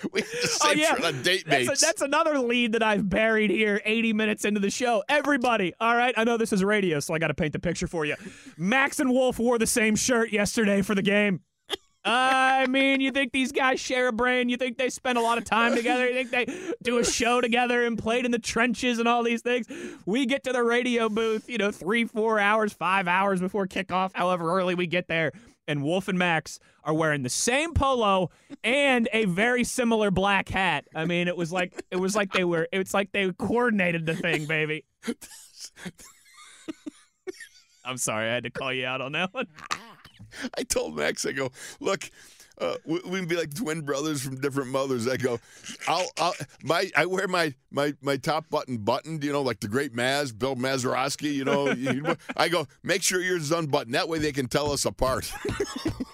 We 0.13 0.23
oh, 0.23 0.25
the 0.25 0.59
Oh 0.63 0.73
yeah, 0.73 0.95
on 1.05 1.23
date 1.23 1.45
that's, 1.47 1.67
mates. 1.67 1.83
a, 1.83 1.87
that's 1.87 2.03
another 2.03 2.39
lead 2.39 2.73
that 2.73 2.83
I've 2.83 3.09
buried 3.09 3.51
here. 3.51 3.81
80 3.85 4.13
minutes 4.13 4.45
into 4.45 4.61
the 4.61 4.71
show, 4.71 5.03
everybody. 5.09 5.75
All 5.81 5.97
right, 5.97 6.15
I 6.17 6.25
know 6.25 6.37
this 6.37 6.53
is 6.53 6.63
radio, 6.63 7.01
so 7.01 7.15
I 7.15 7.19
got 7.19 7.29
to 7.29 7.35
paint 7.35 7.53
the 7.53 7.59
picture 7.59 7.89
for 7.89 8.05
you. 8.05 8.15
Max 8.57 9.01
and 9.01 9.11
Wolf 9.11 9.39
wore 9.39 9.59
the 9.59 9.67
same 9.67 9.97
shirt 9.97 10.31
yesterday 10.33 10.83
for 10.83 10.95
the 10.95 11.03
game. 11.03 11.41
I 12.05 12.67
mean, 12.69 13.01
you 13.01 13.11
think 13.11 13.33
these 13.33 13.53
guys 13.53 13.81
share 13.81 14.09
a 14.09 14.13
brain? 14.13 14.49
You 14.49 14.57
think 14.57 14.79
they 14.79 14.89
spend 14.89 15.19
a 15.19 15.21
lot 15.21 15.37
of 15.37 15.45
time 15.45 15.75
together? 15.75 16.09
You 16.09 16.15
think 16.25 16.31
they 16.31 16.73
do 16.83 16.99
a 16.99 17.05
show 17.05 17.41
together 17.41 17.85
and 17.85 17.99
played 17.99 18.25
in 18.25 18.31
the 18.31 18.39
trenches 18.39 18.99
and 18.99 19.07
all 19.09 19.23
these 19.23 19.43
things? 19.43 19.67
We 20.07 20.25
get 20.25 20.45
to 20.45 20.53
the 20.53 20.63
radio 20.63 21.09
booth, 21.09 21.51
you 21.51 21.59
know, 21.59 21.71
three, 21.71 22.05
four 22.05 22.39
hours, 22.39 22.73
five 22.73 23.09
hours 23.09 23.41
before 23.41 23.67
kickoff, 23.67 24.13
however 24.15 24.51
early 24.57 24.75
we 24.75 24.87
get 24.87 25.09
there. 25.09 25.33
And 25.69 25.85
Wolf 25.85 26.09
and 26.09 26.19
Max 26.19 26.59
are 26.83 26.95
wearing 26.95 27.23
the 27.23 27.29
same 27.29 27.75
polo 27.75 28.31
and 28.65 29.09
a 29.13 29.27
very 29.27 29.63
similar 29.63 30.11
black 30.11 30.49
hat. 30.49 30.87
I 30.95 31.05
mean, 31.05 31.29
it 31.29 31.37
was 31.37 31.53
like 31.53 31.85
it 31.91 31.97
was 31.97 32.17
like 32.17 32.33
they 32.33 32.45
were 32.45 32.67
it's 32.73 32.95
like 32.95 33.13
they 33.13 33.31
coordinated 33.33 34.07
the 34.07 34.15
thing, 34.17 34.47
baby. 34.47 34.87
I'm 37.85 37.99
sorry, 37.99 38.29
I 38.29 38.35
had 38.35 38.45
to 38.45 38.51
call 38.51 38.73
you 38.73 38.87
out 38.87 39.01
on 39.01 39.13
that 39.13 39.33
one. 39.33 39.47
I 40.57 40.63
told 40.63 40.97
Max, 40.97 41.25
I 41.25 41.33
go, 41.33 41.51
look, 41.81 42.11
uh, 42.61 42.77
we, 42.85 43.01
can 43.01 43.27
be 43.27 43.37
like 43.37 43.55
twin 43.55 43.83
brothers 43.83 44.23
from 44.23 44.40
different 44.40 44.71
mothers. 44.71 45.07
I 45.07 45.16
go, 45.16 45.38
I'll, 45.87 46.07
I'll 46.18 46.35
my, 46.62 46.90
I 46.97 47.07
wear 47.07 47.29
my, 47.29 47.55
my, 47.71 47.94
my 48.03 48.16
top 48.16 48.49
button 48.51 48.79
buttoned, 48.79 49.23
you 49.23 49.33
know, 49.33 49.42
like 49.42 49.61
the 49.61 49.68
great 49.68 49.94
Maz, 49.94 50.37
Bill 50.37 50.57
Mazeroski, 50.57 51.33
you 51.33 51.44
know. 51.44 52.16
I 52.37 52.49
go, 52.49 52.66
make 52.83 53.03
sure 53.03 53.21
yours 53.21 53.42
is 53.42 53.53
unbuttoned. 53.53 53.94
That 53.94 54.09
way 54.09 54.18
they 54.18 54.33
can 54.33 54.49
tell 54.49 54.73
us 54.73 54.85
apart. 54.85 55.33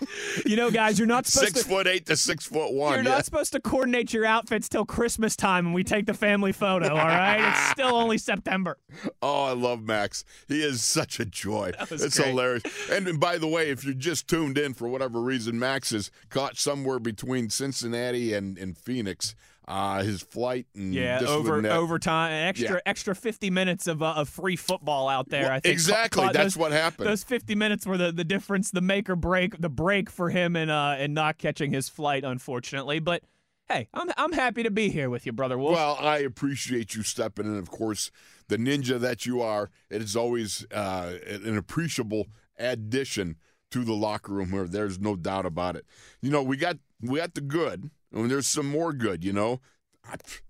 You 0.47 0.57
know, 0.57 0.71
guys, 0.71 0.99
you're 0.99 1.09
not 1.09 1.27
supposed 1.27 1.55
six 1.55 1.63
to 1.63 1.69
foot 1.69 1.87
eight 1.87 2.07
to 2.07 2.17
six 2.17 2.47
foot 2.47 2.73
one. 2.73 2.95
You're 2.95 3.05
yeah. 3.05 3.11
not 3.11 3.25
supposed 3.25 3.53
to 3.53 3.61
coordinate 3.61 4.13
your 4.13 4.25
outfits 4.25 4.69
till 4.69 4.85
Christmas 4.85 5.37
time 5.37 5.67
when 5.67 5.75
we 5.75 5.85
take 5.85 6.07
the 6.07 6.15
family 6.15 6.53
photo, 6.53 6.91
all 6.91 6.97
right? 6.97 7.41
It's 7.41 7.71
still 7.71 7.95
only 7.95 8.19
September. 8.19 8.79
Oh, 9.23 9.45
I 9.45 9.53
love 9.53 9.83
Max. 9.83 10.25
He 10.49 10.63
is 10.63 10.83
such 10.83 11.21
a 11.21 11.25
joy. 11.25 11.73
was 11.91 12.03
it's 12.03 12.17
great. 12.17 12.29
hilarious. 12.29 12.63
And 12.91 13.19
by 13.19 13.39
the 13.39 13.49
way, 13.49 13.71
if 13.71 13.85
you're 13.85 13.95
just 13.95 14.29
tuned 14.29 14.59
in 14.59 14.75
for 14.75 14.89
whatever 14.89 15.21
reason, 15.21 15.59
Max 15.59 15.93
is 15.93 16.11
caught 16.35 16.59
somewhere 16.59 16.99
between 16.99 17.49
Cincinnati 17.49 18.35
and, 18.35 18.59
and 18.59 18.77
Phoenix. 18.77 19.35
Uh, 19.67 20.03
his 20.03 20.21
flight 20.21 20.67
and 20.75 20.93
Yeah, 20.93 21.21
over 21.27 21.67
overtime, 21.67 22.31
extra 22.33 22.75
Yeah. 22.75 22.81
extra 22.85 23.15
50 23.15 23.49
minutes 23.49 23.87
of 23.87 24.03
uh, 24.03 24.13
of 24.13 24.29
free 24.29 24.57
football 24.57 25.09
out 25.09 25.31
there. 25.31 25.45
Well, 25.45 25.53
I 25.53 25.61
think 25.61 25.73
exactly. 25.73 26.23
Caught 26.23 26.35
That's 26.35 26.55
those, 26.55 26.61
what 26.61 26.73
happened. 26.73 27.09
Those 27.09 27.25
50 27.25 27.55
minutes 27.55 27.87
were 27.87 27.97
the, 27.97 28.13
the 28.13 28.25
difference, 28.25 28.71
the 28.71 28.83
make 28.83 29.09
or 29.09 29.17
break, 29.17 29.59
the 29.59 29.71
break 29.71 30.11
for 30.11 30.29
him 30.29 30.55
and 30.55 30.71
uh 30.71 30.97
and 30.99 31.15
not 31.15 31.39
catching 31.39 31.71
his 31.73 31.89
flight, 31.89 32.25
unfortunately. 32.25 32.99
But 32.99 33.23
hey, 33.71 33.89
I'm 33.95 34.11
I'm 34.19 34.33
happy 34.33 34.65
to 34.65 34.71
be 34.71 34.91
here 34.91 35.09
with 35.09 35.25
you, 35.25 35.33
brother 35.33 35.57
Wolf. 35.57 35.73
Well, 35.73 35.97
I 35.99 36.19
appreciate 36.19 36.95
you 36.95 37.03
stepping 37.03 37.47
in. 37.47 37.57
Of 37.57 37.71
course, 37.71 38.11
the 38.49 38.59
ninja 38.59 39.01
that 39.01 39.25
you 39.25 39.41
are, 39.41 39.71
it 39.89 40.03
is 40.03 40.15
always 40.15 40.67
uh, 40.75 41.15
an 41.27 41.57
appreciable 41.57 42.27
addition 42.59 43.37
to 43.75 43.85
the 43.85 43.93
locker 43.95 44.33
room. 44.33 44.51
Where 44.51 44.67
there's 44.67 44.99
no 44.99 45.17
doubt 45.17 45.47
about 45.47 45.77
it. 45.77 45.85
You 46.23 46.31
know, 46.31 46.43
we 46.43 46.57
got 46.57 46.79
we 47.01 47.19
got 47.19 47.35
the 47.35 47.41
good, 47.41 47.91
and 48.13 48.31
there's 48.31 48.47
some 48.49 48.69
more 48.71 48.93
good. 48.93 49.23
You 49.25 49.33
know, 49.33 49.61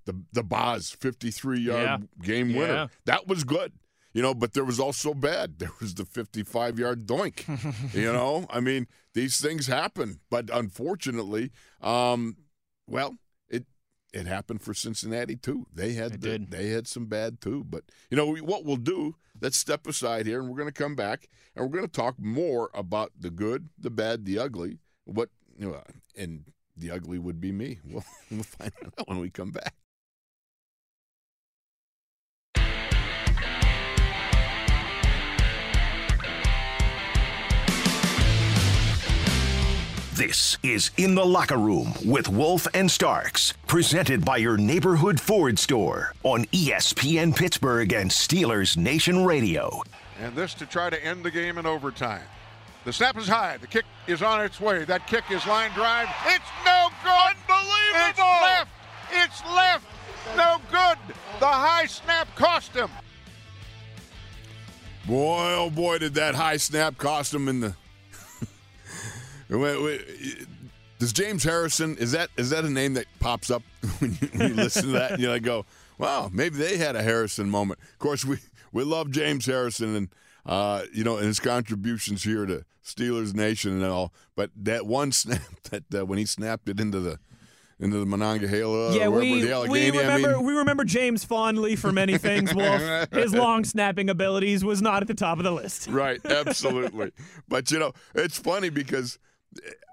the 0.05 0.23
the 0.33 0.43
Boz 0.43 0.91
53 1.01 1.61
yard 1.61 1.83
Yeah. 1.83 1.99
game 2.23 2.51
Yeah. 2.51 2.59
winner 2.59 2.89
that 3.07 3.27
was 3.27 3.45
good. 3.45 3.73
You 4.13 4.23
know, 4.23 4.33
but 4.35 4.53
there 4.53 4.65
was 4.65 4.79
also 4.79 5.13
bad. 5.15 5.55
There 5.59 5.73
was 5.81 5.95
the 5.95 6.05
55 6.05 6.79
yard 6.79 7.07
doink. 7.07 7.95
you 7.95 8.13
know, 8.13 8.47
I 8.51 8.61
mean, 8.61 8.87
these 9.15 9.41
things 9.41 9.67
happen, 9.67 10.21
but 10.31 10.51
unfortunately, 10.53 11.51
um, 11.81 12.37
well, 12.87 13.17
it 14.15 14.27
happened 14.27 14.63
for 14.63 14.73
Cincinnati 14.73 15.35
too. 15.35 15.67
They 15.75 15.93
had 15.93 16.21
the, 16.21 16.39
they 16.49 16.69
had 16.69 16.87
some 16.87 17.07
bad 17.07 17.41
too. 17.41 17.65
But 17.65 17.85
you 18.11 18.17
know 18.17 18.37
what 18.37 18.65
we'll 18.65 18.77
do? 18.77 19.17
Let's 19.41 19.57
step 19.57 19.87
aside 19.87 20.27
here, 20.27 20.41
and 20.41 20.49
we're 20.49 20.57
going 20.57 20.73
to 20.73 20.83
come 20.83 20.95
back, 20.95 21.29
and 21.55 21.65
we're 21.65 21.77
going 21.77 21.89
to 21.89 21.93
talk 21.93 22.15
more 22.19 22.71
about 22.73 23.13
the 23.19 23.31
good, 23.31 23.69
the 23.79 23.91
bad, 23.91 24.25
the 24.25 24.39
ugly. 24.39 24.79
What 25.05 25.31
you 25.59 25.71
know, 25.71 25.83
and 26.17 26.45
the 26.77 26.93
ugly 26.93 27.19
would 27.19 27.41
be 27.41 27.51
me. 27.51 27.81
We'll, 27.85 28.05
we'll 28.31 28.45
find 28.45 28.73
out 28.85 29.09
when 29.09 29.19
we 29.19 29.31
come 29.31 29.51
back. 29.51 29.75
This 40.15 40.59
is 40.63 40.93
In 40.97 41.17
the 41.17 41.25
Locker 41.25 41.57
Room 41.57 41.93
with 42.05 42.29
Wolf 42.29 42.69
and 42.73 42.89
Starks, 42.89 43.53
presented 43.67 44.25
by 44.25 44.37
your 44.37 44.57
neighborhood 44.57 45.19
Ford 45.19 45.59
store 45.59 46.15
on 46.23 46.45
ESPN 46.53 47.35
Pittsburgh 47.35 47.93
and 47.93 48.09
Steelers 48.09 48.77
Nation 48.77 49.25
Radio. 49.25 49.83
And 50.21 50.33
this 50.37 50.55
to 50.55 50.67
try 50.67 50.89
to 50.89 51.05
end 51.05 51.25
the 51.25 51.33
game 51.33 51.59
in 51.59 51.67
overtime. 51.67 52.23
The 52.85 52.93
snap 52.93 53.19
is 53.19 53.27
high. 53.27 53.57
The 53.57 53.67
kick 53.67 53.87
is 54.07 54.23
on 54.23 54.41
its 54.41 54.61
way. 54.61 54.85
That 54.85 55.05
kick 55.09 55.25
is 55.33 55.45
line 55.49 55.73
drive. 55.73 56.07
It's 56.27 56.45
no 56.65 56.91
good. 57.03 57.37
Unbelievable. 57.49 58.07
It's 58.09 58.19
left. 58.21 58.71
It's 59.11 59.45
left. 59.47 59.87
No 60.37 60.59
good. 60.71 61.17
The 61.41 61.47
high 61.47 61.87
snap 61.87 62.29
cost 62.37 62.71
him. 62.71 62.89
Boy, 65.09 65.55
oh 65.57 65.71
boy, 65.71 65.99
did 65.99 66.15
that 66.15 66.37
high 66.37 66.59
snap 66.59 66.99
cost 66.99 67.35
him 67.35 67.49
in 67.49 67.59
the. 67.59 67.75
Wait, 69.49 69.83
wait, 69.83 70.47
Does 70.99 71.13
James 71.13 71.45
Harrison 71.45 71.97
is 71.97 72.13
that 72.13 72.31
is 72.37 72.51
that 72.51 72.65
a 72.65 72.71
name 72.71 72.95
that 72.95 73.07
pops 73.21 73.51
up 73.51 73.63
when 73.99 74.13
you, 74.21 74.29
when 74.35 74.49
you 74.51 74.55
listen 74.55 74.85
to 74.85 74.93
that? 74.93 75.13
And 75.13 75.21
you 75.21 75.29
like 75.29 75.43
go, 75.43 75.67
wow, 75.99 76.31
maybe 76.33 76.57
they 76.57 76.77
had 76.77 76.97
a 76.97 77.03
Harrison 77.03 77.51
moment. 77.51 77.81
Of 77.93 77.99
course, 77.99 78.25
we 78.25 78.39
we 78.73 78.85
love 78.85 79.11
James 79.11 79.47
Harrison 79.47 79.95
and 79.97 80.09
uh, 80.47 80.83
you 80.93 81.05
know 81.05 81.17
and 81.19 81.27
his 81.27 81.41
contributions 81.41 82.25
here 82.25 82.47
to 82.47 82.65
Steelers 82.85 83.35
Nation 83.35 83.73
and 83.73 83.85
all. 83.85 84.13
But 84.35 84.51
that 84.57 84.87
one 84.87 85.13
snap 85.13 85.41
that 85.71 85.95
uh, 85.95 86.07
when 86.07 86.19
he 86.19 86.25
snapped 86.27 86.69
it 86.69 86.81
into 86.81 87.01
the 87.01 87.19
into 87.81 87.99
the 87.99 88.07
Monongahela, 88.07 88.97
Yeah, 88.97 89.09
we, 89.09 89.43
the 89.43 89.67
we 89.69 89.91
remember 89.91 90.29
I 90.31 90.33
mean, 90.35 90.47
we 90.47 90.53
remember 90.55 90.85
James 90.85 91.25
fondly 91.25 91.75
for 91.75 91.91
many 91.91 92.17
things. 92.19 92.55
Wolf, 92.55 93.11
his 93.13 93.35
long 93.35 93.65
snapping 93.65 94.09
abilities 94.09 94.65
was 94.65 94.81
not 94.81 95.03
at 95.03 95.09
the 95.09 95.15
top 95.15 95.39
of 95.39 95.45
the 95.45 95.51
list. 95.51 95.89
right 95.89 96.25
absolutely 96.25 97.11
but 97.49 97.71
you 97.73 97.79
know 97.81 97.93
it's 98.15 98.39
funny 98.39 98.71
because 98.71 99.19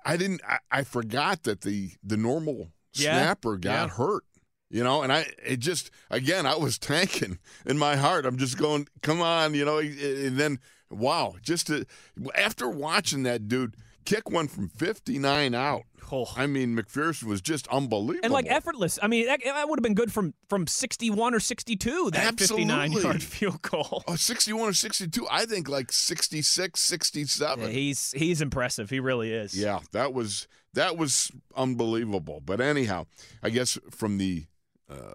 i 0.06 0.18
didn't 0.18 0.42
i, 0.48 0.58
I 0.72 0.84
forgot 0.84 1.44
that 1.44 1.62
the 1.62 1.92
the 2.04 2.18
normal 2.18 2.72
Yeah, 2.94 3.14
snapper 3.20 3.58
got 3.58 3.90
yeah. 3.90 3.96
hurt 3.96 4.24
you 4.70 4.84
know 4.84 5.02
and 5.04 5.12
i 5.12 5.26
it 5.46 5.60
just 5.60 5.92
again 6.10 6.46
i 6.46 6.56
was 6.56 6.78
tanking 6.92 7.40
in 7.66 7.78
my 7.78 7.96
heart 7.96 8.26
i'm 8.26 8.38
just 8.38 8.58
going 8.58 8.88
come 9.02 9.22
on 9.22 9.54
you 9.54 9.66
know 9.66 9.80
and 9.80 10.38
then 10.38 10.60
wow 10.90 11.36
just 11.42 11.68
to, 11.68 11.86
after 12.36 12.70
watching 12.70 13.24
that 13.24 13.48
dude 13.48 13.76
kick 14.06 14.30
one 14.30 14.48
from 14.48 14.68
59 14.70 15.54
out 15.56 15.84
Oh. 16.14 16.28
i 16.36 16.46
mean 16.46 16.76
mcpherson 16.76 17.24
was 17.24 17.40
just 17.40 17.68
unbelievable 17.70 18.20
And 18.26 18.34
like 18.34 18.46
effortless. 18.50 19.00
I 19.02 19.08
mean, 19.08 19.28
that, 19.28 19.40
that 19.46 19.70
would 19.70 19.80
have 19.80 19.84
been 19.84 19.94
good 19.94 20.12
from 20.12 20.34
from 20.50 20.68
61 20.68 21.34
or 21.34 21.40
62. 21.40 22.12
That 22.12 22.38
59 22.38 22.92
yard 22.92 23.24
field 23.24 23.62
goal. 23.62 24.04
Oh, 24.08 24.16
61 24.18 24.70
or 24.70 24.74
62 24.74 25.26
i 25.32 25.46
think 25.46 25.70
like 25.70 25.92
66 25.92 26.80
67 26.82 27.64
Yeah, 27.66 27.72
he's 27.72 28.12
he's 28.12 28.42
impressive. 28.42 28.90
He 28.90 29.00
really 29.00 29.32
is. 29.32 29.58
Yeah, 29.58 29.80
that 29.94 30.12
was 30.14 30.48
that 30.74 30.98
was 30.98 31.32
unbelievable. 31.56 32.42
But 32.44 32.60
anyhow, 32.60 33.06
I 33.42 33.50
guess 33.50 33.78
from 33.90 34.18
the 34.18 34.46
uh, 34.90 35.14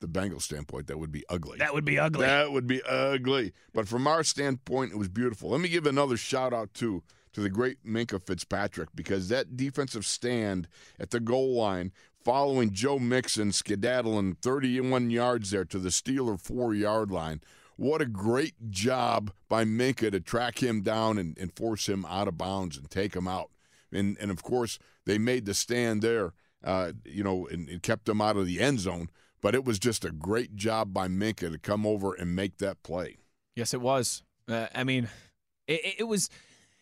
the 0.00 0.08
Bengals 0.08 0.42
standpoint, 0.42 0.86
that 0.88 0.98
would 0.98 1.12
be 1.12 1.24
ugly. 1.28 1.58
That 1.58 1.74
would 1.74 1.84
be 1.84 1.98
ugly. 1.98 2.26
That 2.26 2.50
would 2.50 2.66
be 2.66 2.82
ugly. 2.82 3.52
But 3.74 3.86
from 3.86 4.06
our 4.08 4.24
standpoint, 4.24 4.92
it 4.92 4.96
was 4.98 5.08
beautiful. 5.08 5.50
Let 5.50 5.60
me 5.60 5.68
give 5.68 5.86
another 5.86 6.16
shout 6.16 6.52
out 6.52 6.72
too 6.74 7.02
to 7.32 7.40
the 7.40 7.50
great 7.50 7.84
Minkah 7.84 8.24
Fitzpatrick 8.24 8.88
because 8.94 9.28
that 9.28 9.56
defensive 9.56 10.04
stand 10.06 10.68
at 10.98 11.10
the 11.10 11.20
goal 11.20 11.54
line 11.54 11.92
following 12.24 12.72
Joe 12.72 12.98
Mixon 12.98 13.52
skedaddling 13.52 14.36
31 14.42 15.10
yards 15.10 15.50
there 15.50 15.64
to 15.66 15.78
the 15.78 15.88
Steeler 15.90 16.40
four 16.40 16.74
yard 16.74 17.10
line. 17.10 17.40
What 17.76 18.02
a 18.02 18.06
great 18.06 18.70
job 18.70 19.32
by 19.48 19.64
Minkah 19.64 20.12
to 20.12 20.20
track 20.20 20.62
him 20.62 20.82
down 20.82 21.16
and, 21.18 21.38
and 21.38 21.54
force 21.56 21.88
him 21.88 22.04
out 22.04 22.28
of 22.28 22.36
bounds 22.36 22.76
and 22.76 22.90
take 22.90 23.14
him 23.16 23.26
out. 23.26 23.50
And 23.92 24.16
and 24.20 24.30
of 24.30 24.42
course 24.42 24.78
they 25.06 25.16
made 25.16 25.46
the 25.46 25.54
stand 25.54 26.02
there, 26.02 26.34
uh, 26.62 26.92
you 27.04 27.24
know, 27.24 27.46
and, 27.46 27.68
and 27.68 27.82
kept 27.82 28.08
him 28.08 28.20
out 28.20 28.36
of 28.36 28.46
the 28.46 28.60
end 28.60 28.80
zone. 28.80 29.08
But 29.40 29.54
it 29.54 29.64
was 29.64 29.78
just 29.78 30.04
a 30.04 30.10
great 30.10 30.54
job 30.56 30.92
by 30.92 31.08
Minkah 31.08 31.50
to 31.52 31.58
come 31.58 31.86
over 31.86 32.12
and 32.12 32.36
make 32.36 32.58
that 32.58 32.82
play. 32.82 33.16
Yes, 33.56 33.72
it 33.72 33.80
was. 33.80 34.22
Uh, 34.46 34.66
I 34.74 34.84
mean, 34.84 35.08
it, 35.66 35.80
it- 35.84 35.94
it 36.00 36.04
was. 36.04 36.28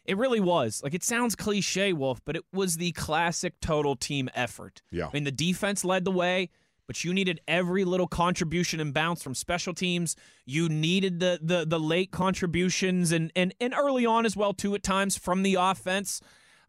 It 0.09 0.16
really 0.16 0.40
was. 0.40 0.83
Like 0.83 0.94
it 0.94 1.05
sounds 1.05 1.37
cliche, 1.37 1.92
Wolf, 1.92 2.23
but 2.25 2.35
it 2.35 2.42
was 2.51 2.79
the 2.79 2.92
classic 2.92 3.61
total 3.61 3.94
team 3.94 4.31
effort. 4.35 4.81
Yeah. 4.90 5.07
I 5.07 5.11
mean, 5.12 5.25
the 5.25 5.31
defense 5.31 5.85
led 5.85 6.07
the 6.07 6.11
way, 6.11 6.49
but 6.87 7.05
you 7.05 7.12
needed 7.12 7.42
every 7.47 7.85
little 7.85 8.07
contribution 8.07 8.81
and 8.81 8.94
bounce 8.94 9.23
from 9.23 9.35
special 9.35 9.75
teams. 9.75 10.16
You 10.47 10.71
needed 10.71 11.21
the 11.21 11.38
the 11.42 11.66
the 11.66 11.79
late 11.79 12.11
contributions 12.11 13.12
and 13.12 13.31
and 13.37 13.55
and 13.61 13.75
early 13.77 14.07
on 14.07 14.25
as 14.25 14.35
well 14.35 14.55
too 14.55 14.75
at 14.75 14.83
times 14.83 15.18
from 15.18 15.42
the 15.42 15.57
offense. 15.57 16.23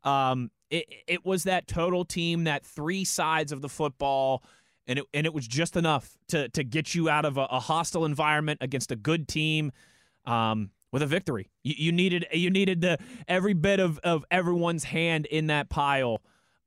Um, 0.04 0.52
it 0.70 0.86
it 1.08 1.26
was 1.26 1.44
that 1.46 1.66
total 1.66 2.04
team, 2.04 2.44
that 2.44 2.66
three 2.66 3.06
sides 3.06 3.54
of 3.54 3.62
the 3.62 3.70
football, 3.70 4.44
and 4.86 5.00
it 5.00 5.06
and 5.14 5.26
it 5.26 5.34
was 5.34 5.48
just 5.48 5.78
enough 5.78 6.18
to 6.28 6.50
to 6.50 6.66
get 6.66 6.94
you 6.94 7.08
out 7.08 7.24
of 7.24 7.38
a, 7.38 7.46
a 7.46 7.60
hostile 7.62 8.04
environment 8.04 8.60
against 8.62 8.92
a 8.92 8.98
good 8.98 9.30
team. 9.30 9.72
Um, 10.26 10.72
with 10.92 11.02
a 11.02 11.08
victory, 11.08 11.50
you, 11.64 11.76
you 11.78 11.92
needed 11.92 12.28
you 12.34 12.50
needed 12.50 12.82
the 12.82 12.98
every 13.28 13.54
bit 13.54 13.80
of, 13.80 14.00
of 14.00 14.26
everyone's 14.32 14.84
hand 14.86 15.26
in 15.26 15.48
that 15.48 15.70
pile. 15.70 16.22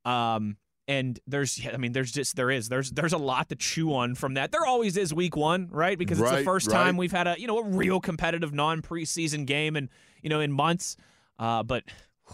Um, 0.04 0.56
and 0.88 1.18
there's 1.26 1.60
I 1.72 1.76
mean 1.76 1.92
there's 1.92 2.12
just 2.12 2.36
there 2.36 2.50
is 2.50 2.68
there's 2.68 2.90
there's 2.90 3.12
a 3.12 3.18
lot 3.18 3.48
to 3.50 3.56
chew 3.56 3.94
on 3.94 4.14
from 4.14 4.34
that. 4.34 4.52
There 4.52 4.66
always 4.66 4.96
is 4.96 5.14
week 5.14 5.36
one, 5.36 5.68
right? 5.70 5.98
Because 5.98 6.20
it's 6.20 6.30
the 6.30 6.44
first 6.44 6.68
right. 6.68 6.74
time 6.74 6.96
we've 6.96 7.12
had 7.12 7.26
a 7.26 7.36
you 7.38 7.46
know 7.46 7.58
a 7.58 7.64
real 7.64 8.00
competitive 8.00 8.52
non 8.52 8.82
preseason 8.82 9.46
game 9.46 9.76
and 9.76 9.88
you 10.22 10.30
know 10.30 10.40
in 10.40 10.52
months. 10.52 10.96
Uh, 11.38 11.62
but 11.62 11.84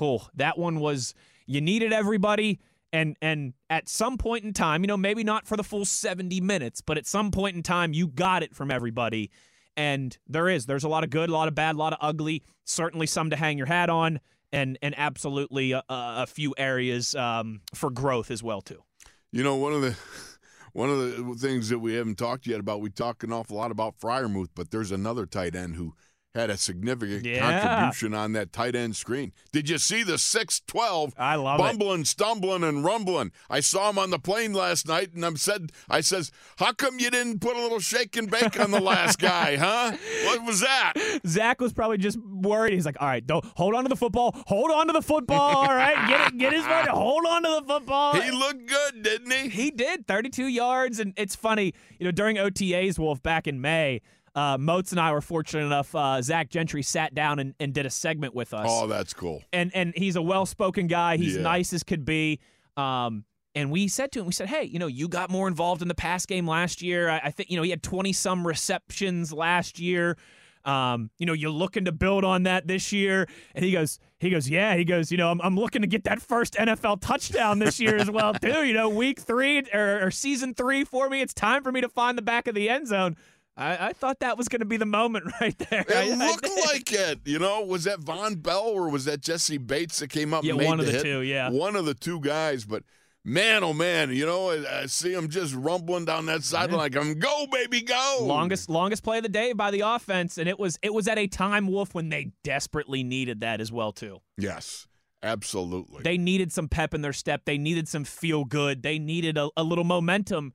oh, 0.00 0.26
that 0.34 0.58
one 0.58 0.80
was 0.80 1.14
you 1.46 1.60
needed 1.60 1.92
everybody 1.92 2.58
and 2.92 3.16
and 3.20 3.54
at 3.68 3.88
some 3.88 4.16
point 4.16 4.44
in 4.44 4.52
time, 4.52 4.82
you 4.82 4.86
know, 4.86 4.96
maybe 4.96 5.24
not 5.24 5.46
for 5.46 5.56
the 5.56 5.64
full 5.64 5.84
70 5.84 6.40
minutes, 6.40 6.80
but 6.80 6.96
at 6.96 7.06
some 7.06 7.30
point 7.30 7.56
in 7.56 7.62
time 7.62 7.92
you 7.92 8.08
got 8.08 8.42
it 8.42 8.54
from 8.54 8.70
everybody. 8.70 9.30
And 9.78 10.18
there 10.26 10.48
is 10.48 10.66
there's 10.66 10.82
a 10.82 10.88
lot 10.88 11.04
of 11.04 11.10
good, 11.10 11.30
a 11.30 11.32
lot 11.32 11.46
of 11.46 11.54
bad, 11.54 11.76
a 11.76 11.78
lot 11.78 11.92
of 11.92 12.00
ugly, 12.02 12.42
certainly 12.64 13.06
some 13.06 13.30
to 13.30 13.36
hang 13.36 13.56
your 13.56 13.68
hat 13.68 13.88
on 13.88 14.18
and 14.52 14.76
and 14.82 14.92
absolutely 14.98 15.70
a, 15.70 15.82
a 15.88 16.26
few 16.26 16.52
areas 16.58 17.14
um, 17.14 17.60
for 17.74 17.88
growth 17.88 18.32
as 18.32 18.42
well 18.42 18.60
too. 18.60 18.82
You 19.30 19.44
know, 19.44 19.54
one 19.54 19.72
of 19.72 19.82
the 19.82 19.96
one 20.72 20.90
of 20.90 20.98
the 20.98 21.34
things 21.34 21.68
that 21.68 21.78
we 21.78 21.94
haven't 21.94 22.18
talked 22.18 22.46
yet 22.46 22.58
about, 22.58 22.80
we 22.80 22.90
talk 22.90 23.22
an 23.22 23.32
awful 23.32 23.56
lot 23.56 23.70
about 23.70 23.98
Freiermuth, 24.00 24.50
but 24.54 24.72
there's 24.72 24.90
another 24.90 25.26
tight 25.26 25.54
end 25.54 25.76
who 25.76 25.94
had 26.38 26.50
a 26.50 26.56
significant 26.56 27.24
Yeah. 27.24 27.40
contribution 27.60 28.14
on 28.14 28.32
that 28.32 28.52
tight 28.52 28.74
end 28.74 28.96
screen. 28.96 29.32
Did 29.52 29.68
you 29.68 29.78
see 29.78 30.02
the 30.02 30.18
6'12 30.18 31.12
I 31.18 31.34
love 31.36 31.58
it. 31.58 31.62
bumbling, 31.62 32.04
stumbling, 32.04 32.62
and 32.64 32.84
rumbling? 32.84 33.32
I 33.50 33.60
saw 33.60 33.90
him 33.90 33.98
on 33.98 34.10
the 34.10 34.18
plane 34.18 34.52
last 34.52 34.86
night, 34.88 35.12
and 35.14 35.24
I'm 35.24 35.36
said, 35.36 35.72
I 35.88 36.00
says, 36.00 36.30
how 36.58 36.72
come 36.72 36.98
you 36.98 37.10
didn't 37.10 37.40
put 37.40 37.56
a 37.56 37.60
little 37.60 37.80
shake 37.80 38.16
and 38.16 38.30
bake 38.30 38.58
on 38.58 38.70
the 38.70 38.80
last 38.80 39.18
guy, 39.18 39.56
huh? 39.56 39.96
What 40.26 40.44
was 40.44 40.60
that? 40.60 40.92
Zach 41.26 41.60
was 41.60 41.72
probably 41.72 41.98
just 41.98 42.18
worried. 42.18 42.72
He's 42.72 42.86
like, 42.86 42.96
"All 43.00 43.08
right, 43.08 43.26
don't 43.26 43.44
hold 43.56 43.74
on 43.74 43.82
to 43.84 43.88
the 43.88 43.96
football. 43.96 44.34
Hold 44.46 44.70
on 44.70 44.86
to 44.86 44.92
the 44.92 45.02
football. 45.02 45.56
All 45.56 45.74
right, 45.74 46.08
get 46.08 46.28
it, 46.28 46.38
get 46.38 46.52
his 46.52 46.64
money. 46.64 46.88
Hold 46.90 47.26
on 47.26 47.42
to 47.42 47.48
the 47.60 47.66
football." 47.66 48.14
He 48.20 48.30
looked 48.30 48.66
good, 48.66 49.02
didn't 49.02 49.30
he? 49.32 49.48
He 49.48 49.70
did 49.70 50.06
32 50.06 50.46
yards, 50.46 51.00
and 51.00 51.12
it's 51.16 51.34
funny, 51.34 51.74
you 51.98 52.04
know, 52.04 52.10
during 52.10 52.36
OTAs, 52.36 52.98
Wolf, 52.98 53.22
back 53.22 53.46
in 53.46 53.60
May, 53.60 54.00
uh, 54.38 54.56
Moats 54.58 54.92
and 54.92 55.00
I 55.00 55.12
were 55.12 55.20
fortunate 55.20 55.64
enough. 55.66 55.94
Uh, 55.94 56.22
Zach 56.22 56.48
Gentry 56.50 56.82
sat 56.82 57.14
down 57.14 57.38
and, 57.38 57.54
and 57.58 57.72
did 57.74 57.86
a 57.86 57.90
segment 57.90 58.34
with 58.34 58.54
us, 58.54 58.66
Oh, 58.68 58.86
that's 58.86 59.12
cool. 59.14 59.42
and 59.52 59.70
and 59.74 59.92
he's 59.96 60.16
a 60.16 60.22
well-spoken 60.22 60.86
guy. 60.86 61.16
He's 61.16 61.36
Yeah. 61.36 61.42
nice 61.42 61.72
as 61.72 61.82
could 61.82 62.04
be. 62.04 62.40
Um, 62.76 63.24
and 63.54 63.70
we 63.72 63.88
said 63.88 64.12
to 64.12 64.20
him, 64.20 64.26
we 64.26 64.32
said, 64.32 64.48
hey, 64.48 64.62
you 64.64 64.78
know, 64.78 64.86
you 64.86 65.08
got 65.08 65.30
more 65.30 65.48
involved 65.48 65.82
in 65.82 65.88
the 65.88 65.94
pass 65.94 66.26
game 66.26 66.46
last 66.46 66.80
year. 66.82 67.08
I, 67.08 67.18
I 67.24 67.30
think, 67.32 67.50
you 67.50 67.56
know, 67.56 67.62
he 67.64 67.70
had 67.70 67.82
20 67.82 68.12
some 68.12 68.46
receptions 68.46 69.32
last 69.32 69.80
year. 69.80 70.16
Um, 70.64 71.10
you 71.18 71.24
know, 71.26 71.32
you're 71.32 71.50
looking 71.50 71.86
to 71.86 71.92
build 71.92 72.24
on 72.24 72.42
that 72.44 72.66
this 72.68 72.92
year. 72.92 73.26
And 73.54 73.64
he 73.64 73.72
goes, 73.72 73.98
he 74.20 74.28
goes, 74.30 74.48
yeah. 74.50 74.76
He 74.76 74.84
goes, 74.84 75.10
you 75.10 75.16
know, 75.16 75.30
I'm, 75.30 75.40
I'm 75.40 75.56
looking 75.56 75.80
to 75.82 75.88
get 75.88 76.04
that 76.04 76.20
first 76.20 76.54
NFL 76.54 77.00
touchdown 77.00 77.58
this 77.58 77.80
year 77.80 77.96
as 77.96 78.10
well, 78.10 78.34
too. 78.34 78.64
You 78.64 78.74
know, 78.74 78.88
week 78.90 79.18
three 79.18 79.62
or, 79.72 80.06
or 80.06 80.10
season 80.10 80.54
three 80.54 80.84
for 80.84 81.08
me. 81.08 81.20
It's 81.22 81.32
time 81.34 81.62
for 81.62 81.72
me 81.72 81.80
to 81.80 81.88
find 81.88 82.18
the 82.18 82.22
back 82.22 82.46
of 82.48 82.54
the 82.54 82.68
end 82.68 82.86
zone. 82.86 83.16
I, 83.58 83.88
I 83.88 83.92
thought 83.92 84.20
that 84.20 84.38
was 84.38 84.48
going 84.48 84.60
to 84.60 84.64
be 84.66 84.76
the 84.76 84.86
moment 84.86 85.26
right 85.40 85.58
there. 85.70 85.84
I- 85.88 86.02
It 86.04 86.12
I 86.12 86.26
looked 86.28 86.44
did. 86.44 86.64
like 86.66 86.92
it. 86.92 87.20
You 87.24 87.38
know, 87.40 87.62
was 87.62 87.84
that 87.84 88.00
Vonn 88.00 88.40
Bell 88.42 88.62
or 88.66 88.88
was 88.88 89.04
that 89.06 89.20
Jessie 89.20 89.58
Bates 89.58 89.98
that 89.98 90.08
came 90.10 90.32
up 90.32 90.44
Yeah, 90.44 90.50
and 90.52 90.58
made 90.60 90.66
one 90.68 90.80
of 90.80 90.86
the 90.86 91.02
two, 91.02 91.22
yeah. 91.22 91.50
One 91.50 91.74
of 91.76 91.84
the 91.84 91.94
two 91.94 92.20
guys. 92.20 92.64
But 92.64 92.84
man, 93.24 93.64
oh 93.64 93.72
man, 93.72 94.10
you 94.14 94.24
know, 94.24 94.50
I, 94.50 94.82
I 94.82 94.86
see 94.86 95.12
him 95.12 95.28
just 95.28 95.54
rumbling 95.54 96.04
down 96.04 96.26
that 96.26 96.44
sideline 96.44 96.78
like 96.78 96.96
I'm 96.96 97.18
go 97.18 97.46
baby 97.50 97.82
go. 97.82 98.18
Longest 98.22 98.70
longest 98.70 99.02
play 99.02 99.16
of 99.18 99.24
the 99.24 99.28
day 99.28 99.52
by 99.52 99.70
the 99.72 99.80
offense, 99.80 100.38
and 100.38 100.48
it 100.48 100.58
was 100.58 100.78
it 100.82 100.94
was 100.94 101.08
at 101.08 101.18
a 101.18 101.26
time, 101.26 101.66
Wolf, 101.66 101.94
when 101.94 102.08
they 102.10 102.30
desperately 102.44 103.02
needed 103.02 103.40
that 103.40 103.60
as 103.60 103.72
well 103.72 103.90
too. 103.92 104.20
Yes, 104.38 104.86
absolutely. 105.22 106.02
They 106.02 106.16
needed 106.18 106.52
some 106.52 106.68
pep 106.68 106.94
in 106.94 107.02
their 107.02 107.12
step. 107.12 107.42
They 107.44 107.58
needed 107.58 107.88
some 107.88 108.04
feel 108.04 108.44
good. 108.44 108.82
They 108.82 108.98
needed 108.98 109.36
a, 109.36 109.50
a 109.56 109.62
little 109.64 109.84
momentum. 109.84 110.52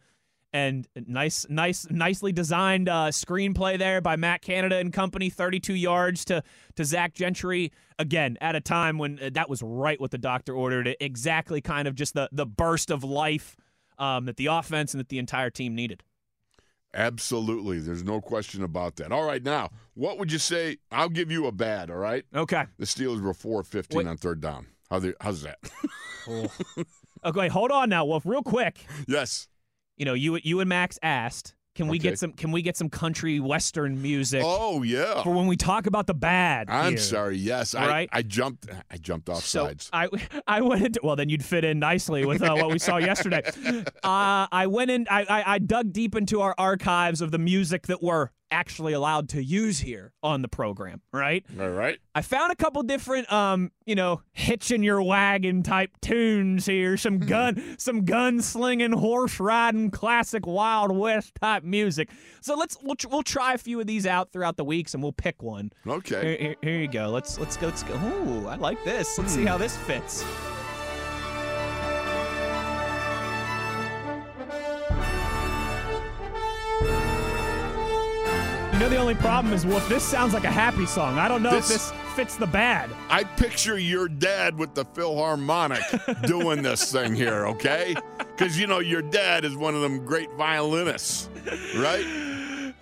And 0.54 0.88
nice, 1.08 1.48
nice, 1.50 1.88
nicely 1.90 2.32
designed 2.32 2.88
uh, 2.88 3.08
screenplay 3.08 3.80
there 3.80 4.02
by 4.02 4.16
Matt 4.18 4.44
Canada 4.44 4.78
and 4.78 4.94
company. 4.94 5.32
Thirty-two 5.32 5.74
yards 5.74 6.24
to 6.26 6.44
to 6.76 6.86
Zach 6.86 7.16
Gentry 7.16 7.72
again 7.98 8.38
at 8.40 8.56
a 8.56 8.62
time 8.62 9.00
when 9.00 9.18
uh, 9.20 9.32
that 9.34 9.50
was 9.50 9.64
right 9.64 10.00
what 10.00 10.12
the 10.12 10.20
doctor 10.20 10.54
ordered. 10.54 10.88
It 10.88 10.98
exactly, 11.00 11.60
kind 11.60 11.88
of 11.88 11.96
just 11.96 12.14
the 12.14 12.30
the 12.32 12.46
burst 12.46 12.92
of 12.92 13.04
life 13.04 13.56
um, 13.98 14.26
that 14.26 14.38
the 14.38 14.46
offense 14.46 14.94
and 14.94 15.00
that 15.00 15.10
the 15.10 15.18
entire 15.18 15.50
team 15.50 15.74
needed. 15.74 16.04
Absolutely. 16.94 17.80
There's 17.80 18.04
no 18.04 18.22
question 18.22 18.64
about 18.64 18.98
that. 18.98 19.12
All 19.12 19.26
right, 19.26 19.42
now, 19.42 19.72
what 19.96 20.20
would 20.20 20.32
you 20.32 20.38
say? 20.38 20.78
I'll 20.92 21.10
give 21.10 21.32
you 21.32 21.48
a 21.48 21.52
bad, 21.52 21.90
all 21.90 21.98
right? 21.98 22.24
Okay. 22.36 22.66
The 22.78 22.86
Steelers 22.86 23.20
were 23.22 23.34
4 23.34 23.64
15 23.64 23.98
Wait. 23.98 24.08
on 24.08 24.18
third 24.18 24.40
down. 24.42 24.68
How 24.92 25.00
they, 25.00 25.14
how's 25.20 25.42
that? 25.42 25.58
Okay, 27.26 27.48
hold 27.48 27.72
on 27.72 27.88
now, 27.88 28.04
Wolf, 28.04 28.24
real 28.26 28.44
quick. 28.44 28.86
yes. 29.08 29.48
You 29.98 30.06
know, 30.06 30.14
you 30.14 30.40
you 30.44 30.60
and 30.60 30.68
Max 30.70 30.98
asked, 31.04 31.54
can 31.76 31.88
we 31.88 31.98
Okay. 31.98 32.10
get 32.10 32.20
some 32.20 32.34
can 32.34 32.52
we 32.52 32.62
get 32.62 32.76
some 32.78 32.90
country 32.90 33.40
western 33.40 34.02
music 34.02 34.42
Oh, 34.44 34.82
yeah. 34.84 35.22
for 35.24 35.32
when 35.34 35.46
we 35.48 35.56
talk 35.56 35.86
about 35.86 36.08
the 36.08 36.14
bad? 36.14 36.70
I'm 36.70 36.94
here? 36.94 36.98
sorry. 36.98 37.38
Yes, 37.38 37.74
Right? 37.76 38.10
I, 38.12 38.20
I 38.20 38.22
jumped. 38.24 38.68
I 38.92 38.98
jumped 38.98 39.30
off 39.30 39.46
So 39.46 39.66
sides. 39.68 39.90
I 39.94 40.08
I 40.48 40.62
went 40.62 40.84
into 40.86 41.00
well 41.04 41.16
then 41.16 41.30
you'd 41.30 41.46
fit 41.46 41.64
in 41.64 41.78
nicely 41.80 42.26
with 42.26 42.42
uh, 42.42 42.56
what 42.56 42.72
we 42.72 42.80
saw 42.80 42.98
yesterday. 42.98 43.42
Uh, 44.04 44.48
I 44.52 44.68
went 44.68 44.92
in 44.92 45.08
I, 45.10 45.22
I 45.24 45.44
I 45.56 45.60
dug 45.60 45.94
deep 45.94 46.16
into 46.16 46.42
our 46.42 46.56
archives 46.58 47.22
of 47.22 47.32
the 47.32 47.40
music 47.40 47.88
that 47.88 48.02
we're 48.04 48.30
actually 48.54 48.94
allowed 48.94 49.28
to 49.30 49.44
use 49.44 49.80
here 49.80 50.14
on 50.24 50.42
the 50.42 50.48
program. 50.48 51.02
Right. 51.12 51.46
All 51.60 51.70
right. 51.70 52.00
I 52.16 52.22
found 52.22 52.52
a 52.52 52.56
couple 52.56 52.82
different 52.84 53.32
um 53.34 53.72
you 53.86 53.96
know 53.96 54.22
hitching 54.32 54.84
your 54.84 55.02
wagon 55.02 55.64
type 55.64 55.90
tunes 56.02 56.66
here. 56.66 56.96
Some 56.96 57.20
Hmm. 57.20 57.28
gun 57.28 57.76
some 57.78 58.06
gun 58.06 58.42
slinging 58.42 58.92
horse 58.94 59.40
riding 59.40 59.92
classic 59.92 60.46
Wild 60.46 60.96
West 60.96 61.34
type 61.42 61.64
music. 61.64 62.10
So 62.42 62.56
let's 62.56 62.78
we'll, 62.82 62.96
tr- 62.96 63.08
we'll 63.10 63.24
try 63.24 63.54
a 63.54 63.58
few 63.58 63.80
of 63.82 63.88
these 63.88 64.06
out 64.06 64.32
throughout 64.32 64.56
the 64.58 64.64
weeks 64.64 64.94
and 64.94 65.02
we'll 65.04 65.12
pick 65.12 65.42
one. 65.44 65.72
Okay. 65.86 66.22
Here, 66.22 66.38
here, 66.40 66.56
here 66.62 66.80
you 66.82 66.88
go. 66.88 67.10
Let's 67.10 67.40
let's 67.40 67.58
go. 67.58 67.68
Let's 67.68 67.84
go. 67.84 67.96
Ooh, 67.96 68.48
I 68.48 68.56
like 68.56 68.84
this. 68.84 69.18
Let's 69.18 69.34
see 69.34 69.46
how 69.46 69.58
this 69.58 69.76
fits. 69.76 70.24
You 78.74 78.80
know 78.80 78.90
the 78.90 78.98
only 78.98 79.14
problem 79.16 79.54
is, 79.54 79.66
Wolf. 79.68 79.88
This 79.88 80.04
sounds 80.04 80.34
like 80.34 80.44
a 80.46 80.52
happy 80.52 80.86
song. 80.88 81.20
I 81.20 81.28
don't 81.28 81.44
know 81.44 81.52
This- 81.52 81.70
if 81.70 81.76
this 81.78 81.94
fits 82.16 82.36
the 82.36 82.48
bad. 82.48 82.90
I 83.10 83.24
picture 83.24 83.78
your 83.78 84.08
dad 84.10 84.58
with 84.58 84.74
the 84.74 84.84
Philharmonic 84.84 85.82
doing 86.26 86.64
this 86.64 86.92
thing 86.92 87.14
here, 87.16 87.46
okay? 87.48 87.96
Because, 88.18 88.60
you 88.60 88.66
know, 88.68 88.80
your 88.80 89.02
dad 89.04 89.46
is 89.46 89.56
one 89.56 89.76
of 89.76 89.82
them 89.82 90.04
great 90.06 90.32
violinists, 90.34 91.30
right? 91.78 92.06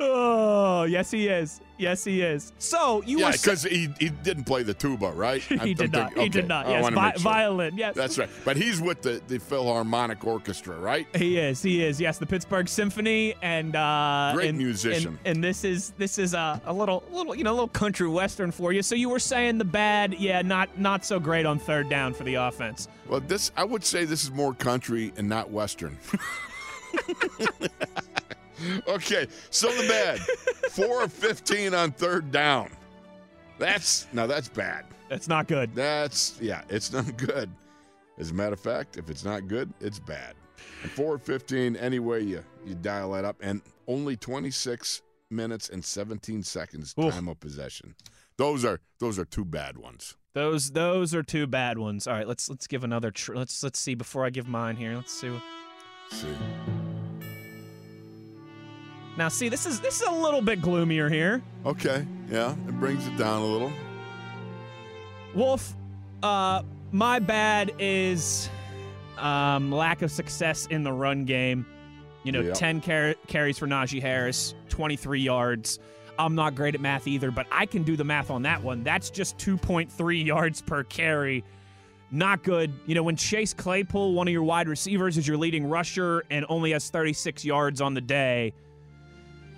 Oh, 0.04 0.84
yes, 0.84 1.12
he 1.12 1.28
is. 1.28 1.62
Yes, 1.78 2.04
he 2.04 2.22
is. 2.22 2.54
So 2.60 3.02
you 3.06 3.20
yeah, 3.20 3.32
because 3.32 3.64
he, 3.64 3.90
he 4.00 4.10
didn't 4.10 4.44
play 4.46 4.62
the 4.64 4.74
tuba, 4.74 5.12
right? 5.12 5.42
he 5.42 5.56
I'm- 5.56 5.68
I'm 5.70 5.74
did 5.76 5.92
not. 5.92 6.08
thinking- 6.08 6.24
He 6.24 6.30
did 6.30 6.48
not. 6.48 6.68
Yes, 6.68 6.90
vi- 6.90 7.12
sure. 7.14 7.20
violin. 7.22 7.78
Yes, 7.78 7.96
That's 7.96 8.18
right. 8.20 8.30
But 8.46 8.58
he's 8.58 8.80
with 8.82 9.02
the, 9.02 9.22
the 9.28 9.40
Philharmonic 9.40 10.24
Orchestra, 10.26 10.78
right? 10.78 11.08
He 11.16 11.38
is. 11.38 11.62
He 11.64 11.84
is. 11.84 12.00
Yes, 12.02 12.18
the 12.20 12.26
Pittsburgh 12.26 12.68
Symphony, 12.68 13.36
and 13.42 13.76
uh, 13.76 14.32
Great 14.36 14.50
and- 14.50 14.58
musician. 14.58 15.18
And, 15.26 15.36
and 15.38 15.44
this 15.44 15.64
is 15.64 15.92
this 15.98 16.18
is 16.20 16.34
a, 16.34 16.62
a 16.66 16.74
little 16.74 17.04
little 17.12 17.36
you 17.36 17.44
know 17.44 17.52
a 17.52 17.54
little 17.54 17.68
country 17.68 18.08
western 18.08 18.52
for 18.52 18.72
you. 18.74 18.82
So 18.84 18.96
you 18.96 19.10
were 19.10 19.20
saying 19.20 19.58
the 19.58 19.66
bad, 19.66 20.14
yeah, 20.16 20.42
not 20.42 20.78
not 20.80 21.04
so 21.06 21.20
great 21.20 21.46
on 21.46 21.58
third 21.60 21.90
down 21.90 22.14
for 22.14 22.24
the 22.24 22.36
offense. 22.36 22.88
Well, 23.08 23.22
this 23.22 23.52
I 23.58 23.64
would 23.64 23.84
say 23.84 24.06
this 24.06 24.24
is 24.24 24.32
more 24.32 24.54
country 24.54 25.14
and 25.18 25.28
not 25.30 25.50
western. 25.52 25.98
okay, 28.88 29.28
so 29.50 29.68
the 29.72 29.88
bad. 29.88 30.20
Four 30.72 31.04
of 31.04 31.12
fifteen 31.14 31.74
on 31.74 31.92
third 31.92 32.32
down. 32.32 32.70
That's 33.58 34.08
now 34.14 34.28
that's 34.28 34.50
bad. 34.50 34.86
That's 35.10 35.28
not 35.28 35.48
good. 35.48 35.74
That's 35.76 36.38
yeah, 36.42 36.64
it's 36.70 36.92
not 36.94 37.18
good. 37.18 37.50
As 38.18 38.32
a 38.32 38.34
matter 38.34 38.54
of 38.54 38.60
fact, 38.60 38.98
if 38.98 39.10
it's 39.10 39.24
not 39.26 39.48
good, 39.48 39.74
it's 39.80 40.00
bad. 40.00 40.36
And 40.84 40.92
four 40.92 41.16
of 41.16 41.24
fifteen, 41.24 41.76
anyway 41.76 42.24
you 42.24 42.44
you 42.66 42.76
dial 42.76 43.12
that 43.14 43.26
up, 43.26 43.38
and 43.42 43.62
only 43.88 44.16
twenty 44.16 44.52
six 44.52 45.02
minutes 45.30 45.70
and 45.70 45.84
seventeen 45.84 46.44
seconds 46.44 46.94
Oof. 47.00 47.14
time 47.14 47.28
of 47.28 47.40
possession. 47.40 47.96
Those 48.38 48.64
are 48.66 48.80
those 49.00 49.20
are 49.20 49.26
two 49.26 49.46
bad 49.46 49.78
ones. 49.78 50.16
Those 50.34 50.72
those 50.72 51.14
are 51.14 51.24
two 51.24 51.46
bad 51.46 51.78
ones. 51.78 52.08
All 52.08 52.14
right, 52.14 52.28
let's 52.28 52.50
let's 52.50 52.68
give 52.68 52.84
another. 52.84 53.12
Tr- 53.12 53.36
let's 53.36 53.62
let's 53.64 53.80
see 53.80 53.96
before 53.96 54.26
I 54.26 54.30
give 54.30 54.48
mine 54.48 54.76
here. 54.78 54.96
Let's 54.96 55.14
see. 55.14 55.30
what- 55.30 55.44
See. 56.12 56.28
Now, 59.22 59.30
see, 59.30 59.50
this 59.50 59.68
is 59.68 59.80
this 59.80 60.02
is 60.02 60.08
a 60.08 60.12
little 60.12 60.42
bit 60.42 60.64
gloomier 60.64 61.08
here. 61.08 61.44
Okay, 61.64 62.08
yeah, 62.28 62.54
it 62.68 62.80
brings 62.80 63.06
it 63.06 63.16
down 63.18 63.44
a 63.44 63.46
little. 63.46 63.72
Wolf, 65.36 65.76
uh, 66.24 66.64
my 66.92 67.20
bad 67.20 67.72
is 67.78 68.50
um, 69.20 69.72
lack 69.72 70.02
of 70.02 70.10
success 70.10 70.66
in 70.72 70.82
the 70.82 70.92
run 70.92 71.26
game. 71.26 71.68
You 72.24 72.32
know, 72.32 72.42
Yep. 72.42 72.54
10 72.56 72.82
car- 72.82 73.16
carries 73.28 73.60
for 73.60 73.68
Najee 73.68 74.02
Harris, 74.02 74.56
23 74.70 75.22
yards. 75.22 75.78
I'm 76.18 76.34
not 76.34 76.56
great 76.56 76.74
at 76.74 76.82
math 76.82 77.08
either, 77.08 77.30
but 77.30 77.46
I 77.52 77.68
can 77.68 77.84
do 77.84 77.96
the 77.96 78.04
math 78.04 78.32
on 78.32 78.42
that 78.42 78.64
one. 78.64 78.82
That's 78.84 79.12
just 79.12 79.38
2.3 79.38 80.26
yards 80.26 80.64
per 80.64 80.84
carry. 80.84 81.44
Not 82.10 82.42
good. 82.42 82.74
You 82.88 82.96
know, 82.96 83.04
when 83.04 83.18
Chase 83.18 83.54
Claypool, 83.54 84.16
one 84.16 84.28
of 84.28 84.32
your 84.32 84.42
wide 84.42 84.68
receivers, 84.68 85.16
is 85.20 85.28
your 85.28 85.38
leading 85.38 85.68
rusher 85.68 86.24
and 86.32 86.44
only 86.50 86.72
has 86.72 86.90
36 86.90 87.46
yards 87.46 87.82
on 87.82 87.94
the 87.94 88.02
day, 88.02 88.54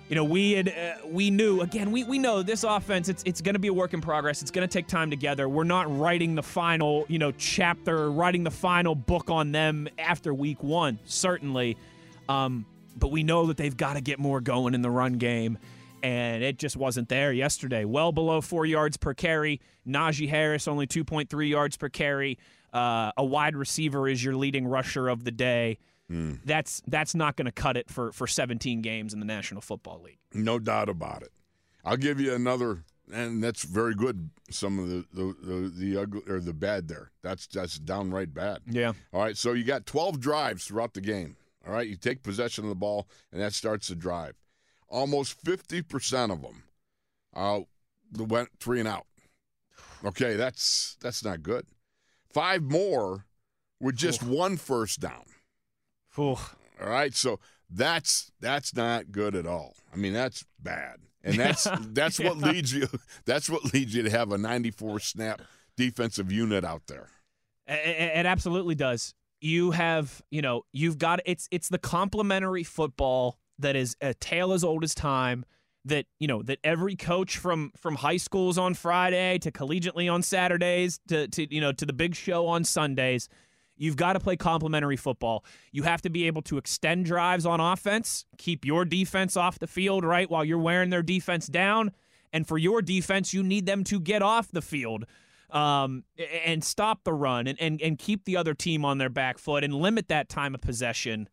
you 0.08 0.16
know, 0.16 0.24
we 0.24 0.52
had 0.52 0.68
uh, 0.68 1.06
we 1.06 1.30
knew 1.30 1.62
again. 1.62 1.90
We 1.90 2.04
we 2.04 2.18
know 2.18 2.42
this 2.42 2.62
offense. 2.62 3.08
It's 3.08 3.22
it's 3.24 3.40
going 3.40 3.54
to 3.54 3.58
be 3.58 3.68
a 3.68 3.72
work 3.72 3.94
in 3.94 4.00
progress. 4.00 4.42
It's 4.42 4.50
going 4.50 4.66
to 4.66 4.72
take 4.72 4.86
time 4.86 5.10
together. 5.10 5.48
We're 5.48 5.64
not 5.64 5.98
writing 5.98 6.34
the 6.34 6.42
final 6.42 7.06
you 7.08 7.18
know 7.18 7.32
chapter, 7.32 8.10
writing 8.10 8.44
the 8.44 8.50
final 8.50 8.94
book 8.94 9.30
on 9.30 9.52
them 9.52 9.88
after 9.98 10.34
week 10.34 10.62
one. 10.62 10.98
Certainly, 11.06 11.78
um, 12.28 12.66
but 12.96 13.10
we 13.10 13.22
know 13.22 13.46
that 13.46 13.56
they've 13.56 13.76
got 13.76 13.94
to 13.94 14.02
get 14.02 14.18
more 14.18 14.42
going 14.42 14.74
in 14.74 14.82
the 14.82 14.90
run 14.90 15.14
game, 15.14 15.56
and 16.02 16.42
it 16.42 16.58
just 16.58 16.76
wasn't 16.76 17.08
there 17.08 17.32
yesterday. 17.32 17.86
Well 17.86 18.12
below 18.12 18.42
four 18.42 18.66
yards 18.66 18.98
per 18.98 19.14
carry. 19.14 19.62
Najee 19.86 20.28
Harris 20.28 20.68
only 20.68 20.86
two 20.86 21.04
point 21.04 21.30
three 21.30 21.48
yards 21.48 21.78
per 21.78 21.88
carry. 21.88 22.38
Uh, 22.74 23.12
a 23.16 23.24
wide 23.24 23.56
receiver 23.56 24.06
is 24.06 24.22
your 24.22 24.36
leading 24.36 24.66
rusher 24.66 25.08
of 25.08 25.24
the 25.24 25.30
day. 25.30 25.78
That's 26.44 26.82
that's 26.86 27.14
not 27.14 27.36
going 27.36 27.46
to 27.46 27.52
cut 27.52 27.76
it 27.76 27.90
for 27.90 28.12
for 28.12 28.26
17 28.26 28.82
games 28.82 29.12
in 29.12 29.20
the 29.20 29.26
National 29.26 29.60
Football 29.60 30.02
League. 30.02 30.18
No 30.32 30.58
doubt 30.58 30.88
about 30.88 31.22
it. 31.22 31.32
I'll 31.84 31.96
give 31.96 32.20
you 32.20 32.34
another, 32.34 32.84
and 33.12 33.42
that's 33.42 33.64
very 33.64 33.94
good. 33.94 34.30
Some 34.50 34.78
of 34.78 34.88
the 34.88 35.04
the 35.12 35.36
the, 35.42 35.72
the 35.76 36.00
ugly 36.00 36.22
or 36.28 36.40
the 36.40 36.52
bad 36.54 36.88
there. 36.88 37.10
That's 37.22 37.46
that's 37.46 37.78
downright 37.78 38.32
bad. 38.34 38.60
Yeah. 38.66 38.92
All 39.12 39.22
right, 39.22 39.36
so 39.36 39.52
you 39.52 39.64
got 39.64 39.86
12 39.86 40.20
drives 40.20 40.64
throughout 40.64 40.94
the 40.94 41.00
game. 41.00 41.36
All 41.66 41.72
right, 41.72 41.88
you 41.88 41.96
take 41.96 42.22
possession 42.22 42.64
of 42.64 42.68
the 42.68 42.74
ball, 42.76 43.08
and 43.32 43.40
that 43.40 43.54
starts 43.54 43.88
the 43.88 43.94
drive. 43.94 44.34
Almost 44.88 45.42
50% 45.44 46.30
of 46.30 46.42
them 46.42 46.64
uh, 47.34 47.60
went 48.16 48.50
three 48.60 48.78
and 48.78 48.88
out. 48.88 49.06
Okay, 50.04 50.36
that's 50.36 50.96
that's 51.00 51.24
not 51.24 51.42
good. 51.42 51.66
Five 52.32 52.62
more 52.62 53.24
with 53.80 53.96
just 53.96 54.22
one 54.22 54.56
first 54.56 55.00
down. 55.00 55.24
Ooh. 56.18 56.22
All 56.80 56.88
right, 56.88 57.14
so 57.14 57.38
that's 57.70 58.30
that's 58.40 58.74
not 58.74 59.12
good 59.12 59.34
at 59.34 59.46
all. 59.46 59.74
I 59.92 59.96
mean, 59.96 60.12
that's 60.12 60.44
bad, 60.62 60.98
and 61.22 61.36
that's 61.36 61.66
that's 61.92 62.18
what 62.20 62.38
leads 62.38 62.72
you. 62.72 62.88
That's 63.24 63.48
what 63.48 63.72
leads 63.72 63.94
you 63.94 64.02
to 64.02 64.10
have 64.10 64.32
a 64.32 64.38
94 64.38 65.00
snap 65.00 65.42
defensive 65.76 66.30
unit 66.32 66.64
out 66.64 66.82
there. 66.86 67.08
It, 67.66 67.72
it- 67.88 68.18
it 68.20 68.26
absolutely 68.26 68.74
does. 68.74 69.14
You 69.40 69.72
have, 69.72 70.22
you 70.30 70.40
know, 70.42 70.64
you've 70.72 70.98
got 70.98 71.20
it's 71.26 71.48
it's 71.50 71.68
the 71.68 71.78
complementary 71.78 72.64
football 72.64 73.38
that 73.58 73.76
is 73.76 73.96
a 74.00 74.14
tale 74.14 74.52
as 74.52 74.64
old 74.64 74.84
as 74.84 74.94
time. 74.94 75.44
That 75.86 76.06
you 76.18 76.26
know 76.26 76.42
that 76.44 76.60
every 76.64 76.96
coach 76.96 77.36
from 77.36 77.70
from 77.76 77.96
high 77.96 78.16
schools 78.16 78.56
on 78.56 78.72
Friday 78.72 79.38
to 79.40 79.52
collegiately 79.52 80.10
on 80.10 80.22
Saturdays 80.22 80.98
to 81.08 81.28
to 81.28 81.54
you 81.54 81.60
know 81.60 81.72
to 81.72 81.84
the 81.84 81.92
big 81.92 82.14
show 82.14 82.46
on 82.46 82.64
Sundays. 82.64 83.28
You've 83.76 83.96
got 83.96 84.12
to 84.12 84.20
play 84.20 84.36
complementary 84.36 84.96
football. 84.96 85.44
You 85.72 85.82
have 85.82 86.02
to 86.02 86.10
be 86.10 86.26
able 86.26 86.42
to 86.42 86.58
extend 86.58 87.06
drives 87.06 87.44
on 87.44 87.60
offense, 87.60 88.24
keep 88.38 88.64
your 88.64 88.84
defense 88.84 89.36
off 89.36 89.58
the 89.58 89.66
field, 89.66 90.04
right, 90.04 90.30
while 90.30 90.44
you're 90.44 90.58
wearing 90.58 90.90
their 90.90 91.02
defense 91.02 91.46
down. 91.46 91.92
And 92.32 92.46
for 92.46 92.58
your 92.58 92.82
defense, 92.82 93.34
you 93.34 93.42
need 93.42 93.66
them 93.66 93.84
to 93.84 94.00
get 94.00 94.22
off 94.22 94.50
the 94.50 94.62
field. 94.62 95.06
um, 95.54 96.02
and 96.44 96.64
stop 96.64 97.04
the 97.04 97.12
run 97.12 97.46
and, 97.46 97.60
and, 97.60 97.80
and 97.80 97.98
keep 97.98 98.24
the 98.24 98.36
other 98.36 98.54
team 98.54 98.84
on 98.84 98.98
their 98.98 99.08
back 99.08 99.38
foot 99.38 99.62
and 99.64 99.72
limit 99.72 100.08
that 100.08 100.28
time 100.28 100.54
of 100.54 100.60
possession. 100.60 101.28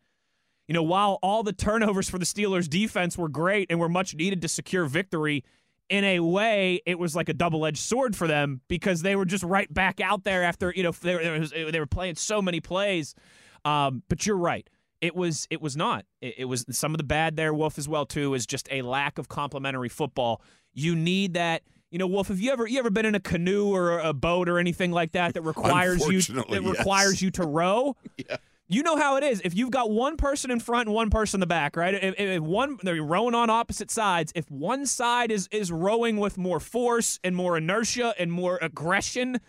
You 0.67 0.73
know, 0.73 0.84
while 0.84 1.17
all 1.23 1.43
the 1.43 1.54
turnovers 1.54 2.10
for 2.10 2.19
the 2.19 2.25
Steelers 2.25 2.69
defense 2.69 3.17
were 3.17 3.27
great 3.27 3.67
and 3.69 3.80
were 3.80 3.89
much 3.89 4.15
needed 4.15 4.41
to 4.43 4.47
secure 4.47 4.86
victory, 4.86 5.43
in 5.91 6.06
a 6.06 6.21
way, 6.21 6.82
it 6.86 6.97
was 6.97 7.17
like 7.17 7.27
a 7.27 7.34
double 7.34 7.65
edged 7.65 7.77
sword 7.77 8.15
for 8.15 8.25
them 8.25 8.62
because 8.69 9.01
they 9.01 9.17
were 9.17 9.25
just 9.25 9.43
right 9.43 9.71
back 9.71 9.99
out 9.99 10.23
there 10.23 10.41
after, 10.41 10.71
you 10.73 10.84
know, 10.84 10.91
they 10.91 11.15
were, 11.15 11.71
they 11.71 11.80
were 11.80 11.86
playing 11.86 12.15
so 12.15 12.41
many 12.41 12.62
plays. 12.62 13.13
Um, 13.65 14.01
but 14.08 14.25
you're 14.25 14.38
right. 14.38 14.67
It 15.01 15.15
was 15.15 15.47
it 15.49 15.62
was 15.62 15.75
not. 15.75 16.06
It, 16.21 16.36
it, 16.39 16.45
was 16.45 16.65
some 16.71 16.93
of 16.93 16.97
the 16.97 17.04
bad 17.04 17.36
there, 17.36 17.54
Wolf 17.54 17.77
as 17.77 17.89
well 17.89 18.06
too, 18.06 18.34
is 18.36 18.45
just 18.45 18.69
a 18.71 18.84
lack 18.84 19.17
of 19.17 19.27
complementary 19.27 19.89
football. 19.89 20.41
You 20.73 20.95
need 20.95 21.34
that. 21.34 21.63
You 21.89 21.97
know, 21.97 22.08
Wolf, 22.08 22.30
have 22.30 22.39
you 22.39 22.51
ever 22.51 22.65
you 22.65 22.80
ever 22.80 22.89
been 22.89 23.06
in 23.06 23.15
a 23.15 23.19
canoe 23.19 23.67
or 23.67 23.99
a 23.99 24.13
boat 24.13 24.47
or 24.47 24.60
anything 24.60 24.91
like 24.91 25.12
that 25.12 25.34
that 25.34 25.41
requires 25.41 26.08
you 26.08 26.21
that 26.21 26.63
requires 26.63 27.21
you 27.21 27.32
to 27.32 27.43
row? 27.43 27.97
yeah. 28.17 28.38
You 28.71 28.84
know 28.84 28.95
how 28.95 29.17
it 29.17 29.23
is. 29.25 29.41
If 29.43 29.53
you've 29.53 29.69
got 29.69 29.91
one 29.91 30.15
person 30.15 30.49
in 30.49 30.62
front 30.62 30.88
and 30.88 30.95
one 30.95 31.10
person 31.10 31.39
in 31.39 31.39
the 31.41 31.45
back, 31.45 31.75
right? 31.75 31.93
If, 31.93 32.17
if 32.17 32.41
one 32.41 32.77
they're 32.81 33.03
rowing 33.03 33.36
on 33.36 33.49
opposite 33.49 33.91
sides, 33.91 34.31
if 34.34 34.49
one 34.49 34.86
side 34.86 35.29
is 35.29 35.49
is 35.51 35.73
rowing 35.73 36.15
with 36.15 36.38
more 36.38 36.62
force 36.62 37.19
and 37.21 37.36
more 37.36 37.57
inertia 37.57 38.15
and 38.17 38.31
more 38.31 38.57
aggression, 38.62 39.41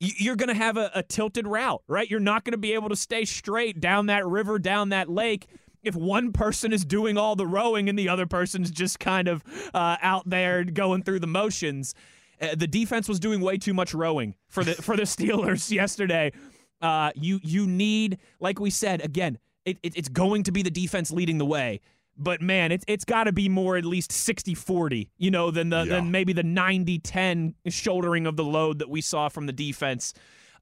you're 0.00 0.36
going 0.36 0.50
to 0.50 0.54
have 0.54 0.76
a, 0.76 0.90
a, 0.94 1.02
tilted 1.02 1.46
route, 1.46 1.82
right? 1.88 2.10
You're 2.10 2.20
not 2.20 2.44
going 2.44 2.52
to 2.52 2.58
be 2.58 2.74
able 2.74 2.90
to 2.90 2.96
stay 2.96 3.24
straight 3.24 3.80
down 3.80 4.04
that 4.06 4.26
river, 4.26 4.58
down 4.58 4.90
that 4.90 5.08
lake. 5.08 5.46
If 5.82 5.96
one 5.96 6.30
person 6.32 6.70
is 6.70 6.84
doing 6.84 7.16
all 7.16 7.36
the 7.36 7.46
rowing 7.46 7.88
and 7.88 7.98
the 7.98 8.10
other 8.10 8.26
person's 8.26 8.70
just 8.70 9.00
kind 9.00 9.28
of 9.28 9.42
uh, 9.72 9.96
out 10.02 10.28
there 10.28 10.62
going 10.62 11.04
through 11.04 11.20
the 11.20 11.26
motions, 11.26 11.94
uh, 12.38 12.54
the 12.54 12.66
defense 12.66 13.08
was 13.08 13.18
doing 13.18 13.40
way 13.40 13.56
too 13.56 13.72
much 13.72 13.94
rowing 13.94 14.34
for 14.46 14.62
the 14.62 14.74
for 14.74 14.94
the 14.94 15.02
Steelers 15.04 15.70
yesterday. 15.70 16.32
Uh, 16.80 17.10
you 17.14 17.40
you 17.42 17.66
need, 17.66 18.18
like 18.40 18.60
we 18.60 18.70
said 18.70 19.04
again, 19.04 19.38
it, 19.64 19.78
it, 19.82 19.96
it's 19.96 20.08
going 20.08 20.44
to 20.44 20.52
be 20.52 20.62
the 20.62 20.70
defense 20.70 21.10
leading 21.10 21.38
the 21.38 21.46
way 21.46 21.80
but 22.18 22.42
man, 22.42 22.72
it's 22.72 22.84
it's 22.88 23.04
got 23.04 23.24
to 23.24 23.32
be 23.32 23.48
more 23.48 23.76
at 23.76 23.84
least 23.84 24.10
60-40, 24.10 25.08
you 25.18 25.30
know, 25.30 25.50
than 25.50 25.70
the 25.70 25.84
yeah. 25.84 25.94
than 25.94 26.10
maybe 26.10 26.32
the 26.32 26.42
90-10 26.42 27.54
shouldering 27.68 28.26
of 28.26 28.36
the 28.36 28.44
load 28.44 28.80
that 28.80 28.90
we 28.90 29.00
saw 29.00 29.28
from 29.28 29.46
the 29.46 29.52
defense. 29.52 30.12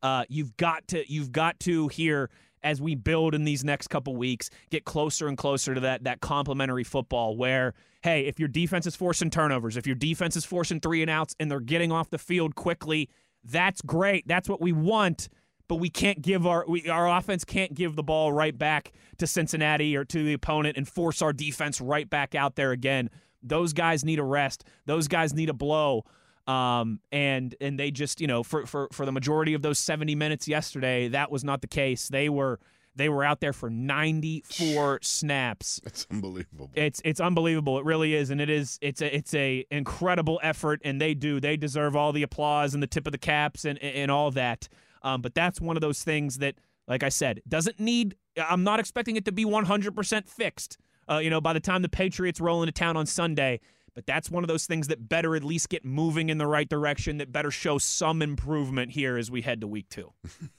Uh, 0.03 0.25
you've 0.29 0.57
got 0.59 0.87
to 0.89 1.11
you've 1.11 1.33
got 1.33 1.59
to 1.61 1.89
here 1.89 2.31
as 2.63 2.81
we 2.81 2.95
build 2.95 3.35
in 3.35 3.45
these 3.45 3.65
next 3.65 3.89
couple 3.89 4.15
weeks, 4.17 4.51
get 4.71 4.85
closer 4.85 5.29
and 5.29 5.39
closer 5.39 5.75
to 5.75 5.81
that 5.81 6.05
that 6.05 6.21
complementary 6.21 6.85
football 6.85 7.37
where 7.37 7.73
hey, 8.03 8.27
if 8.27 8.39
your 8.39 8.49
defense 8.49 8.87
is 8.87 8.95
forcing 8.95 9.31
turnovers, 9.31 9.77
if 9.77 9.87
your 9.87 9.97
defense 9.97 10.37
is 10.37 10.45
forcing 10.45 10.79
three 10.79 11.01
and 11.01 11.11
outs 11.11 11.35
and 11.41 11.51
they're 11.51 11.59
getting 11.59 11.91
off 11.91 12.11
the 12.11 12.19
field 12.19 12.55
quickly, 12.55 13.09
that's 13.43 13.81
great. 13.81 14.29
That's 14.29 14.49
what 14.49 14.61
we 14.61 14.73
want 14.73 15.29
but 15.69 15.77
we 15.77 15.91
can't 15.91 16.23
give 16.23 16.47
our 16.47 16.65
we, 16.69 16.89
our 16.89 17.09
offense 17.09 17.45
can't 17.45 17.75
give 17.75 17.97
the 17.97 18.03
ball 18.03 18.33
right 18.33 18.57
back 18.57 18.93
to 19.19 19.27
Cincinnati 19.27 19.97
or 19.97 20.05
to 20.05 20.25
the 20.25 20.33
opponent 20.33 20.77
and 20.77 20.89
force 20.89 21.23
our 21.23 21.33
defense 21.33 21.81
right 21.81 22.09
back 22.09 22.35
out 22.35 22.57
there 22.57 22.73
again. 22.73 23.11
Those 23.43 23.73
guys 23.73 24.05
need 24.05 24.19
a 24.19 24.25
rest. 24.25 24.65
Those 24.87 25.09
guys 25.09 25.35
need 25.35 25.49
a 25.49 25.55
blow. 25.55 26.05
Um, 26.47 27.01
and 27.11 27.55
and 27.61 27.79
they 27.79 27.91
just 27.91 28.21
you 28.21 28.27
know 28.27 28.43
for 28.43 28.67
for 28.67 28.89
for 28.93 29.05
the 29.05 29.13
majority 29.13 29.55
of 29.55 29.63
those 29.63 29.79
70 29.79 30.15
minutes 30.15 30.47
yesterday, 30.47 31.09
that 31.09 31.31
was 31.31 31.43
not 31.43 31.61
the 31.61 31.67
case. 31.67 32.09
They 32.09 32.29
were 32.29 32.61
they 32.97 33.09
were 33.09 33.23
out 33.23 33.41
there 33.41 33.53
for 33.53 33.69
94 33.69 35.01
snaps. 35.03 35.81
It's 35.85 36.07
unbelievable. 36.11 36.71
It's 36.75 37.03
it's 37.05 37.21
unbelievable. 37.21 37.79
It 37.79 37.85
really 37.85 38.15
is, 38.15 38.31
and 38.31 38.41
it 38.41 38.49
is. 38.49 38.79
It's 38.81 39.03
a 39.03 39.15
it's 39.15 39.35
a 39.35 39.67
incredible 39.71 40.41
effort, 40.43 40.81
and 40.83 41.01
they 41.01 41.15
do. 41.15 41.39
They 41.39 41.57
deserve 41.57 41.95
all 41.95 42.13
the 42.13 42.23
applause 42.23 42.75
and 42.75 42.83
the 42.83 42.87
tip 42.87 43.07
of 43.07 43.13
the 43.13 43.19
caps 43.19 43.65
and 43.65 43.79
and 43.81 44.11
all 44.11 44.31
that. 44.33 44.69
Um, 45.03 45.23
but 45.23 45.35
that's 45.35 45.61
one 45.61 45.77
of 45.77 45.81
those 45.81 46.03
things 46.03 46.39
that, 46.39 46.57
like 46.89 47.03
I 47.03 47.09
said, 47.09 47.43
doesn't 47.49 47.79
need. 47.81 48.17
I'm 48.37 48.65
not 48.65 48.81
expecting 48.81 49.17
it 49.17 49.25
to 49.27 49.33
be 49.33 49.45
100% 49.45 50.29
fixed. 50.29 50.79
Uh, 51.09 51.19
you 51.19 51.31
know, 51.31 51.41
by 51.41 51.53
the 51.53 51.61
time 51.61 51.83
the 51.83 51.89
Patriots 51.89 52.41
roll 52.41 52.63
into 52.63 52.73
town 52.73 52.97
on 52.97 53.07
Sunday. 53.07 53.61
But 53.95 54.05
that's 54.05 54.31
one 54.31 54.45
of 54.45 54.49
those 54.49 54.67
things 54.67 54.89
that 54.89 55.09
better 55.09 55.35
at 55.37 55.43
least 55.43 55.71
get 55.71 55.83
moving 55.83 56.29
in 56.29 56.37
the 56.37 56.47
right 56.47 56.69
direction. 56.69 57.17
That 57.17 57.33
better 57.33 57.51
show 57.51 57.79
some 57.79 58.21
improvement 58.21 58.93
here 58.93 59.17
as 59.17 59.31
we 59.31 59.41
head 59.41 59.63
to 59.63 59.67
week 59.67 59.89
two. 59.89 60.13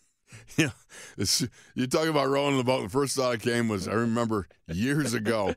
yeah, 0.57 0.71
you're 1.75 1.87
talking 1.87 2.09
about 2.09 2.29
rolling 2.29 2.57
the 2.57 2.63
boat. 2.63 2.81
The 2.81 2.89
first 2.89 3.15
thought 3.15 3.33
I 3.33 3.37
came 3.37 3.67
was 3.67 3.87
I 3.87 3.93
remember 3.93 4.47
years 4.67 5.13
ago, 5.13 5.53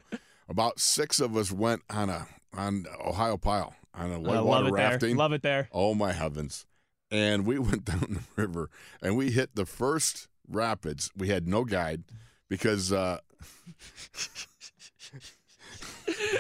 about 0.49 0.79
six 0.79 1.21
of 1.21 1.35
us 1.37 1.51
went 1.51 1.81
on 1.89 2.11
a 2.11 2.27
on 2.53 2.85
Ohiopyle 3.03 3.73
on 3.95 4.13
a 4.13 4.21
whitewater 4.21 4.73
rafting. 4.73 5.11
There. 5.11 5.17
Love 5.17 5.33
it 5.33 5.43
there. 5.43 5.69
Oh 5.73 5.95
my 5.95 6.13
heavens! 6.13 6.67
And 7.11 7.47
we 7.47 7.59
went 7.59 7.85
down 7.85 8.21
the 8.37 8.43
river 8.43 8.71
and 9.03 9.17
we 9.17 9.31
hit 9.31 9.55
the 9.55 9.67
first 9.67 10.29
rapids. 10.49 11.11
We 11.17 11.29
had 11.29 11.49
no 11.49 11.65
guide 11.65 12.05
because 12.49 12.93
uh, 12.93 13.19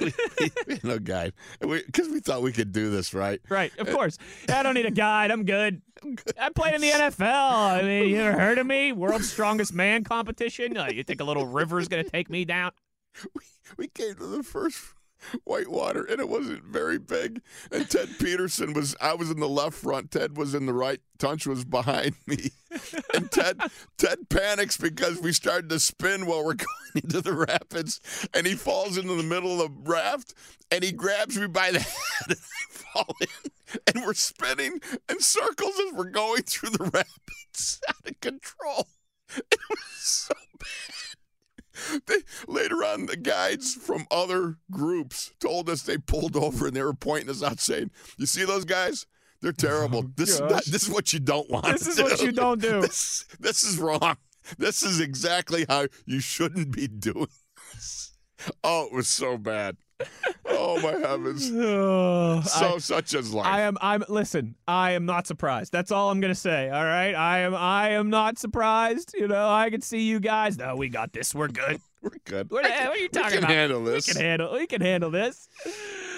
we, 0.00 0.12
we, 0.66 0.74
had 0.74 0.85
no 0.85 0.98
guide 0.98 1.33
because 1.61 2.09
we, 2.09 2.14
we, 2.14 2.20
thought 2.20 2.42
we 2.42 2.52
could 2.52 2.72
do 2.72 2.90
this 2.90 3.14
right. 3.14 3.40
Right, 3.48 3.72
of 3.78 3.90
course. 3.90 4.18
I 4.48 4.62
don't 4.62 4.74
need 4.74 4.87
a 4.87 4.90
guide. 4.90 5.30
I'm 5.30 5.44
good. 5.44 5.83
I 6.40 6.50
played 6.50 6.74
in 6.74 6.80
the 6.80 6.90
NFL. 6.90 7.22
I 7.22 7.83
mean, 7.83 8.09
you 8.09 8.16
ever 8.20 8.38
heard 8.38 8.59
of 8.59 8.66
me? 8.66 8.92
World's 8.92 9.30
Strongest 9.30 9.74
Man 9.74 10.04
competition. 10.04 10.76
Uh, 10.76 10.87
you 10.87 11.04
think 11.04 11.20
a 11.20 11.24
little 11.24 11.46
river's 11.46 11.88
gonna 11.88 12.04
take 12.04 12.30
me 12.30 12.44
down? 12.44 12.72
We, 13.35 13.42
we 13.76 13.88
came 13.88 14.14
to 14.14 14.26
the 14.26 14.42
first 14.44 14.78
whitewater 15.44 16.04
and 16.04 16.20
it 16.20 16.28
wasn't 16.28 16.64
very 16.64 16.98
big. 16.98 17.42
And 17.70 17.88
ted 17.88 18.09
petersen 18.18 18.72
was 18.72 18.96
i 19.00 19.14
was 19.14 19.30
in 19.30 19.40
the 19.40 19.48
left 19.48 19.76
front 19.76 20.11
ted 20.11 20.37
was 20.37 20.54
in 20.54 20.66
the 20.66 20.72
right 20.72 21.00
tunch 21.18 21.46
was 21.46 21.64
behind 21.64 22.14
me. 22.26 22.50
And 23.14 23.30
ted 23.33 23.61
ted 23.98 24.28
panics 24.28 24.76
because 24.76 25.20
we 25.20 25.33
started 25.33 25.68
to 25.70 25.80
spin 25.80 26.26
while 26.26 26.44
we're 26.44 26.54
going 26.94 27.02
into 27.02 27.20
the 27.20 27.33
rapids 27.33 28.00
and 28.33 28.46
he 28.46 28.54
falls 28.54 28.96
into 28.96 29.14
the 29.16 29.24
middle 29.24 29.61
of 29.61 29.85
the 29.85 29.90
raft 29.90 30.35
and 30.70 30.85
he 30.85 30.92
grabs 30.92 31.37
me 31.37 31.48
by 31.48 31.72
the 31.72 31.80
head 31.80 32.26
and 32.28 32.37
i 32.37 32.72
fall 32.72 33.16
in 33.20 33.50
and 33.87 34.04
we're 34.04 34.14
spinning 34.14 34.80
in 35.09 35.20
circles 35.20 35.74
as 35.87 35.92
we're 35.94 36.11
going 36.11 36.42
through 36.42 36.70
the 36.70 36.85
rapids 36.85 37.80
out 37.88 38.09
of 38.09 38.20
control. 38.20 38.88
It 39.37 39.59
was 39.68 39.80
so 39.96 40.35
bad 40.59 41.10
they, 42.06 42.16
later 42.46 42.76
on, 42.76 43.06
the 43.06 43.16
guides 43.16 43.74
from 43.74 44.06
other 44.10 44.58
groups 44.70 45.32
told 45.40 45.68
us 45.68 45.82
they 45.82 45.98
pulled 45.98 46.36
over 46.36 46.66
and 46.66 46.76
they 46.76 46.82
were 46.82 46.94
pointing 46.94 47.30
us 47.30 47.42
out, 47.42 47.60
saying, 47.60 47.90
"You 48.16 48.26
see 48.26 48.44
those 48.44 48.64
guys? 48.64 49.06
They're 49.40 49.52
terrible. 49.52 50.04
Oh, 50.04 50.10
this 50.16 50.30
is 50.30 50.40
not, 50.40 50.64
this 50.66 50.82
is 50.82 50.90
what 50.90 51.12
you 51.12 51.20
don't 51.20 51.50
want. 51.50 51.66
This 51.66 51.86
is 51.86 51.96
do. 51.96 52.02
what 52.02 52.20
you 52.20 52.32
don't 52.32 52.60
do. 52.60 52.80
This, 52.82 53.24
this 53.38 53.62
is 53.62 53.78
wrong. 53.78 54.16
This 54.58 54.82
is 54.82 55.00
exactly 55.00 55.64
how 55.68 55.86
you 56.06 56.20
shouldn't 56.20 56.72
be 56.72 56.88
doing 56.88 57.28
this. 57.72 58.12
Oh, 58.64 58.86
it 58.86 58.92
was 58.92 59.08
so 59.08 59.38
bad 59.38 59.76
oh 60.48 60.80
my 60.80 60.92
heavens! 61.06 61.50
Oh, 61.60 62.40
so 62.42 62.74
I, 62.74 62.78
such 62.78 63.14
as 63.14 63.34
life. 63.34 63.46
I 63.46 63.62
am. 63.62 63.76
I'm. 63.80 64.04
Listen. 64.08 64.54
I 64.66 64.92
am 64.92 65.04
not 65.04 65.26
surprised. 65.26 65.72
That's 65.72 65.90
all 65.90 66.10
I'm 66.10 66.20
gonna 66.20 66.34
say. 66.34 66.70
All 66.70 66.84
right. 66.84 67.14
I 67.14 67.40
am. 67.40 67.54
I 67.54 67.90
am 67.90 68.10
not 68.10 68.38
surprised. 68.38 69.14
You 69.18 69.28
know. 69.28 69.48
I 69.48 69.70
can 69.70 69.80
see 69.80 70.02
you 70.02 70.20
guys. 70.20 70.56
No, 70.58 70.76
we 70.76 70.88
got 70.88 71.12
this. 71.12 71.34
We're 71.34 71.48
good. 71.48 71.80
We're 72.02 72.10
good. 72.24 72.50
What, 72.50 72.62
what 72.62 72.72
are 72.72 72.96
you 72.96 73.08
talking 73.08 73.10
about? 73.10 73.24
we 73.28 73.30
can 73.30 73.44
about? 73.44 73.50
Handle 73.50 73.84
this. 73.84 74.06
We 74.06 74.12
can 74.14 74.22
handle. 74.22 74.52
We 74.54 74.66
can 74.66 74.80
handle 74.80 75.10
this. 75.10 75.48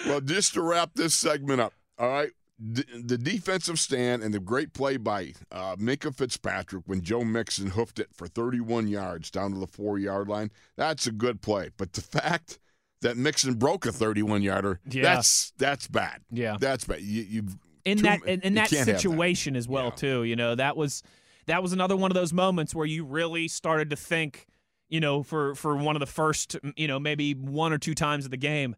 Well, 0.06 0.20
just 0.20 0.54
to 0.54 0.62
wrap 0.62 0.90
this 0.94 1.14
segment 1.14 1.60
up. 1.60 1.72
All 1.98 2.08
right. 2.08 2.30
the 2.60 3.18
defensive 3.18 3.80
stand 3.80 4.22
and 4.22 4.32
the 4.32 4.38
great 4.38 4.72
play 4.72 4.96
by 4.96 5.32
uh, 5.50 5.74
Minkah 5.76 6.14
Fitzpatrick 6.14 6.84
when 6.86 7.00
Joe 7.00 7.24
Mixon 7.24 7.70
hoofed 7.70 7.98
it 7.98 8.10
for 8.14 8.28
31 8.28 8.86
yards 8.86 9.30
down 9.32 9.52
to 9.52 9.58
the 9.58 9.66
four 9.66 9.98
yard 9.98 10.28
line. 10.28 10.52
That's 10.76 11.06
a 11.08 11.12
good 11.12 11.42
play. 11.42 11.70
But 11.76 11.94
the 11.94 12.00
fact 12.02 12.60
that 13.02 13.16
Mixon 13.16 13.54
broke 13.54 13.86
a 13.86 13.92
31 13.92 14.42
yarder. 14.42 14.80
Yeah. 14.88 15.02
That's 15.02 15.52
that's 15.58 15.86
bad. 15.86 16.22
Yeah, 16.30 16.56
that's 16.58 16.84
bad. 16.84 17.02
You, 17.02 17.22
you 17.22 17.42
in 17.84 17.98
too, 17.98 18.02
that 18.04 18.24
in, 18.24 18.40
in 18.40 18.54
that 18.54 18.70
situation 18.70 19.54
that. 19.54 19.58
as 19.58 19.68
well 19.68 19.86
yeah. 19.86 19.90
too. 19.90 20.24
You 20.24 20.36
know 20.36 20.54
that 20.54 20.76
was 20.76 21.02
that 21.46 21.62
was 21.62 21.72
another 21.72 21.96
one 21.96 22.10
of 22.10 22.14
those 22.14 22.32
moments 22.32 22.74
where 22.74 22.86
you 22.86 23.04
really 23.04 23.48
started 23.48 23.90
to 23.90 23.96
think. 23.96 24.46
You 24.88 25.00
know, 25.00 25.22
for 25.22 25.54
for 25.54 25.74
one 25.74 25.96
of 25.96 26.00
the 26.00 26.06
first, 26.06 26.54
you 26.76 26.86
know, 26.86 26.98
maybe 26.98 27.32
one 27.32 27.72
or 27.72 27.78
two 27.78 27.94
times 27.94 28.26
of 28.26 28.30
the 28.30 28.36
game. 28.36 28.76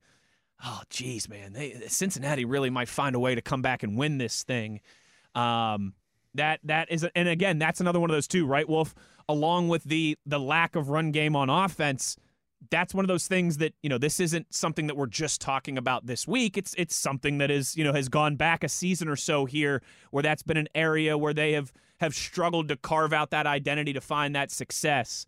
Oh, 0.65 0.83
geez, 0.89 1.29
man, 1.29 1.53
they, 1.53 1.83
Cincinnati 1.89 2.45
really 2.45 2.71
might 2.71 2.89
find 2.89 3.17
a 3.17 3.19
way 3.19 3.35
to 3.35 3.43
come 3.43 3.63
back 3.63 3.83
and 3.83 3.99
win 3.99 4.19
this 4.19 4.45
thing. 4.45 4.81
Um, 5.35 5.95
that 6.35 6.61
that 6.65 6.91
is, 6.93 7.05
and 7.17 7.29
again, 7.29 7.59
that's 7.59 7.81
another 7.81 7.99
one 7.99 8.11
of 8.11 8.15
those 8.15 8.29
too, 8.29 8.47
right, 8.47 8.69
Wolf? 8.69 8.95
Along 9.29 9.69
with 9.69 9.83
the 9.85 10.17
the 10.25 10.39
lack 10.39 10.77
of 10.77 10.89
run 10.89 11.11
game 11.11 11.35
on 11.35 11.51
offense, 11.51 12.17
that's 12.71 12.95
one 12.95 13.05
of 13.05 13.09
those 13.09 13.27
things 13.27 13.59
that 13.59 13.75
you 13.83 13.89
know 13.89 13.99
this 13.99 14.21
isn't 14.21 14.53
something 14.53 14.87
that 14.87 14.97
we're 14.97 15.07
just 15.07 15.41
talking 15.41 15.79
about 15.79 16.07
this 16.07 16.27
week 16.27 16.57
it's 16.57 16.75
it's 16.77 16.95
something 16.95 17.39
that 17.39 17.51
is 17.51 17.77
you 17.77 17.85
know 17.85 17.93
has 17.93 18.09
gone 18.09 18.37
back 18.37 18.65
a 18.65 18.69
season 18.69 19.09
or 19.09 19.17
so 19.17 19.45
here 19.45 19.83
where 20.11 20.23
that's 20.23 20.43
been 20.43 20.57
an 20.57 20.69
area 20.75 21.17
where 21.17 21.35
they 21.35 21.53
have 21.53 21.73
have 22.01 22.15
struggled 22.15 22.69
to 22.69 22.77
carve 22.77 23.13
out 23.13 23.31
that 23.31 23.47
identity 23.47 23.93
to 23.93 24.01
find 24.01 24.35
that 24.35 24.51
success 24.51 25.27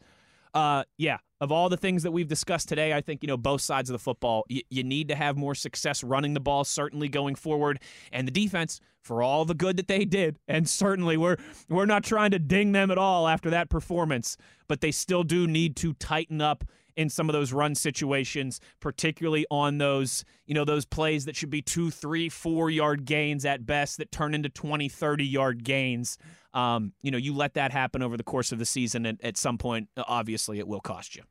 uh 0.54 0.84
yeah 0.98 1.18
of 1.40 1.52
all 1.52 1.68
the 1.68 1.76
things 1.76 2.02
that 2.02 2.12
we've 2.12 2.28
discussed 2.28 2.68
today, 2.68 2.94
I 2.94 3.00
think, 3.00 3.22
you 3.22 3.26
know, 3.26 3.36
both 3.36 3.60
sides 3.60 3.90
of 3.90 3.92
the 3.92 3.98
football, 3.98 4.44
y- 4.48 4.62
you 4.70 4.82
need 4.82 5.08
to 5.08 5.14
have 5.14 5.36
more 5.36 5.54
success 5.54 6.02
running 6.02 6.34
the 6.34 6.40
ball, 6.40 6.64
certainly 6.64 7.08
going 7.08 7.34
forward. 7.34 7.80
And 8.10 8.26
the 8.26 8.32
defense, 8.32 8.80
for 9.02 9.22
all 9.22 9.44
the 9.44 9.54
good 9.54 9.76
that 9.76 9.86
they 9.86 10.04
did, 10.04 10.38
and 10.48 10.68
certainly 10.68 11.16
we're 11.16 11.36
we're 11.68 11.86
not 11.86 12.02
trying 12.02 12.32
to 12.32 12.38
ding 12.38 12.72
them 12.72 12.90
at 12.90 12.98
all 12.98 13.28
after 13.28 13.50
that 13.50 13.68
performance, 13.68 14.36
but 14.66 14.80
they 14.80 14.90
still 14.90 15.22
do 15.22 15.46
need 15.46 15.76
to 15.76 15.92
tighten 15.94 16.40
up 16.40 16.64
in 16.96 17.08
some 17.08 17.28
of 17.28 17.32
those 17.32 17.52
run 17.52 17.74
situations, 17.74 18.60
particularly 18.80 19.46
on 19.50 19.78
those, 19.78 20.24
you 20.46 20.54
know, 20.54 20.64
those 20.64 20.84
plays 20.84 21.26
that 21.26 21.36
should 21.36 21.50
be 21.50 21.62
two, 21.62 21.90
three, 21.90 22.28
four 22.28 22.70
yard 22.70 23.04
gains 23.04 23.44
at 23.44 23.66
best 23.66 23.98
that 23.98 24.10
turn 24.10 24.34
into 24.34 24.48
20, 24.48 24.88
30 24.88 25.24
yard 25.24 25.64
gains. 25.64 26.18
Um, 26.54 26.92
you 27.02 27.10
know, 27.10 27.18
you 27.18 27.34
let 27.34 27.54
that 27.54 27.70
happen 27.70 28.02
over 28.02 28.16
the 28.16 28.24
course 28.24 28.50
of 28.50 28.58
the 28.58 28.64
season, 28.64 29.04
and 29.04 29.22
at 29.22 29.36
some 29.36 29.58
point, 29.58 29.88
obviously, 29.96 30.58
it 30.58 30.66
will 30.66 30.80
cost 30.80 31.14
you. 31.14 31.22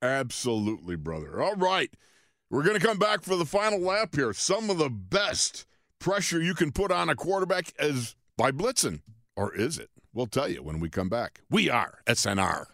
Absolutely, 0.00 0.96
brother. 0.96 1.42
All 1.42 1.56
right. 1.56 1.90
We're 2.50 2.62
going 2.62 2.80
to 2.80 2.86
come 2.86 2.98
back 2.98 3.22
for 3.22 3.36
the 3.36 3.44
final 3.44 3.80
lap 3.80 4.14
here. 4.14 4.32
Some 4.32 4.70
of 4.70 4.78
the 4.78 4.88
best 4.88 5.66
pressure 5.98 6.40
you 6.40 6.54
can 6.54 6.72
put 6.72 6.90
on 6.90 7.08
a 7.08 7.14
quarterback 7.14 7.72
is 7.78 8.16
by 8.36 8.52
blitzing. 8.52 9.02
Or 9.36 9.54
is 9.54 9.78
it? 9.78 9.90
We'll 10.14 10.26
tell 10.26 10.48
you 10.48 10.62
when 10.62 10.80
we 10.80 10.88
come 10.88 11.08
back. 11.08 11.42
We 11.50 11.68
are 11.68 12.00
SNR. 12.06 12.66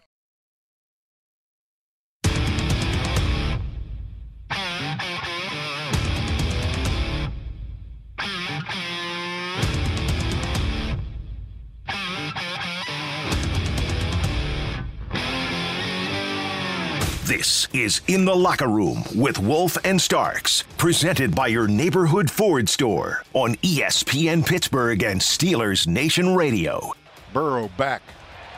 This 17.35 17.67
is 17.73 17.99
In 18.07 18.23
the 18.23 18.33
Locker 18.33 18.69
Room 18.69 19.03
with 19.13 19.37
Wolf 19.37 19.77
and 19.83 20.01
Starks, 20.01 20.63
presented 20.77 21.35
by 21.35 21.47
your 21.47 21.67
neighborhood 21.67 22.31
Ford 22.31 22.69
store 22.69 23.23
on 23.33 23.55
ESPN 23.55 24.45
Pittsburgh 24.45 25.03
and 25.03 25.19
Steelers 25.19 25.85
Nation 25.85 26.33
Radio. 26.33 26.93
Burrow 27.33 27.69
back. 27.77 28.01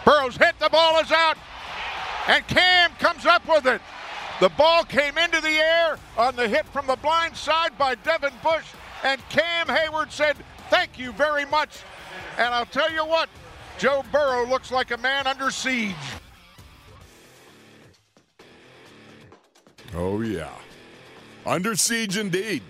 Burrow's 0.05 0.37
hit. 0.37 0.59
The 0.59 0.69
ball 0.69 0.99
is 0.99 1.11
out. 1.11 1.37
And 2.27 2.47
Cam 2.47 2.91
comes 2.99 3.25
up 3.25 3.47
with 3.47 3.65
it. 3.65 3.81
The 4.41 4.49
ball 4.49 4.83
came 4.83 5.17
into 5.17 5.41
the 5.41 5.57
air 5.57 5.97
on 6.15 6.35
the 6.35 6.47
hit 6.47 6.67
from 6.67 6.85
the 6.85 6.97
blind 6.97 7.35
side 7.35 7.75
by 7.79 7.95
Devin 7.95 8.33
Bush. 8.43 8.65
And 9.03 9.19
Cam 9.29 9.65
Heyward 9.65 10.11
said, 10.11 10.37
Thank 10.69 10.99
you 10.99 11.13
very 11.13 11.45
much. 11.45 11.79
And 12.37 12.53
I'll 12.53 12.67
tell 12.67 12.91
you 12.91 13.07
what, 13.07 13.27
Joe 13.79 14.03
Burrow 14.11 14.45
looks 14.47 14.71
like 14.71 14.91
a 14.91 14.97
man 14.97 15.25
under 15.25 15.49
siege. 15.49 15.95
Oh, 19.95 20.21
yeah. 20.21 20.53
Under 21.45 21.75
siege 21.75 22.17
indeed. 22.17 22.61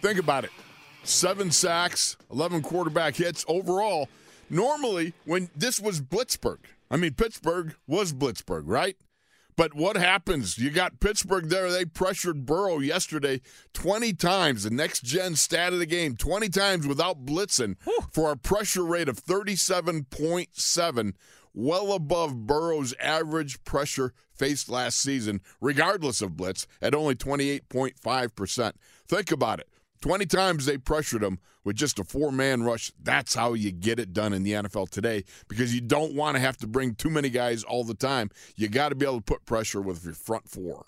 Think 0.00 0.18
about 0.18 0.44
it 0.44 0.50
seven 1.04 1.50
sacks, 1.50 2.16
11 2.30 2.62
quarterback 2.62 3.16
hits 3.16 3.44
overall. 3.48 4.08
Normally, 4.50 5.14
when 5.24 5.50
this 5.56 5.80
was 5.80 6.00
Blitzburgh, 6.00 6.64
I 6.90 6.96
mean, 6.96 7.14
Pittsburgh 7.14 7.74
was 7.86 8.12
Blitzburgh, 8.12 8.64
right? 8.66 8.96
But 9.56 9.74
what 9.74 9.96
happens? 9.96 10.56
You 10.58 10.70
got 10.70 11.00
Pittsburgh 11.00 11.48
there. 11.48 11.70
They 11.70 11.84
pressured 11.84 12.46
Burrow 12.46 12.78
yesterday 12.78 13.42
20 13.74 14.14
times. 14.14 14.62
The 14.62 14.70
next 14.70 15.04
gen 15.04 15.36
stat 15.36 15.72
of 15.72 15.78
the 15.78 15.86
game 15.86 16.16
20 16.16 16.48
times 16.48 16.86
without 16.86 17.26
blitzing 17.26 17.76
for 18.10 18.30
a 18.30 18.36
pressure 18.36 18.84
rate 18.84 19.08
of 19.08 19.22
37.7, 19.22 21.12
well 21.54 21.92
above 21.92 22.46
Burrow's 22.46 22.94
average 23.00 23.62
pressure 23.64 24.12
faced 24.32 24.68
last 24.68 24.98
season, 24.98 25.40
regardless 25.60 26.22
of 26.22 26.36
blitz, 26.36 26.66
at 26.80 26.94
only 26.94 27.14
28.5%. 27.14 28.72
Think 29.08 29.32
about 29.32 29.60
it. 29.60 29.68
20 30.00 30.26
times 30.26 30.66
they 30.66 30.78
pressured 30.78 31.22
him 31.22 31.38
with 31.62 31.76
just 31.76 31.98
a 32.00 32.04
four 32.04 32.32
man 32.32 32.64
rush. 32.64 32.90
That's 33.00 33.34
how 33.36 33.52
you 33.54 33.70
get 33.70 34.00
it 34.00 34.12
done 34.12 34.32
in 34.32 34.42
the 34.42 34.52
NFL 34.52 34.88
today 34.90 35.22
because 35.48 35.72
you 35.74 35.80
don't 35.80 36.14
want 36.14 36.34
to 36.34 36.40
have 36.40 36.56
to 36.58 36.66
bring 36.66 36.94
too 36.96 37.10
many 37.10 37.30
guys 37.30 37.62
all 37.62 37.84
the 37.84 37.94
time. 37.94 38.30
You 38.56 38.68
got 38.68 38.88
to 38.88 38.96
be 38.96 39.06
able 39.06 39.18
to 39.18 39.22
put 39.22 39.44
pressure 39.44 39.80
with 39.80 40.04
your 40.04 40.14
front 40.14 40.48
four. 40.48 40.86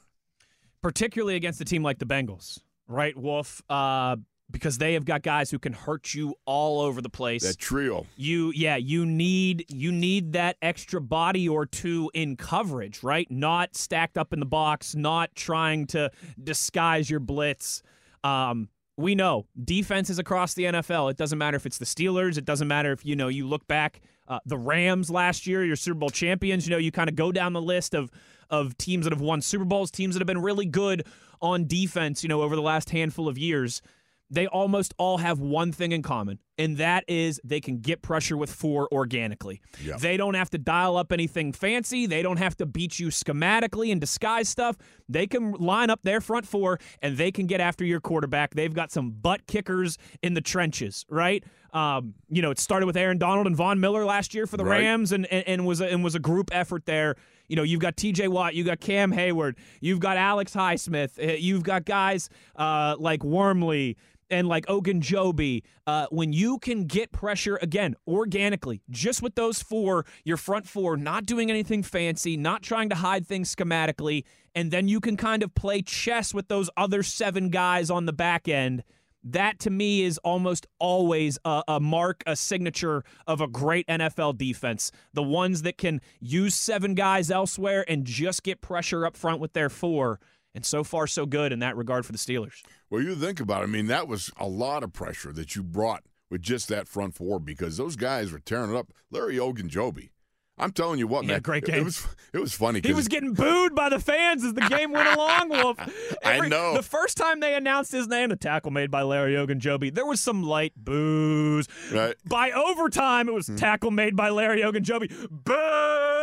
particularly 0.83 1.37
against 1.37 1.61
a 1.61 1.65
team 1.65 1.83
like 1.85 1.99
the 1.99 2.07
Bengals, 2.07 2.59
right, 2.89 3.17
Wolf? 3.17 3.63
Uh, 3.71 4.17
because 4.51 4.79
they 4.79 4.95
have 4.95 5.05
got 5.05 5.23
guys 5.23 5.51
who 5.51 5.59
can 5.59 5.73
hurt 5.73 6.15
you 6.15 6.35
all 6.45 6.81
over 6.81 7.01
the 7.01 7.09
place. 7.09 7.43
That 7.43 7.59
trio. 7.59 8.07
you 8.17 8.53
yeah, 8.55 8.77
you 8.77 9.07
need 9.07 9.67
you 9.69 9.91
need 9.93 10.33
that 10.33 10.57
extra 10.63 11.01
body 11.01 11.49
or 11.49 11.67
two 11.67 12.11
in 12.15 12.37
coverage, 12.37 13.03
right? 13.03 13.31
Not 13.31 13.77
stacked 13.77 14.19
up 14.19 14.33
in 14.33 14.41
the 14.41 14.47
box, 14.47 14.95
not 14.95 15.35
trying 15.35 15.87
to 15.89 16.11
disguise 16.43 17.09
your 17.09 17.21
blitz. 17.21 17.83
Um, 18.23 18.69
we 18.97 19.15
know 19.15 19.47
defenses 19.63 20.19
across 20.19 20.55
the 20.55 20.65
NFL. 20.65 21.11
It 21.11 21.17
doesn't 21.17 21.39
matter 21.39 21.57
if 21.57 21.67
it's 21.67 21.79
the 21.79 21.85
Steelers. 21.85 22.39
It 22.39 22.45
doesn't 22.45 22.69
matter 22.69 22.93
if 22.93 23.05
you 23.05 23.17
know 23.17 23.29
you 23.29 23.47
look 23.47 23.67
back 23.67 24.01
uh, 24.29 24.39
the 24.47 24.57
Rams 24.57 25.11
last 25.11 25.47
year, 25.47 25.65
your 25.65 25.77
Super 25.77 25.99
Bowl 25.99 26.11
champions. 26.11 26.67
You 26.67 26.73
know 26.73 26.79
you 26.79 26.93
kind 26.93 27.09
of 27.09 27.17
go 27.17 27.33
down 27.33 27.53
the 27.53 27.63
list 27.63 27.95
of 27.95 28.11
of 28.51 28.77
teams 28.77 29.05
that 29.05 29.13
have 29.13 29.23
won 29.23 29.41
Super 29.41 29.65
Bowls, 29.65 29.91
teams 29.91 30.15
that 30.15 30.21
have 30.21 30.27
been 30.27 30.43
really 30.43 30.67
good 30.67 31.07
on 31.41 31.67
defense. 31.67 32.23
You 32.23 32.29
know 32.29 32.43
over 32.43 32.55
the 32.55 32.63
last 32.63 32.91
handful 32.91 33.27
of 33.27 33.39
years 33.39 33.83
they 34.31 34.47
almost 34.47 34.95
all 34.99 35.19
have 35.19 35.39
one 35.39 35.71
thing 35.71 35.93
in 35.93 36.03
common, 36.03 36.39
and 36.59 36.79
that 36.79 37.05
is 37.07 37.41
they 37.45 37.61
can 37.61 37.79
get 37.79 38.03
pressure 38.03 38.37
with 38.37 38.51
four 38.51 38.89
organically. 38.91 39.61
Yep. 39.83 40.01
They 40.01 40.17
don't 40.17 40.35
have 40.35 40.51
to 40.51 40.59
dial 40.59 40.97
up 40.97 41.13
anything 41.13 41.53
fancy. 41.53 42.07
They 42.07 42.23
don't 42.23 42.39
have 42.39 42.57
to 42.57 42.67
beat 42.67 42.99
you 42.99 43.09
schematically 43.09 43.93
and 43.93 44.01
disguise 44.01 44.49
stuff. 44.49 44.77
They 45.09 45.27
can 45.27 45.53
line 45.53 45.91
up 45.91 46.03
their 46.03 46.21
front 46.21 46.47
four 46.47 46.79
and 47.03 47.17
they 47.17 47.31
can 47.31 47.47
get 47.47 47.61
after 47.61 47.85
your 47.85 48.01
quarterback. 48.01 48.55
They've 48.55 48.73
got 48.75 48.91
some 48.91 49.11
butt 49.11 49.47
kickers 49.47 49.99
in 50.23 50.35
the 50.35 50.41
trenches, 50.41 51.05
right? 51.09 51.45
Um, 51.73 52.15
you 52.29 52.41
know, 52.41 52.51
it 52.51 52.59
started 52.59 52.87
with 52.87 52.97
Aaron 52.97 53.19
Donald 53.19 53.47
and 53.47 53.57
Von 53.57 53.79
Miller 53.81 54.05
last 54.05 54.33
year 54.35 54.47
for 54.47 54.57
the 54.57 54.65
Right. 54.65 54.81
Rams, 54.81 55.13
and, 55.13 55.27
and 55.27 55.45
and 55.47 55.67
was 55.67 55.81
a, 55.81 55.87
and 55.87 56.03
was 56.03 56.15
a 56.15 56.21
group 56.21 56.49
effort 56.53 56.87
there. 56.87 57.17
You 57.49 57.57
know, 57.57 57.63
you've 57.63 57.81
got 57.81 57.97
T.J. 57.99 58.29
Watt, 58.29 58.55
you've 58.55 58.67
got 58.67 58.81
Cam 58.81 59.13
Heyward, 59.13 59.57
you've 59.81 60.01
got 60.01 60.17
Alex 60.17 60.55
Highsmith, 60.55 61.19
uh, 61.23 61.33
you've 61.35 61.63
got 61.63 61.85
guys 61.85 62.31
uh, 62.57 62.97
like 62.99 63.23
Wormley 63.23 63.97
and 64.35 64.49
like 64.49 64.67
Ogunjobi, 64.67 65.63
uh, 65.87 66.07
when 66.11 66.33
you 66.33 66.59
can 66.59 66.85
get 66.85 67.13
pressure 67.13 67.57
again 67.63 67.95
organically, 68.07 68.83
just 68.91 69.23
with 69.23 69.37
those 69.37 69.63
four, 69.63 70.05
your 70.25 70.37
front 70.37 70.67
four, 70.67 70.97
not 70.97 71.25
doing 71.25 71.51
anything 71.51 71.83
fancy, 71.83 72.37
not 72.37 72.63
trying 72.63 72.89
to 72.89 72.97
hide 72.97 73.27
things 73.27 73.55
schematically, 73.55 74.25
and 74.55 74.71
then 74.71 74.89
you 74.89 75.01
can 75.01 75.17
kind 75.17 75.43
of 75.43 75.55
play 75.55 75.83
chess 75.83 76.35
with 76.35 76.49
those 76.49 76.69
other 76.77 77.03
seven 77.03 77.49
guys 77.49 77.91
on 77.91 78.07
the 78.07 78.13
back 78.13 78.49
end. 78.49 78.83
That 79.23 79.59
to 79.61 79.71
me 79.71 80.03
is 80.03 80.19
almost 80.19 80.67
always 80.79 81.39
a, 81.45 81.63
a 81.67 81.81
mark, 81.81 82.23
a 82.27 82.37
signature 82.37 83.05
of 83.27 83.41
a 83.41 83.49
great 83.49 83.87
NFL 83.87 84.37
defense. 84.37 84.93
The 85.15 85.23
ones 85.23 85.63
that 85.63 85.79
can 85.79 86.03
use 86.21 86.55
seven 86.55 86.95
guys 86.95 87.31
elsewhere 87.31 87.87
and 87.89 88.05
just 88.05 88.43
get 88.43 88.61
pressure 88.61 89.07
up 89.07 89.17
front 89.17 89.41
with 89.41 89.55
their 89.55 89.71
four. 89.71 90.21
And 90.55 90.65
so 90.65 90.85
far, 90.85 91.07
so 91.07 91.27
good 91.27 91.53
in 91.53 91.59
that 91.61 91.77
regard 91.77 92.07
for 92.07 92.13
the 92.13 92.19
Steelers. 92.19 92.63
Well, 92.91 93.03
you 93.03 93.15
think 93.17 93.41
about 93.41 93.63
it. 93.63 93.65
I 93.65 93.67
mean, 93.67 93.89
that 93.89 94.07
was 94.07 94.31
a 94.39 94.47
lot 94.47 94.83
of 94.85 94.93
pressure 94.93 95.33
that 95.33 95.57
you 95.57 95.63
brought 95.65 96.05
with 96.31 96.43
just 96.43 96.69
that 96.69 96.87
front 96.87 97.15
four 97.15 97.41
because 97.41 97.77
those 97.77 97.97
guys 97.97 98.31
were 98.31 98.39
tearing 98.39 98.71
it 98.73 98.77
up. 98.77 98.93
Larry 99.11 99.37
Ogunjobi. 99.37 100.11
I'm 100.57 100.71
telling 100.71 101.01
you 101.01 101.09
what, 101.09 101.25
man. 101.25 101.41
great 101.43 101.65
it- 101.65 101.71
It 101.71 101.73
game. 101.73 101.85
was 101.85 102.07
it 102.33 102.39
was 102.39 102.53
funny. 102.53 102.81
He 102.81 102.93
was 102.93 103.09
getting 103.09 103.33
booed 103.35 103.75
by 103.75 103.89
the 103.89 103.99
fans 103.99 104.45
as 104.45 104.55
the 104.55 104.61
game 104.61 104.93
went 104.93 105.09
along, 105.09 105.49
Wolf. 105.49 105.77
I 106.25 106.47
know. 106.47 106.75
The 106.75 106.83
first 106.85 107.17
time 107.17 107.41
they 107.41 107.57
announced 107.57 107.91
his 107.91 108.07
name, 108.07 108.29
the 108.29 108.37
tackle 108.37 108.71
made 108.71 108.89
by 108.89 109.03
Larry 109.03 109.35
Ogunjobi, 109.35 109.93
there 109.93 110.07
was 110.07 110.21
some 110.21 110.45
light 110.45 110.73
boos. 110.77 111.67
Right. 111.93 112.15
Hmm. 112.23 112.29
By 112.29 112.53
overtime, 112.53 113.29
it 113.29 113.35
was 113.35 113.51
tackle 113.57 113.91
made 113.91 114.15
by 114.15 114.31
Larry 114.31 114.61
Ogunjobi. 114.61 115.29
Boo! 115.29 116.14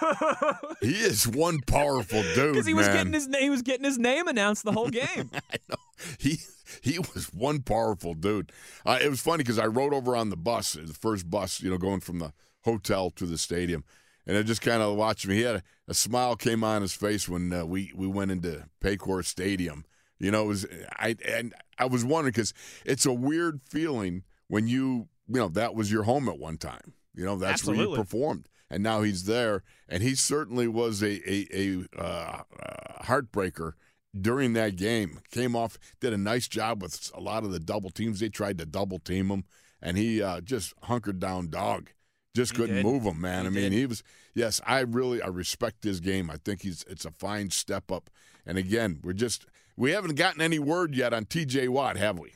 he 0.80 0.92
is 0.92 1.26
one 1.26 1.60
powerful 1.60 2.22
dude, 2.34 2.34
Because 2.52 2.66
he 2.66 2.74
was 2.74 2.86
man. 2.86 2.96
getting 2.96 3.12
his 3.12 3.28
name, 3.28 3.42
he 3.42 3.50
was 3.50 3.62
getting 3.62 3.84
his 3.84 3.98
name 3.98 4.28
announced 4.28 4.64
the 4.64 4.72
whole 4.72 4.88
game. 4.90 5.30
I 5.34 5.56
know. 5.68 5.76
He 6.18 6.38
he 6.82 6.98
was 6.98 7.30
one 7.32 7.62
powerful 7.62 8.14
dude. 8.14 8.50
Uh, 8.84 8.98
it 9.00 9.08
was 9.08 9.20
funny 9.20 9.38
because 9.38 9.58
I 9.58 9.66
rode 9.66 9.92
over 9.92 10.16
on 10.16 10.30
the 10.30 10.36
bus, 10.36 10.72
the 10.72 10.94
first 10.94 11.30
bus, 11.30 11.60
you 11.60 11.70
know, 11.70 11.78
going 11.78 12.00
from 12.00 12.18
the 12.18 12.32
hotel 12.64 13.10
to 13.10 13.26
the 13.26 13.38
stadium, 13.38 13.84
and 14.26 14.36
I 14.36 14.42
just 14.42 14.62
kind 14.62 14.82
of 14.82 14.96
watched 14.96 15.26
me. 15.26 15.36
He 15.36 15.42
had 15.42 15.56
a, 15.56 15.62
a 15.88 15.94
smile 15.94 16.36
came 16.36 16.64
on 16.64 16.82
his 16.82 16.94
face 16.94 17.28
when 17.28 17.52
uh, 17.52 17.64
we 17.64 17.92
we 17.94 18.06
went 18.06 18.30
into 18.30 18.64
Paycor 18.80 19.24
Stadium. 19.24 19.84
You 20.18 20.30
know, 20.30 20.44
it 20.44 20.48
was 20.48 20.66
I 20.96 21.16
and 21.28 21.54
I 21.78 21.86
was 21.86 22.04
wondering 22.04 22.32
because 22.32 22.54
it's 22.84 23.06
a 23.06 23.12
weird 23.12 23.60
feeling 23.68 24.22
when 24.48 24.68
you 24.68 25.08
you 25.28 25.40
know 25.40 25.48
that 25.48 25.74
was 25.74 25.90
your 25.90 26.04
home 26.04 26.28
at 26.28 26.38
one 26.38 26.58
time. 26.58 26.94
You 27.14 27.24
know, 27.24 27.36
that's 27.36 27.64
where 27.64 27.76
you 27.76 27.94
performed, 27.94 28.48
and 28.72 28.82
now 28.82 29.02
he's 29.02 29.26
there, 29.26 29.62
and 29.88 30.02
he 30.02 30.14
certainly 30.16 30.66
was 30.66 31.02
a 31.02 31.20
a, 31.30 31.46
a 31.52 31.84
uh, 31.96 32.42
uh, 32.60 33.02
heartbreaker 33.04 33.74
during 34.18 34.54
that 34.54 34.76
game. 34.76 35.20
Came 35.30 35.54
off, 35.54 35.78
did 36.00 36.12
a 36.14 36.18
nice 36.18 36.48
job 36.48 36.82
with 36.82 37.10
a 37.14 37.20
lot 37.20 37.44
of 37.44 37.52
the 37.52 37.60
double 37.60 37.90
teams. 37.90 38.18
They 38.18 38.30
tried 38.30 38.58
to 38.58 38.66
double 38.66 38.98
team 38.98 39.28
him, 39.30 39.44
and 39.82 39.96
he 39.98 40.22
uh, 40.22 40.40
just 40.40 40.72
hunkered 40.84 41.20
down 41.20 41.50
dog. 41.50 41.90
Just 42.34 42.52
He 42.52 42.56
couldn't 42.56 42.76
did. 42.76 42.86
move 42.86 43.02
him, 43.02 43.20
man. 43.20 43.42
He 43.42 43.46
I 43.46 43.50
mean, 43.50 43.62
did. 43.64 43.72
he 43.72 43.86
was. 43.86 44.02
Yes, 44.34 44.60
I 44.66 44.80
really 44.80 45.20
I 45.20 45.26
respect 45.28 45.84
his 45.84 46.00
game. 46.00 46.30
I 46.30 46.36
think 46.42 46.62
he's 46.62 46.82
it's 46.88 47.04
a 47.04 47.10
fine 47.12 47.50
step 47.50 47.92
up. 47.92 48.08
And 48.46 48.56
again, 48.56 49.00
we're 49.04 49.12
just 49.12 49.44
we 49.76 49.90
haven't 49.90 50.14
gotten 50.14 50.40
any 50.40 50.58
word 50.58 50.94
yet 50.94 51.12
on 51.12 51.26
T.J. 51.26 51.68
Watt, 51.68 51.96
have 51.98 52.18
we? 52.18 52.32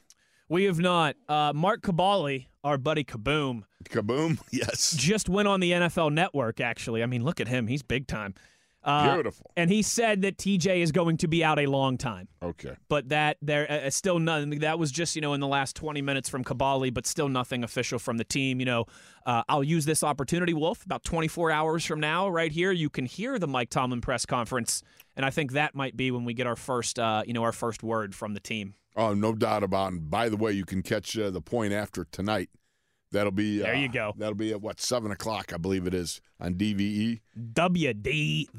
We 0.49 0.64
have 0.64 0.78
not. 0.78 1.16
Uh, 1.28 1.53
Mark 1.55 1.82
Kaboly, 1.82 2.47
our 2.62 2.78
buddy 2.78 3.05
Kaboom, 3.05 3.62
Kaboom! 3.84 4.38
Yes, 4.51 4.94
just 4.97 5.28
went 5.28 5.49
on 5.49 5.61
the 5.61 5.72
NFL 5.72 6.12
Network. 6.12 6.61
Actually, 6.61 7.03
I 7.03 7.07
mean, 7.07 7.24
look 7.24 7.40
at 7.40 7.49
him; 7.49 7.66
he's 7.66 7.82
big 7.82 8.07
time. 8.07 8.34
Uh, 8.84 9.14
beautiful. 9.14 9.51
And 9.57 9.68
he 9.68 9.82
said 9.82 10.22
that 10.22 10.36
TJ 10.36 10.76
is 10.78 10.92
going 10.92 11.16
to 11.16 11.26
be 11.26 11.42
out 11.42 11.59
a 11.59 11.66
long 11.66 11.99
time. 11.99 12.28
Okay, 12.40 12.76
but 12.88 13.09
that 13.09 13.36
there 13.42 13.68
uh, 13.68 13.90
still 13.90 14.20
none. 14.20 14.51
That 14.61 14.78
was 14.78 14.92
just 14.92 15.16
you 15.16 15.22
know 15.22 15.34
in 15.34 15.40
the 15.40 15.49
last 15.49 15.74
20 15.74 16.01
minutes 16.03 16.28
from 16.28 16.44
Kaboly, 16.44 16.94
but 16.94 17.05
still 17.07 17.28
nothing 17.28 17.64
official 17.64 17.99
from 17.99 18.16
the 18.16 18.24
team. 18.24 18.61
You 18.61 18.66
know, 18.66 18.84
uh, 19.26 19.42
I'll 19.49 19.64
use 19.64 19.84
this 19.84 20.05
opportunity, 20.05 20.55
Wolf. 20.55 20.84
About 20.84 21.03
24 21.03 21.51
hours 21.51 21.84
from 21.84 21.99
now, 21.99 22.28
right 22.28 22.53
here, 22.53 22.70
you 22.70 22.88
can 22.88 23.07
hear 23.07 23.40
the 23.40 23.49
Mike 23.49 23.70
Tomlin 23.70 24.01
press 24.01 24.24
conference, 24.24 24.84
and 25.16 25.26
I 25.26 25.30
think 25.30 25.53
that 25.53 25.74
might 25.74 25.97
be 25.97 26.12
when 26.12 26.24
we 26.24 26.34
get 26.34 26.47
our 26.47 26.57
first, 26.57 27.01
uh, 27.01 27.24
you 27.26 27.32
know, 27.32 27.42
our 27.42 27.53
first 27.53 27.82
word 27.82 28.14
from 28.14 28.34
the 28.34 28.40
team. 28.40 28.74
Oh 28.97 29.14
no 29.14 29.32
doubt 29.34 29.62
about. 29.62 29.92
it. 29.92 29.97
And 29.97 30.11
by 30.11 30.28
the 30.28 30.36
way, 30.36 30.53
you 30.53 30.64
can 30.64 30.82
catch 30.82 31.18
uh, 31.18 31.30
the 31.30 31.40
point 31.40 31.72
after 31.72 32.05
tonight. 32.05 32.51
That'll 33.12 33.30
be 33.30 33.59
There 33.59 33.74
uh, 33.74 33.78
you 33.78 33.88
go. 33.88 34.14
That'll 34.16 34.34
be 34.34 34.51
at 34.51 34.61
what 34.61 34.80
seven 34.80 35.12
o'clock, 35.12 35.53
I 35.55 35.59
believe 35.59 35.86
it 35.86 35.94
is 35.94 36.20
on 36.40 36.55
DVE. 36.55 37.20
WDVE. 37.53 38.53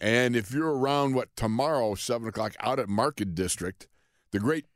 And 0.00 0.36
if 0.36 0.52
you're 0.52 0.76
around 0.76 1.14
what 1.14 1.34
tomorrow, 1.36 1.94
seven 1.94 2.28
o'clock, 2.28 2.54
out 2.60 2.78
at 2.78 2.88
Market 2.88 3.34
District, 3.34 3.88
the 4.30 4.38
great 4.38 4.66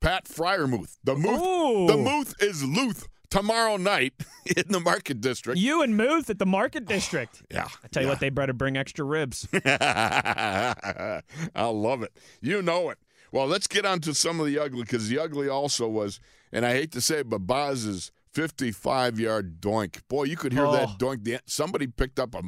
Pat 0.00 0.24
Freiermuth. 0.24 0.96
The 1.04 1.14
Muth 1.16 1.40
Ooh. 1.40 1.86
the 1.86 1.96
Muth 1.96 2.34
is 2.40 2.64
Luth 2.64 3.08
tomorrow 3.30 3.76
night 3.76 4.12
in 4.56 4.64
the 4.68 4.80
Market 4.80 5.20
District. 5.20 5.58
You 5.58 5.82
and 5.82 5.96
Muth 5.96 6.30
at 6.30 6.38
the 6.38 6.46
Market 6.46 6.86
District. 6.86 7.42
yeah. 7.50 7.68
I 7.82 7.88
tell 7.88 8.02
you 8.02 8.08
yeah. 8.08 8.12
what, 8.12 8.20
they 8.20 8.30
better 8.30 8.52
bring 8.52 8.76
extra 8.76 9.04
ribs. 9.04 9.48
I 9.64 11.22
love 11.56 12.02
it. 12.02 12.12
You 12.40 12.62
know 12.62 12.90
it. 12.90 12.98
Well, 13.34 13.48
let's 13.48 13.66
get 13.66 13.84
on 13.84 13.98
to 14.02 14.14
some 14.14 14.38
of 14.38 14.46
the 14.46 14.60
ugly 14.60 14.82
because 14.82 15.08
the 15.08 15.18
ugly 15.18 15.48
also 15.48 15.88
was, 15.88 16.20
and 16.52 16.64
I 16.64 16.72
hate 16.74 16.92
to 16.92 17.00
say 17.00 17.16
it, 17.16 17.28
but 17.28 17.40
Boz's 17.40 18.12
55 18.32 19.18
yard 19.18 19.60
doink. 19.60 20.02
Boy, 20.06 20.22
you 20.24 20.36
could 20.36 20.52
hear 20.52 20.70
that 20.70 20.90
Oh. 20.90 20.96
doink. 20.98 21.24
The, 21.24 21.40
somebody 21.44 21.88
picked 21.88 22.20
up 22.20 22.36
a, 22.36 22.42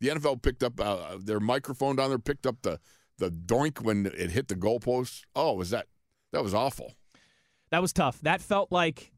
the 0.00 0.08
NFL 0.08 0.42
picked 0.42 0.64
up 0.64 0.80
uh, 0.80 1.16
their 1.20 1.38
microphone 1.38 1.94
down 1.94 2.08
there, 2.08 2.18
picked 2.18 2.44
up 2.44 2.56
the, 2.62 2.80
the 3.18 3.30
doink 3.30 3.82
when 3.82 4.04
it 4.06 4.32
hit 4.32 4.48
the 4.48 4.56
goalpost. 4.56 5.22
Oh, 5.36 5.52
was 5.52 5.70
that, 5.70 5.86
that 6.32 6.42
was 6.42 6.54
awful. 6.54 6.94
That 7.70 7.80
was 7.80 7.92
tough. 7.92 8.20
That 8.22 8.40
felt 8.42 8.72
like, 8.72 9.12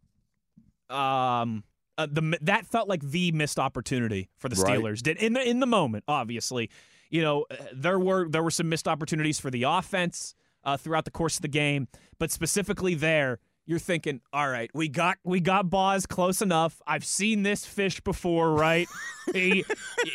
um, 0.91 1.64
uh, 1.97 2.07
the 2.11 2.37
that 2.43 2.66
felt 2.66 2.87
like 2.87 3.01
the 3.01 3.33
missed 3.33 3.59
opportunity 3.59 4.29
for 4.37 4.51
the 4.51 4.57
Right. 4.57 4.79
Steelers. 4.79 5.01
Did 5.01 5.16
in 5.16 5.33
the 5.33 5.49
in 5.49 5.61
the 5.61 5.66
moment, 5.66 6.05
obviously, 6.07 6.68
you 7.09 7.22
know 7.22 7.47
uh, 7.51 7.55
there 7.72 7.99
were 7.99 8.29
there 8.29 8.43
were 8.43 8.51
some 8.51 8.68
missed 8.68 8.87
opportunities 8.89 9.41
for 9.41 9.51
the 9.51 9.62
offense 9.62 10.35
uh, 10.65 10.77
throughout 10.77 11.05
the 11.05 11.11
course 11.11 11.37
of 11.37 11.43
the 11.43 11.49
game, 11.49 11.89
but 12.19 12.31
specifically 12.31 12.95
there, 12.95 13.39
you're 13.67 13.79
thinking, 13.79 14.21
all 14.33 14.49
right, 14.49 14.71
we 14.75 14.89
got 14.89 15.19
we 15.25 15.41
got 15.41 15.71
Boz 15.71 16.07
close 16.07 16.43
enough. 16.43 16.83
I've 16.87 17.05
seen 17.05 17.43
this 17.43 17.65
fish 17.65 18.01
before, 18.01 18.53
right? 18.53 18.87
he, 19.33 19.65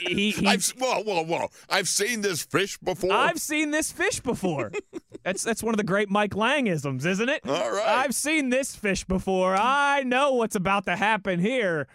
he, 0.06 0.32
he, 0.32 0.48
I've, 0.48 0.66
whoa, 0.78 1.02
whoa, 1.02 1.24
whoa. 1.24 1.48
I've 1.70 1.88
seen 1.88 2.22
this 2.22 2.44
fish 2.44 2.78
before. 2.78 3.12
I've 3.12 3.40
seen 3.40 3.72
this 3.72 3.92
fish 3.92 4.20
before. 4.20 4.72
that's 5.24 5.44
that's 5.44 5.64
one 5.64 5.74
of 5.74 5.78
the 5.78 5.84
great 5.84 6.10
Mike 6.10 6.32
Langisms, 6.32 7.06
isn't 7.06 7.30
it? 7.30 7.42
All 7.48 7.72
right. 7.72 7.88
I've 7.88 8.14
seen 8.14 8.50
this 8.50 8.76
fish 8.76 9.04
before. 9.04 9.56
I 9.58 10.04
know 10.04 10.34
what's 10.34 10.56
about 10.56 10.86
to 10.86 10.96
happen 10.96 11.40
here. 11.40 11.88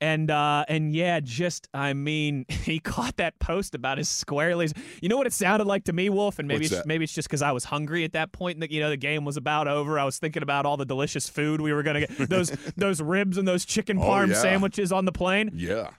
And 0.00 0.30
uh 0.30 0.64
and 0.68 0.94
yeah, 0.94 1.20
just 1.20 1.68
I 1.74 1.92
mean, 1.92 2.46
he 2.48 2.78
caught 2.78 3.16
that 3.16 3.38
post 3.38 3.74
about 3.74 3.98
his 3.98 4.08
squarely. 4.08 4.68
You 5.02 5.08
know 5.08 5.16
what 5.18 5.26
it 5.26 5.32
sounded 5.32 5.66
like 5.66 5.84
to 5.84 5.92
me, 5.92 6.08
Wolf, 6.08 6.38
and 6.38 6.48
maybe 6.48 6.60
What's 6.64 6.72
it's, 6.72 6.80
that? 6.80 6.86
maybe 6.86 7.04
it's 7.04 7.12
just 7.12 7.28
because 7.28 7.42
I 7.42 7.52
was 7.52 7.64
hungry 7.64 8.04
at 8.04 8.12
that 8.14 8.32
point. 8.32 8.56
And 8.56 8.62
the, 8.62 8.72
you 8.72 8.80
know, 8.80 8.88
the 8.90 8.96
game 8.96 9.24
was 9.24 9.36
about 9.36 9.68
over. 9.68 9.98
I 9.98 10.04
was 10.04 10.18
thinking 10.18 10.42
about 10.42 10.64
all 10.66 10.76
the 10.76 10.86
delicious 10.86 11.28
food 11.28 11.60
we 11.60 11.72
were 11.72 11.82
gonna 11.82 12.06
get 12.06 12.28
those 12.30 12.50
those 12.76 13.02
ribs 13.02 13.36
and 13.36 13.46
those 13.46 13.64
chicken 13.64 13.98
Oh, 13.98 14.02
parm 14.02 14.28
yeah. 14.28 14.34
sandwiches 14.40 14.90
on 14.92 15.04
the 15.04 15.12
plane 15.12 15.50
yeah. 15.54 15.90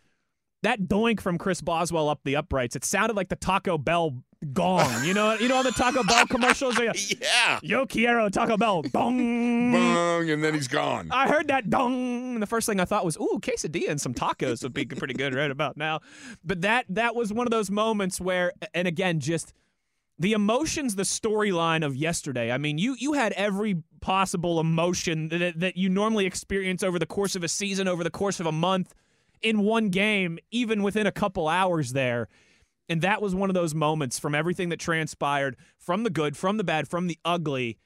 That 0.63 0.81
doink 0.81 1.19
from 1.19 1.37
Chris 1.37 1.61
Boswell 1.61 2.09
up 2.09 2.21
the 2.23 2.35
uprights, 2.35 2.75
it 2.75 2.85
sounded 2.85 3.15
like 3.15 3.29
the 3.29 3.35
Taco 3.35 3.77
Bell 3.77 4.23
gong. 4.53 5.03
You 5.03 5.13
know, 5.13 5.33
you 5.33 5.47
know 5.47 5.57
on 5.57 5.63
the 5.63 5.71
Taco 5.71 6.03
Bell 6.03 6.25
commercials, 6.27 6.75
go, 6.77 6.91
Yeah. 7.21 7.59
Yo 7.61 7.85
quiero 7.85 8.29
Taco 8.29 8.57
Bell, 8.57 8.81
dong. 8.83 9.71
Bong, 9.71 10.29
and 10.29 10.43
then 10.43 10.53
he's 10.53 10.67
gone. 10.67 11.09
I 11.11 11.27
heard 11.27 11.47
that 11.47 11.69
dong, 11.69 12.33
and 12.33 12.41
the 12.41 12.47
first 12.47 12.67
thing 12.67 12.79
I 12.79 12.85
thought 12.85 13.05
was, 13.05 13.17
"Ooh, 13.17 13.39
quesadilla 13.41 13.89
and 13.89 14.01
some 14.01 14.13
tacos 14.13 14.63
would 14.63 14.73
be 14.73 14.85
pretty 14.85 15.13
good 15.13 15.33
right 15.33 15.51
about 15.51 15.77
now." 15.77 15.99
But 16.43 16.61
that 16.61 16.85
that 16.89 17.15
was 17.15 17.33
one 17.33 17.47
of 17.47 17.51
those 17.51 17.71
moments 17.71 18.19
where, 18.19 18.53
and 18.73 18.87
again, 18.87 19.19
just 19.19 19.53
the 20.19 20.33
emotions, 20.33 20.95
the 20.95 21.03
storyline 21.03 21.83
of 21.83 21.95
yesterday. 21.95 22.51
I 22.51 22.57
mean, 22.57 22.77
you 22.77 22.95
you 22.99 23.13
had 23.13 23.33
every 23.33 23.81
possible 24.01 24.59
emotion 24.59 25.29
that 25.29 25.59
that 25.59 25.77
you 25.77 25.89
normally 25.89 26.25
experience 26.25 26.83
over 26.83 26.99
the 26.99 27.05
course 27.05 27.35
of 27.35 27.43
a 27.43 27.47
season, 27.47 27.87
over 27.87 28.03
the 28.03 28.11
course 28.11 28.39
of 28.39 28.45
a 28.45 28.51
month, 28.51 28.93
in 29.41 29.61
one 29.61 29.89
game, 29.89 30.39
even 30.51 30.83
within 30.83 31.07
a 31.07 31.11
couple 31.11 31.47
hours 31.47 31.93
there. 31.93 32.27
And 32.89 33.01
that 33.01 33.21
was 33.21 33.33
one 33.33 33.49
of 33.49 33.53
those 33.53 33.73
moments 33.73 34.19
from 34.19 34.35
everything 34.35 34.69
that 34.69 34.79
transpired, 34.79 35.55
from 35.77 36.03
the 36.03 36.09
good, 36.09 36.35
from 36.35 36.57
the 36.57 36.63
bad, 36.63 36.87
from 36.87 37.07
the 37.07 37.17
ugly. 37.23 37.77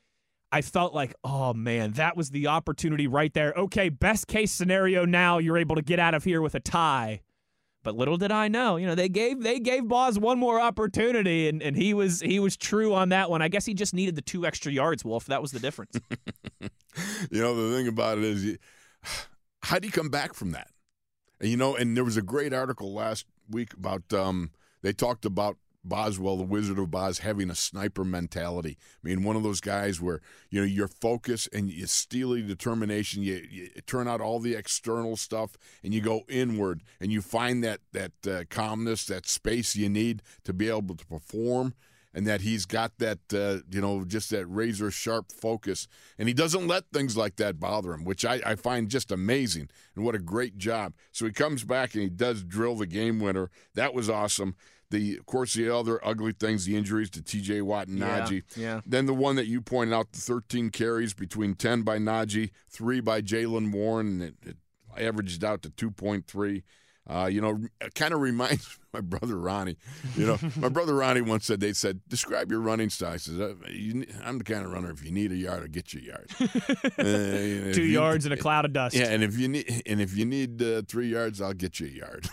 I 0.51 0.61
felt 0.61 0.93
like, 0.93 1.13
oh 1.23 1.53
man, 1.53 1.91
that 1.93 2.17
was 2.17 2.31
the 2.31 2.47
opportunity 2.47 3.07
right 3.07 3.33
there. 3.33 3.53
Okay, 3.55 3.89
best 3.89 4.27
case 4.27 4.51
scenario 4.51 5.05
now 5.05 5.37
you're 5.37 5.57
able 5.57 5.75
to 5.75 5.81
get 5.81 5.99
out 5.99 6.13
of 6.13 6.23
here 6.23 6.41
with 6.41 6.55
a 6.55 6.59
tie. 6.59 7.21
But 7.83 7.95
little 7.95 8.17
did 8.17 8.31
I 8.31 8.47
know, 8.47 8.77
you 8.77 8.87
know, 8.87 8.95
they 8.95 9.09
gave 9.09 9.43
they 9.43 9.59
gave 9.59 9.87
Boz 9.87 10.17
one 10.17 10.39
more 10.39 10.59
opportunity 10.59 11.47
and, 11.49 11.61
and 11.61 11.75
he 11.75 11.93
was 11.93 12.19
he 12.19 12.39
was 12.39 12.57
true 12.57 12.95
on 12.95 13.09
that 13.09 13.29
one. 13.29 13.43
I 13.43 13.47
guess 13.47 13.63
he 13.65 13.75
just 13.75 13.93
needed 13.93 14.15
the 14.15 14.23
two 14.23 14.43
extra 14.43 14.71
yards, 14.71 15.05
Wolf. 15.05 15.25
That 15.25 15.41
was 15.41 15.51
the 15.51 15.59
difference. 15.59 15.99
You 17.31 17.41
know, 17.41 17.55
the 17.55 17.75
thing 17.75 17.87
about 17.87 18.17
it 18.17 18.23
is, 18.23 18.57
how 19.61 19.79
do 19.79 19.87
you 19.87 19.91
come 19.91 20.09
back 20.09 20.33
from 20.33 20.51
that? 20.51 20.69
You 21.45 21.57
know, 21.57 21.75
and 21.75 21.95
there 21.95 22.03
was 22.03 22.17
a 22.17 22.21
great 22.21 22.53
article 22.53 22.93
last 22.93 23.25
week 23.49 23.73
about, 23.73 24.11
um, 24.13 24.51
they 24.81 24.93
talked 24.93 25.25
about 25.25 25.57
Boswell, 25.83 26.37
the 26.37 26.43
Wizard 26.43 26.79
of 26.79 26.89
Boz, 26.89 27.19
having 27.19 27.49
a 27.49 27.55
sniper 27.55 28.03
mentality. 28.03 28.77
I 29.03 29.07
mean, 29.07 29.23
one 29.23 29.35
of 29.35 29.43
those 29.43 29.61
guys 29.61 30.01
where, 30.01 30.19
you 30.49 30.59
know, 30.59 30.65
your 30.65 30.87
focus 30.87 31.47
and 31.53 31.69
your 31.69 31.87
steely 31.87 32.41
determination, 32.41 33.21
you, 33.21 33.45
you 33.49 33.69
turn 33.85 34.07
out 34.07 34.19
all 34.19 34.39
the 34.39 34.55
external 34.55 35.15
stuff 35.15 35.51
and 35.83 35.93
you 35.93 36.01
go 36.01 36.23
inward 36.27 36.81
and 36.99 37.11
you 37.11 37.21
find 37.21 37.63
that, 37.63 37.81
that 37.93 38.27
uh, 38.27 38.43
calmness, 38.49 39.05
that 39.05 39.27
space 39.27 39.75
you 39.75 39.87
need 39.87 40.23
to 40.43 40.53
be 40.53 40.69
able 40.69 40.95
to 40.95 41.05
perform 41.05 41.75
and 42.15 42.25
that 42.25 42.41
he's 42.41 42.65
got 42.65 42.97
that 42.97 43.19
uh, 43.33 43.57
you 43.69 43.81
know 43.81 44.03
just 44.05 44.31
that 44.31 44.47
razor 44.47 44.89
sharp 44.89 45.31
focus. 45.31 45.87
And 46.17 46.27
he 46.27 46.33
doesn't 46.33 46.65
let 46.65 46.85
things 46.91 47.15
like 47.15 47.35
that 47.35 47.59
bother 47.59 47.93
him 47.93 48.03
which 48.05 48.25
I, 48.25 48.41
I 48.43 48.55
find 48.55 48.89
just 48.89 49.11
amazing. 49.11 49.69
And 49.95 50.03
what 50.05 50.15
a 50.15 50.19
great 50.19 50.57
job. 50.57 50.93
So 51.11 51.25
he 51.25 51.31
comes 51.31 51.63
back 51.63 51.93
and 51.93 52.01
he 52.03 52.09
does 52.09 52.43
drill 52.43 52.75
the 52.77 52.87
game 52.87 53.19
winner. 53.19 53.51
That 53.75 53.93
was 53.93 54.09
awesome. 54.09 54.55
The 54.91 55.17
of 55.17 55.25
course 55.25 55.53
the 55.55 55.69
other 55.75 55.99
ugly 56.07 56.31
things 56.31 56.63
the 56.65 56.77
injuries 56.77 57.09
to 57.11 57.21
tj 57.21 57.61
watt 57.63 57.87
and 57.87 57.99
Yeah, 57.99 58.21
najee. 58.21 58.43
yeah. 58.55 58.81
then 58.85 59.07
the 59.07 59.13
one 59.15 59.35
that 59.35 59.47
you 59.47 59.59
pointed 59.59 59.93
out 59.93 60.11
the 60.13 60.19
13 60.19 60.69
carries 60.69 61.13
between 61.13 61.55
10 61.55 61.81
by 61.81 61.97
najee 61.97 62.51
3 62.69 63.01
by 63.01 63.21
jaylen 63.21 63.71
warren 63.73 64.21
and 64.21 64.23
it, 64.23 64.35
it 64.45 64.57
averaged 64.97 65.43
out 65.43 65.63
to 65.63 65.69
2.3 65.71 66.61
uh, 67.09 67.27
you 67.31 67.41
know, 67.41 67.59
it 67.81 67.93
kind 67.95 68.13
of 68.13 68.19
reminds 68.19 68.77
my 68.93 69.01
brother 69.01 69.37
Ronnie. 69.37 69.77
You 70.15 70.25
know, 70.27 70.39
my 70.57 70.69
brother 70.69 70.95
Ronnie 70.95 71.21
once 71.21 71.45
said, 71.45 71.59
they 71.59 71.73
said, 71.73 71.99
describe 72.07 72.49
your 72.51 72.61
running 72.61 72.89
style. 72.89 73.13
I 73.13 73.17
said, 73.17 73.39
"Uh, 73.39 73.53
you, 73.69 74.05
I'm 74.23 74.37
the 74.39 74.43
kind 74.43 74.65
of 74.65 74.71
runner, 74.71 74.89
if 74.91 75.03
you 75.03 75.11
need 75.11 75.31
a 75.31 75.35
yard, 75.35 75.61
I'll 75.61 75.67
get 75.67 75.93
you 75.93 76.01
a 76.01 76.03
yard. 76.03 76.29
Uh, 76.97 77.73
Two 77.73 77.83
you- 77.83 77.93
yards 77.99 78.25
in 78.25 78.31
a 78.31 78.37
cloud 78.45 78.65
of 78.65 78.73
dust. 78.73 78.95
Yeah, 78.95 79.05
and 79.09 79.23
if 79.23 79.37
you 79.37 79.47
need 79.47 79.83
and 79.85 79.99
if 80.01 80.15
you 80.15 80.25
need 80.25 80.61
uh, 80.61 80.81
three 80.87 81.07
yards, 81.09 81.41
I'll 81.41 81.53
get 81.53 81.79
you 81.79 81.87
a 81.87 81.89
yard. 81.89 82.27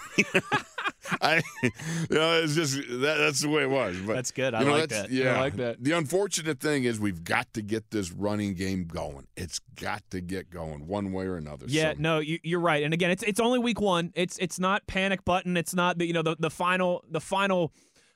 I, 1.21 1.43
you 1.63 1.71
know, 2.11 2.43
it's 2.43 2.55
just 2.55 2.77
that, 2.77 3.17
that's 3.19 3.41
the 3.41 3.49
way 3.49 3.63
it 3.63 3.71
was. 3.71 3.99
But 3.99 4.15
That's 4.15 4.31
good. 4.31 4.55
I 4.55 4.61
you 4.61 4.67
know, 4.67 4.73
like 4.73 4.89
that. 4.91 5.11
Yeah, 5.11 5.37
I 5.37 5.41
like 5.41 5.57
that. 5.57 5.83
The 5.83 5.93
unfortunate 5.93 6.61
thing 6.61 6.85
is 6.85 6.99
we've 6.99 7.23
got 7.25 7.53
to 7.55 7.63
get 7.63 7.91
this 7.91 8.11
running 8.13 8.55
game 8.55 8.85
going. 8.85 9.27
It's 9.37 9.59
got 9.77 10.03
to 10.11 10.21
get 10.21 10.51
going 10.51 10.87
one 10.87 11.13
way 11.13 11.27
or 11.27 11.37
another. 11.37 11.67
Yeah, 11.69 11.93
So- 11.93 11.99
no, 11.99 12.19
you, 12.21 12.39
you're 12.43 12.61
right. 12.61 12.83
And 12.83 12.95
again, 12.95 13.11
it's 13.11 13.23
it's 13.23 13.41
only 13.41 13.59
week 13.59 13.81
one. 13.81 14.13
It's 14.15 14.39
it's 14.39 14.59
not 14.59 14.87
panic 14.87 15.25
button. 15.25 15.57
It's 15.57 15.75
not 15.75 15.99
the 15.99 16.07
you 16.07 16.13
know 16.13 16.23
the 16.23 16.37
the 16.39 16.51
final 16.51 17.05
the 17.11 17.21
final 17.21 17.73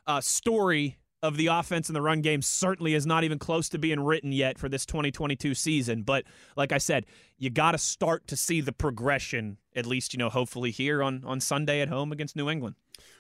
uh, 0.07 0.21
story 0.21 0.97
of 1.23 1.37
the 1.37 1.47
offense 1.49 1.89
and 1.89 1.97
the 1.97 2.03
run 2.03 2.21
game 2.21 2.43
certainly 2.43 2.95
is 2.95 3.07
not 3.07 3.25
even 3.25 3.39
close 3.39 3.69
to 3.71 3.79
being 3.79 3.99
written 3.99 4.33
yet 4.33 4.59
for 4.59 4.69
this 4.69 4.87
2022 4.87 5.55
season. 5.55 6.03
But 6.03 6.25
like 6.57 6.73
I 6.73 6.79
said, 6.79 7.07
you 7.39 7.51
got 7.51 7.73
to 7.73 7.79
start 7.79 8.29
to 8.29 8.37
see 8.37 8.61
the 8.61 8.73
progression. 8.73 9.57
At 9.77 9.87
least 9.87 10.15
you 10.15 10.19
know, 10.19 10.31
hopefully 10.31 10.71
here 10.71 11.03
on 11.03 11.23
on 11.25 11.41
Sunday 11.41 11.81
at 11.81 11.89
home 11.89 12.11
against 12.11 12.35
New 12.35 12.49
England. 12.49 12.77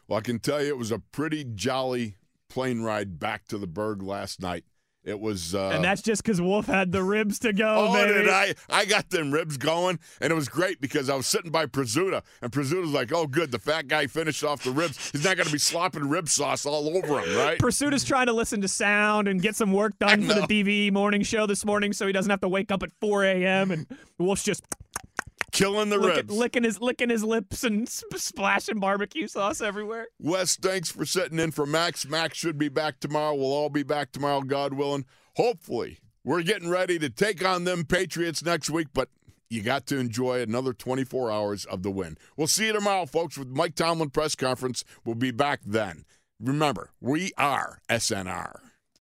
Well, 0.08 0.18
I 0.18 0.22
can 0.22 0.38
tell 0.38 0.62
you 0.62 0.68
it 0.68 0.78
was 0.78 0.90
a 0.90 0.98
pretty 0.98 1.44
jolly 1.44 2.16
plane 2.48 2.82
ride 2.82 3.18
back 3.18 3.46
to 3.48 3.58
the 3.58 3.66
Burgh 3.66 4.02
last 4.02 4.40
night. 4.40 4.64
It 5.06 5.20
was, 5.20 5.54
uh, 5.54 5.70
and 5.72 5.84
that's 5.84 6.02
just 6.02 6.24
because 6.24 6.40
Wolf 6.40 6.66
had 6.66 6.90
the 6.90 7.00
ribs 7.00 7.38
to 7.40 7.52
go. 7.52 7.90
Oh, 7.90 7.92
baby. 7.92 8.12
did 8.12 8.28
I? 8.28 8.54
I 8.68 8.84
got 8.86 9.10
them 9.10 9.30
ribs 9.30 9.56
going, 9.56 10.00
and 10.20 10.32
it 10.32 10.34
was 10.34 10.48
great 10.48 10.80
because 10.80 11.08
I 11.08 11.14
was 11.14 11.28
sitting 11.28 11.52
by 11.52 11.66
Prisuta, 11.66 12.22
and 12.42 12.50
Prisuta 12.50 12.80
was 12.80 12.90
like, 12.90 13.12
"Oh, 13.12 13.28
good, 13.28 13.52
the 13.52 13.60
fat 13.60 13.86
guy 13.86 14.08
finished 14.08 14.42
off 14.42 14.64
the 14.64 14.72
ribs. 14.72 15.12
He's 15.12 15.22
not 15.22 15.36
going 15.36 15.46
to 15.46 15.52
be 15.52 15.60
slopping 15.60 16.08
rib 16.08 16.28
sauce 16.28 16.66
all 16.66 16.88
over 16.88 17.20
him, 17.20 17.36
right?" 17.38 17.60
Is 17.62 18.02
trying 18.02 18.26
to 18.26 18.32
listen 18.32 18.60
to 18.62 18.68
sound 18.68 19.28
and 19.28 19.40
get 19.40 19.54
some 19.54 19.72
work 19.72 19.96
done 20.00 20.26
for 20.26 20.34
the 20.34 20.40
DVE 20.40 20.92
morning 20.92 21.22
show 21.22 21.46
this 21.46 21.64
morning, 21.64 21.92
so 21.92 22.08
he 22.08 22.12
doesn't 22.12 22.30
have 22.30 22.40
to 22.40 22.48
wake 22.48 22.72
up 22.72 22.82
at 22.82 22.90
4 23.00 23.24
a.m. 23.26 23.70
and 23.70 23.86
Wolf's 24.18 24.42
just 24.42 24.64
Killing 25.56 25.88
the 25.88 25.98
licking, 25.98 26.16
ribs. 26.16 26.34
licking 26.34 26.64
his 26.64 26.80
licking 26.80 27.10
his 27.10 27.24
lips 27.24 27.64
and 27.64 27.88
sp- 27.90 28.16
splashing 28.16 28.78
barbecue 28.78 29.26
sauce 29.26 29.60
everywhere. 29.60 30.06
Wes, 30.20 30.56
thanks 30.56 30.90
for 30.90 31.04
sitting 31.04 31.38
in 31.38 31.50
for 31.50 31.66
Max. 31.66 32.06
Max 32.06 32.36
should 32.38 32.58
be 32.58 32.68
back 32.68 33.00
tomorrow. 33.00 33.34
We'll 33.34 33.52
all 33.52 33.70
be 33.70 33.82
back 33.82 34.12
tomorrow, 34.12 34.42
God 34.42 34.74
willing. 34.74 35.06
Hopefully, 35.36 35.98
we're 36.24 36.42
getting 36.42 36.68
ready 36.70 36.98
to 36.98 37.08
take 37.10 37.44
on 37.44 37.64
them 37.64 37.84
Patriots 37.84 38.44
next 38.44 38.70
week, 38.70 38.88
but 38.92 39.08
you 39.48 39.62
got 39.62 39.86
to 39.86 39.98
enjoy 39.98 40.40
another 40.40 40.72
24 40.72 41.30
hours 41.30 41.64
of 41.66 41.82
the 41.82 41.90
win. 41.90 42.18
We'll 42.36 42.48
see 42.48 42.66
you 42.66 42.72
tomorrow, 42.72 43.06
folks, 43.06 43.38
with 43.38 43.48
Mike 43.48 43.74
Tomlin 43.76 44.10
press 44.10 44.34
conference. 44.34 44.84
We'll 45.04 45.14
be 45.14 45.30
back 45.30 45.60
then. 45.64 46.04
Remember, 46.40 46.90
we 47.00 47.32
are 47.38 47.80
SNR. 47.88 48.56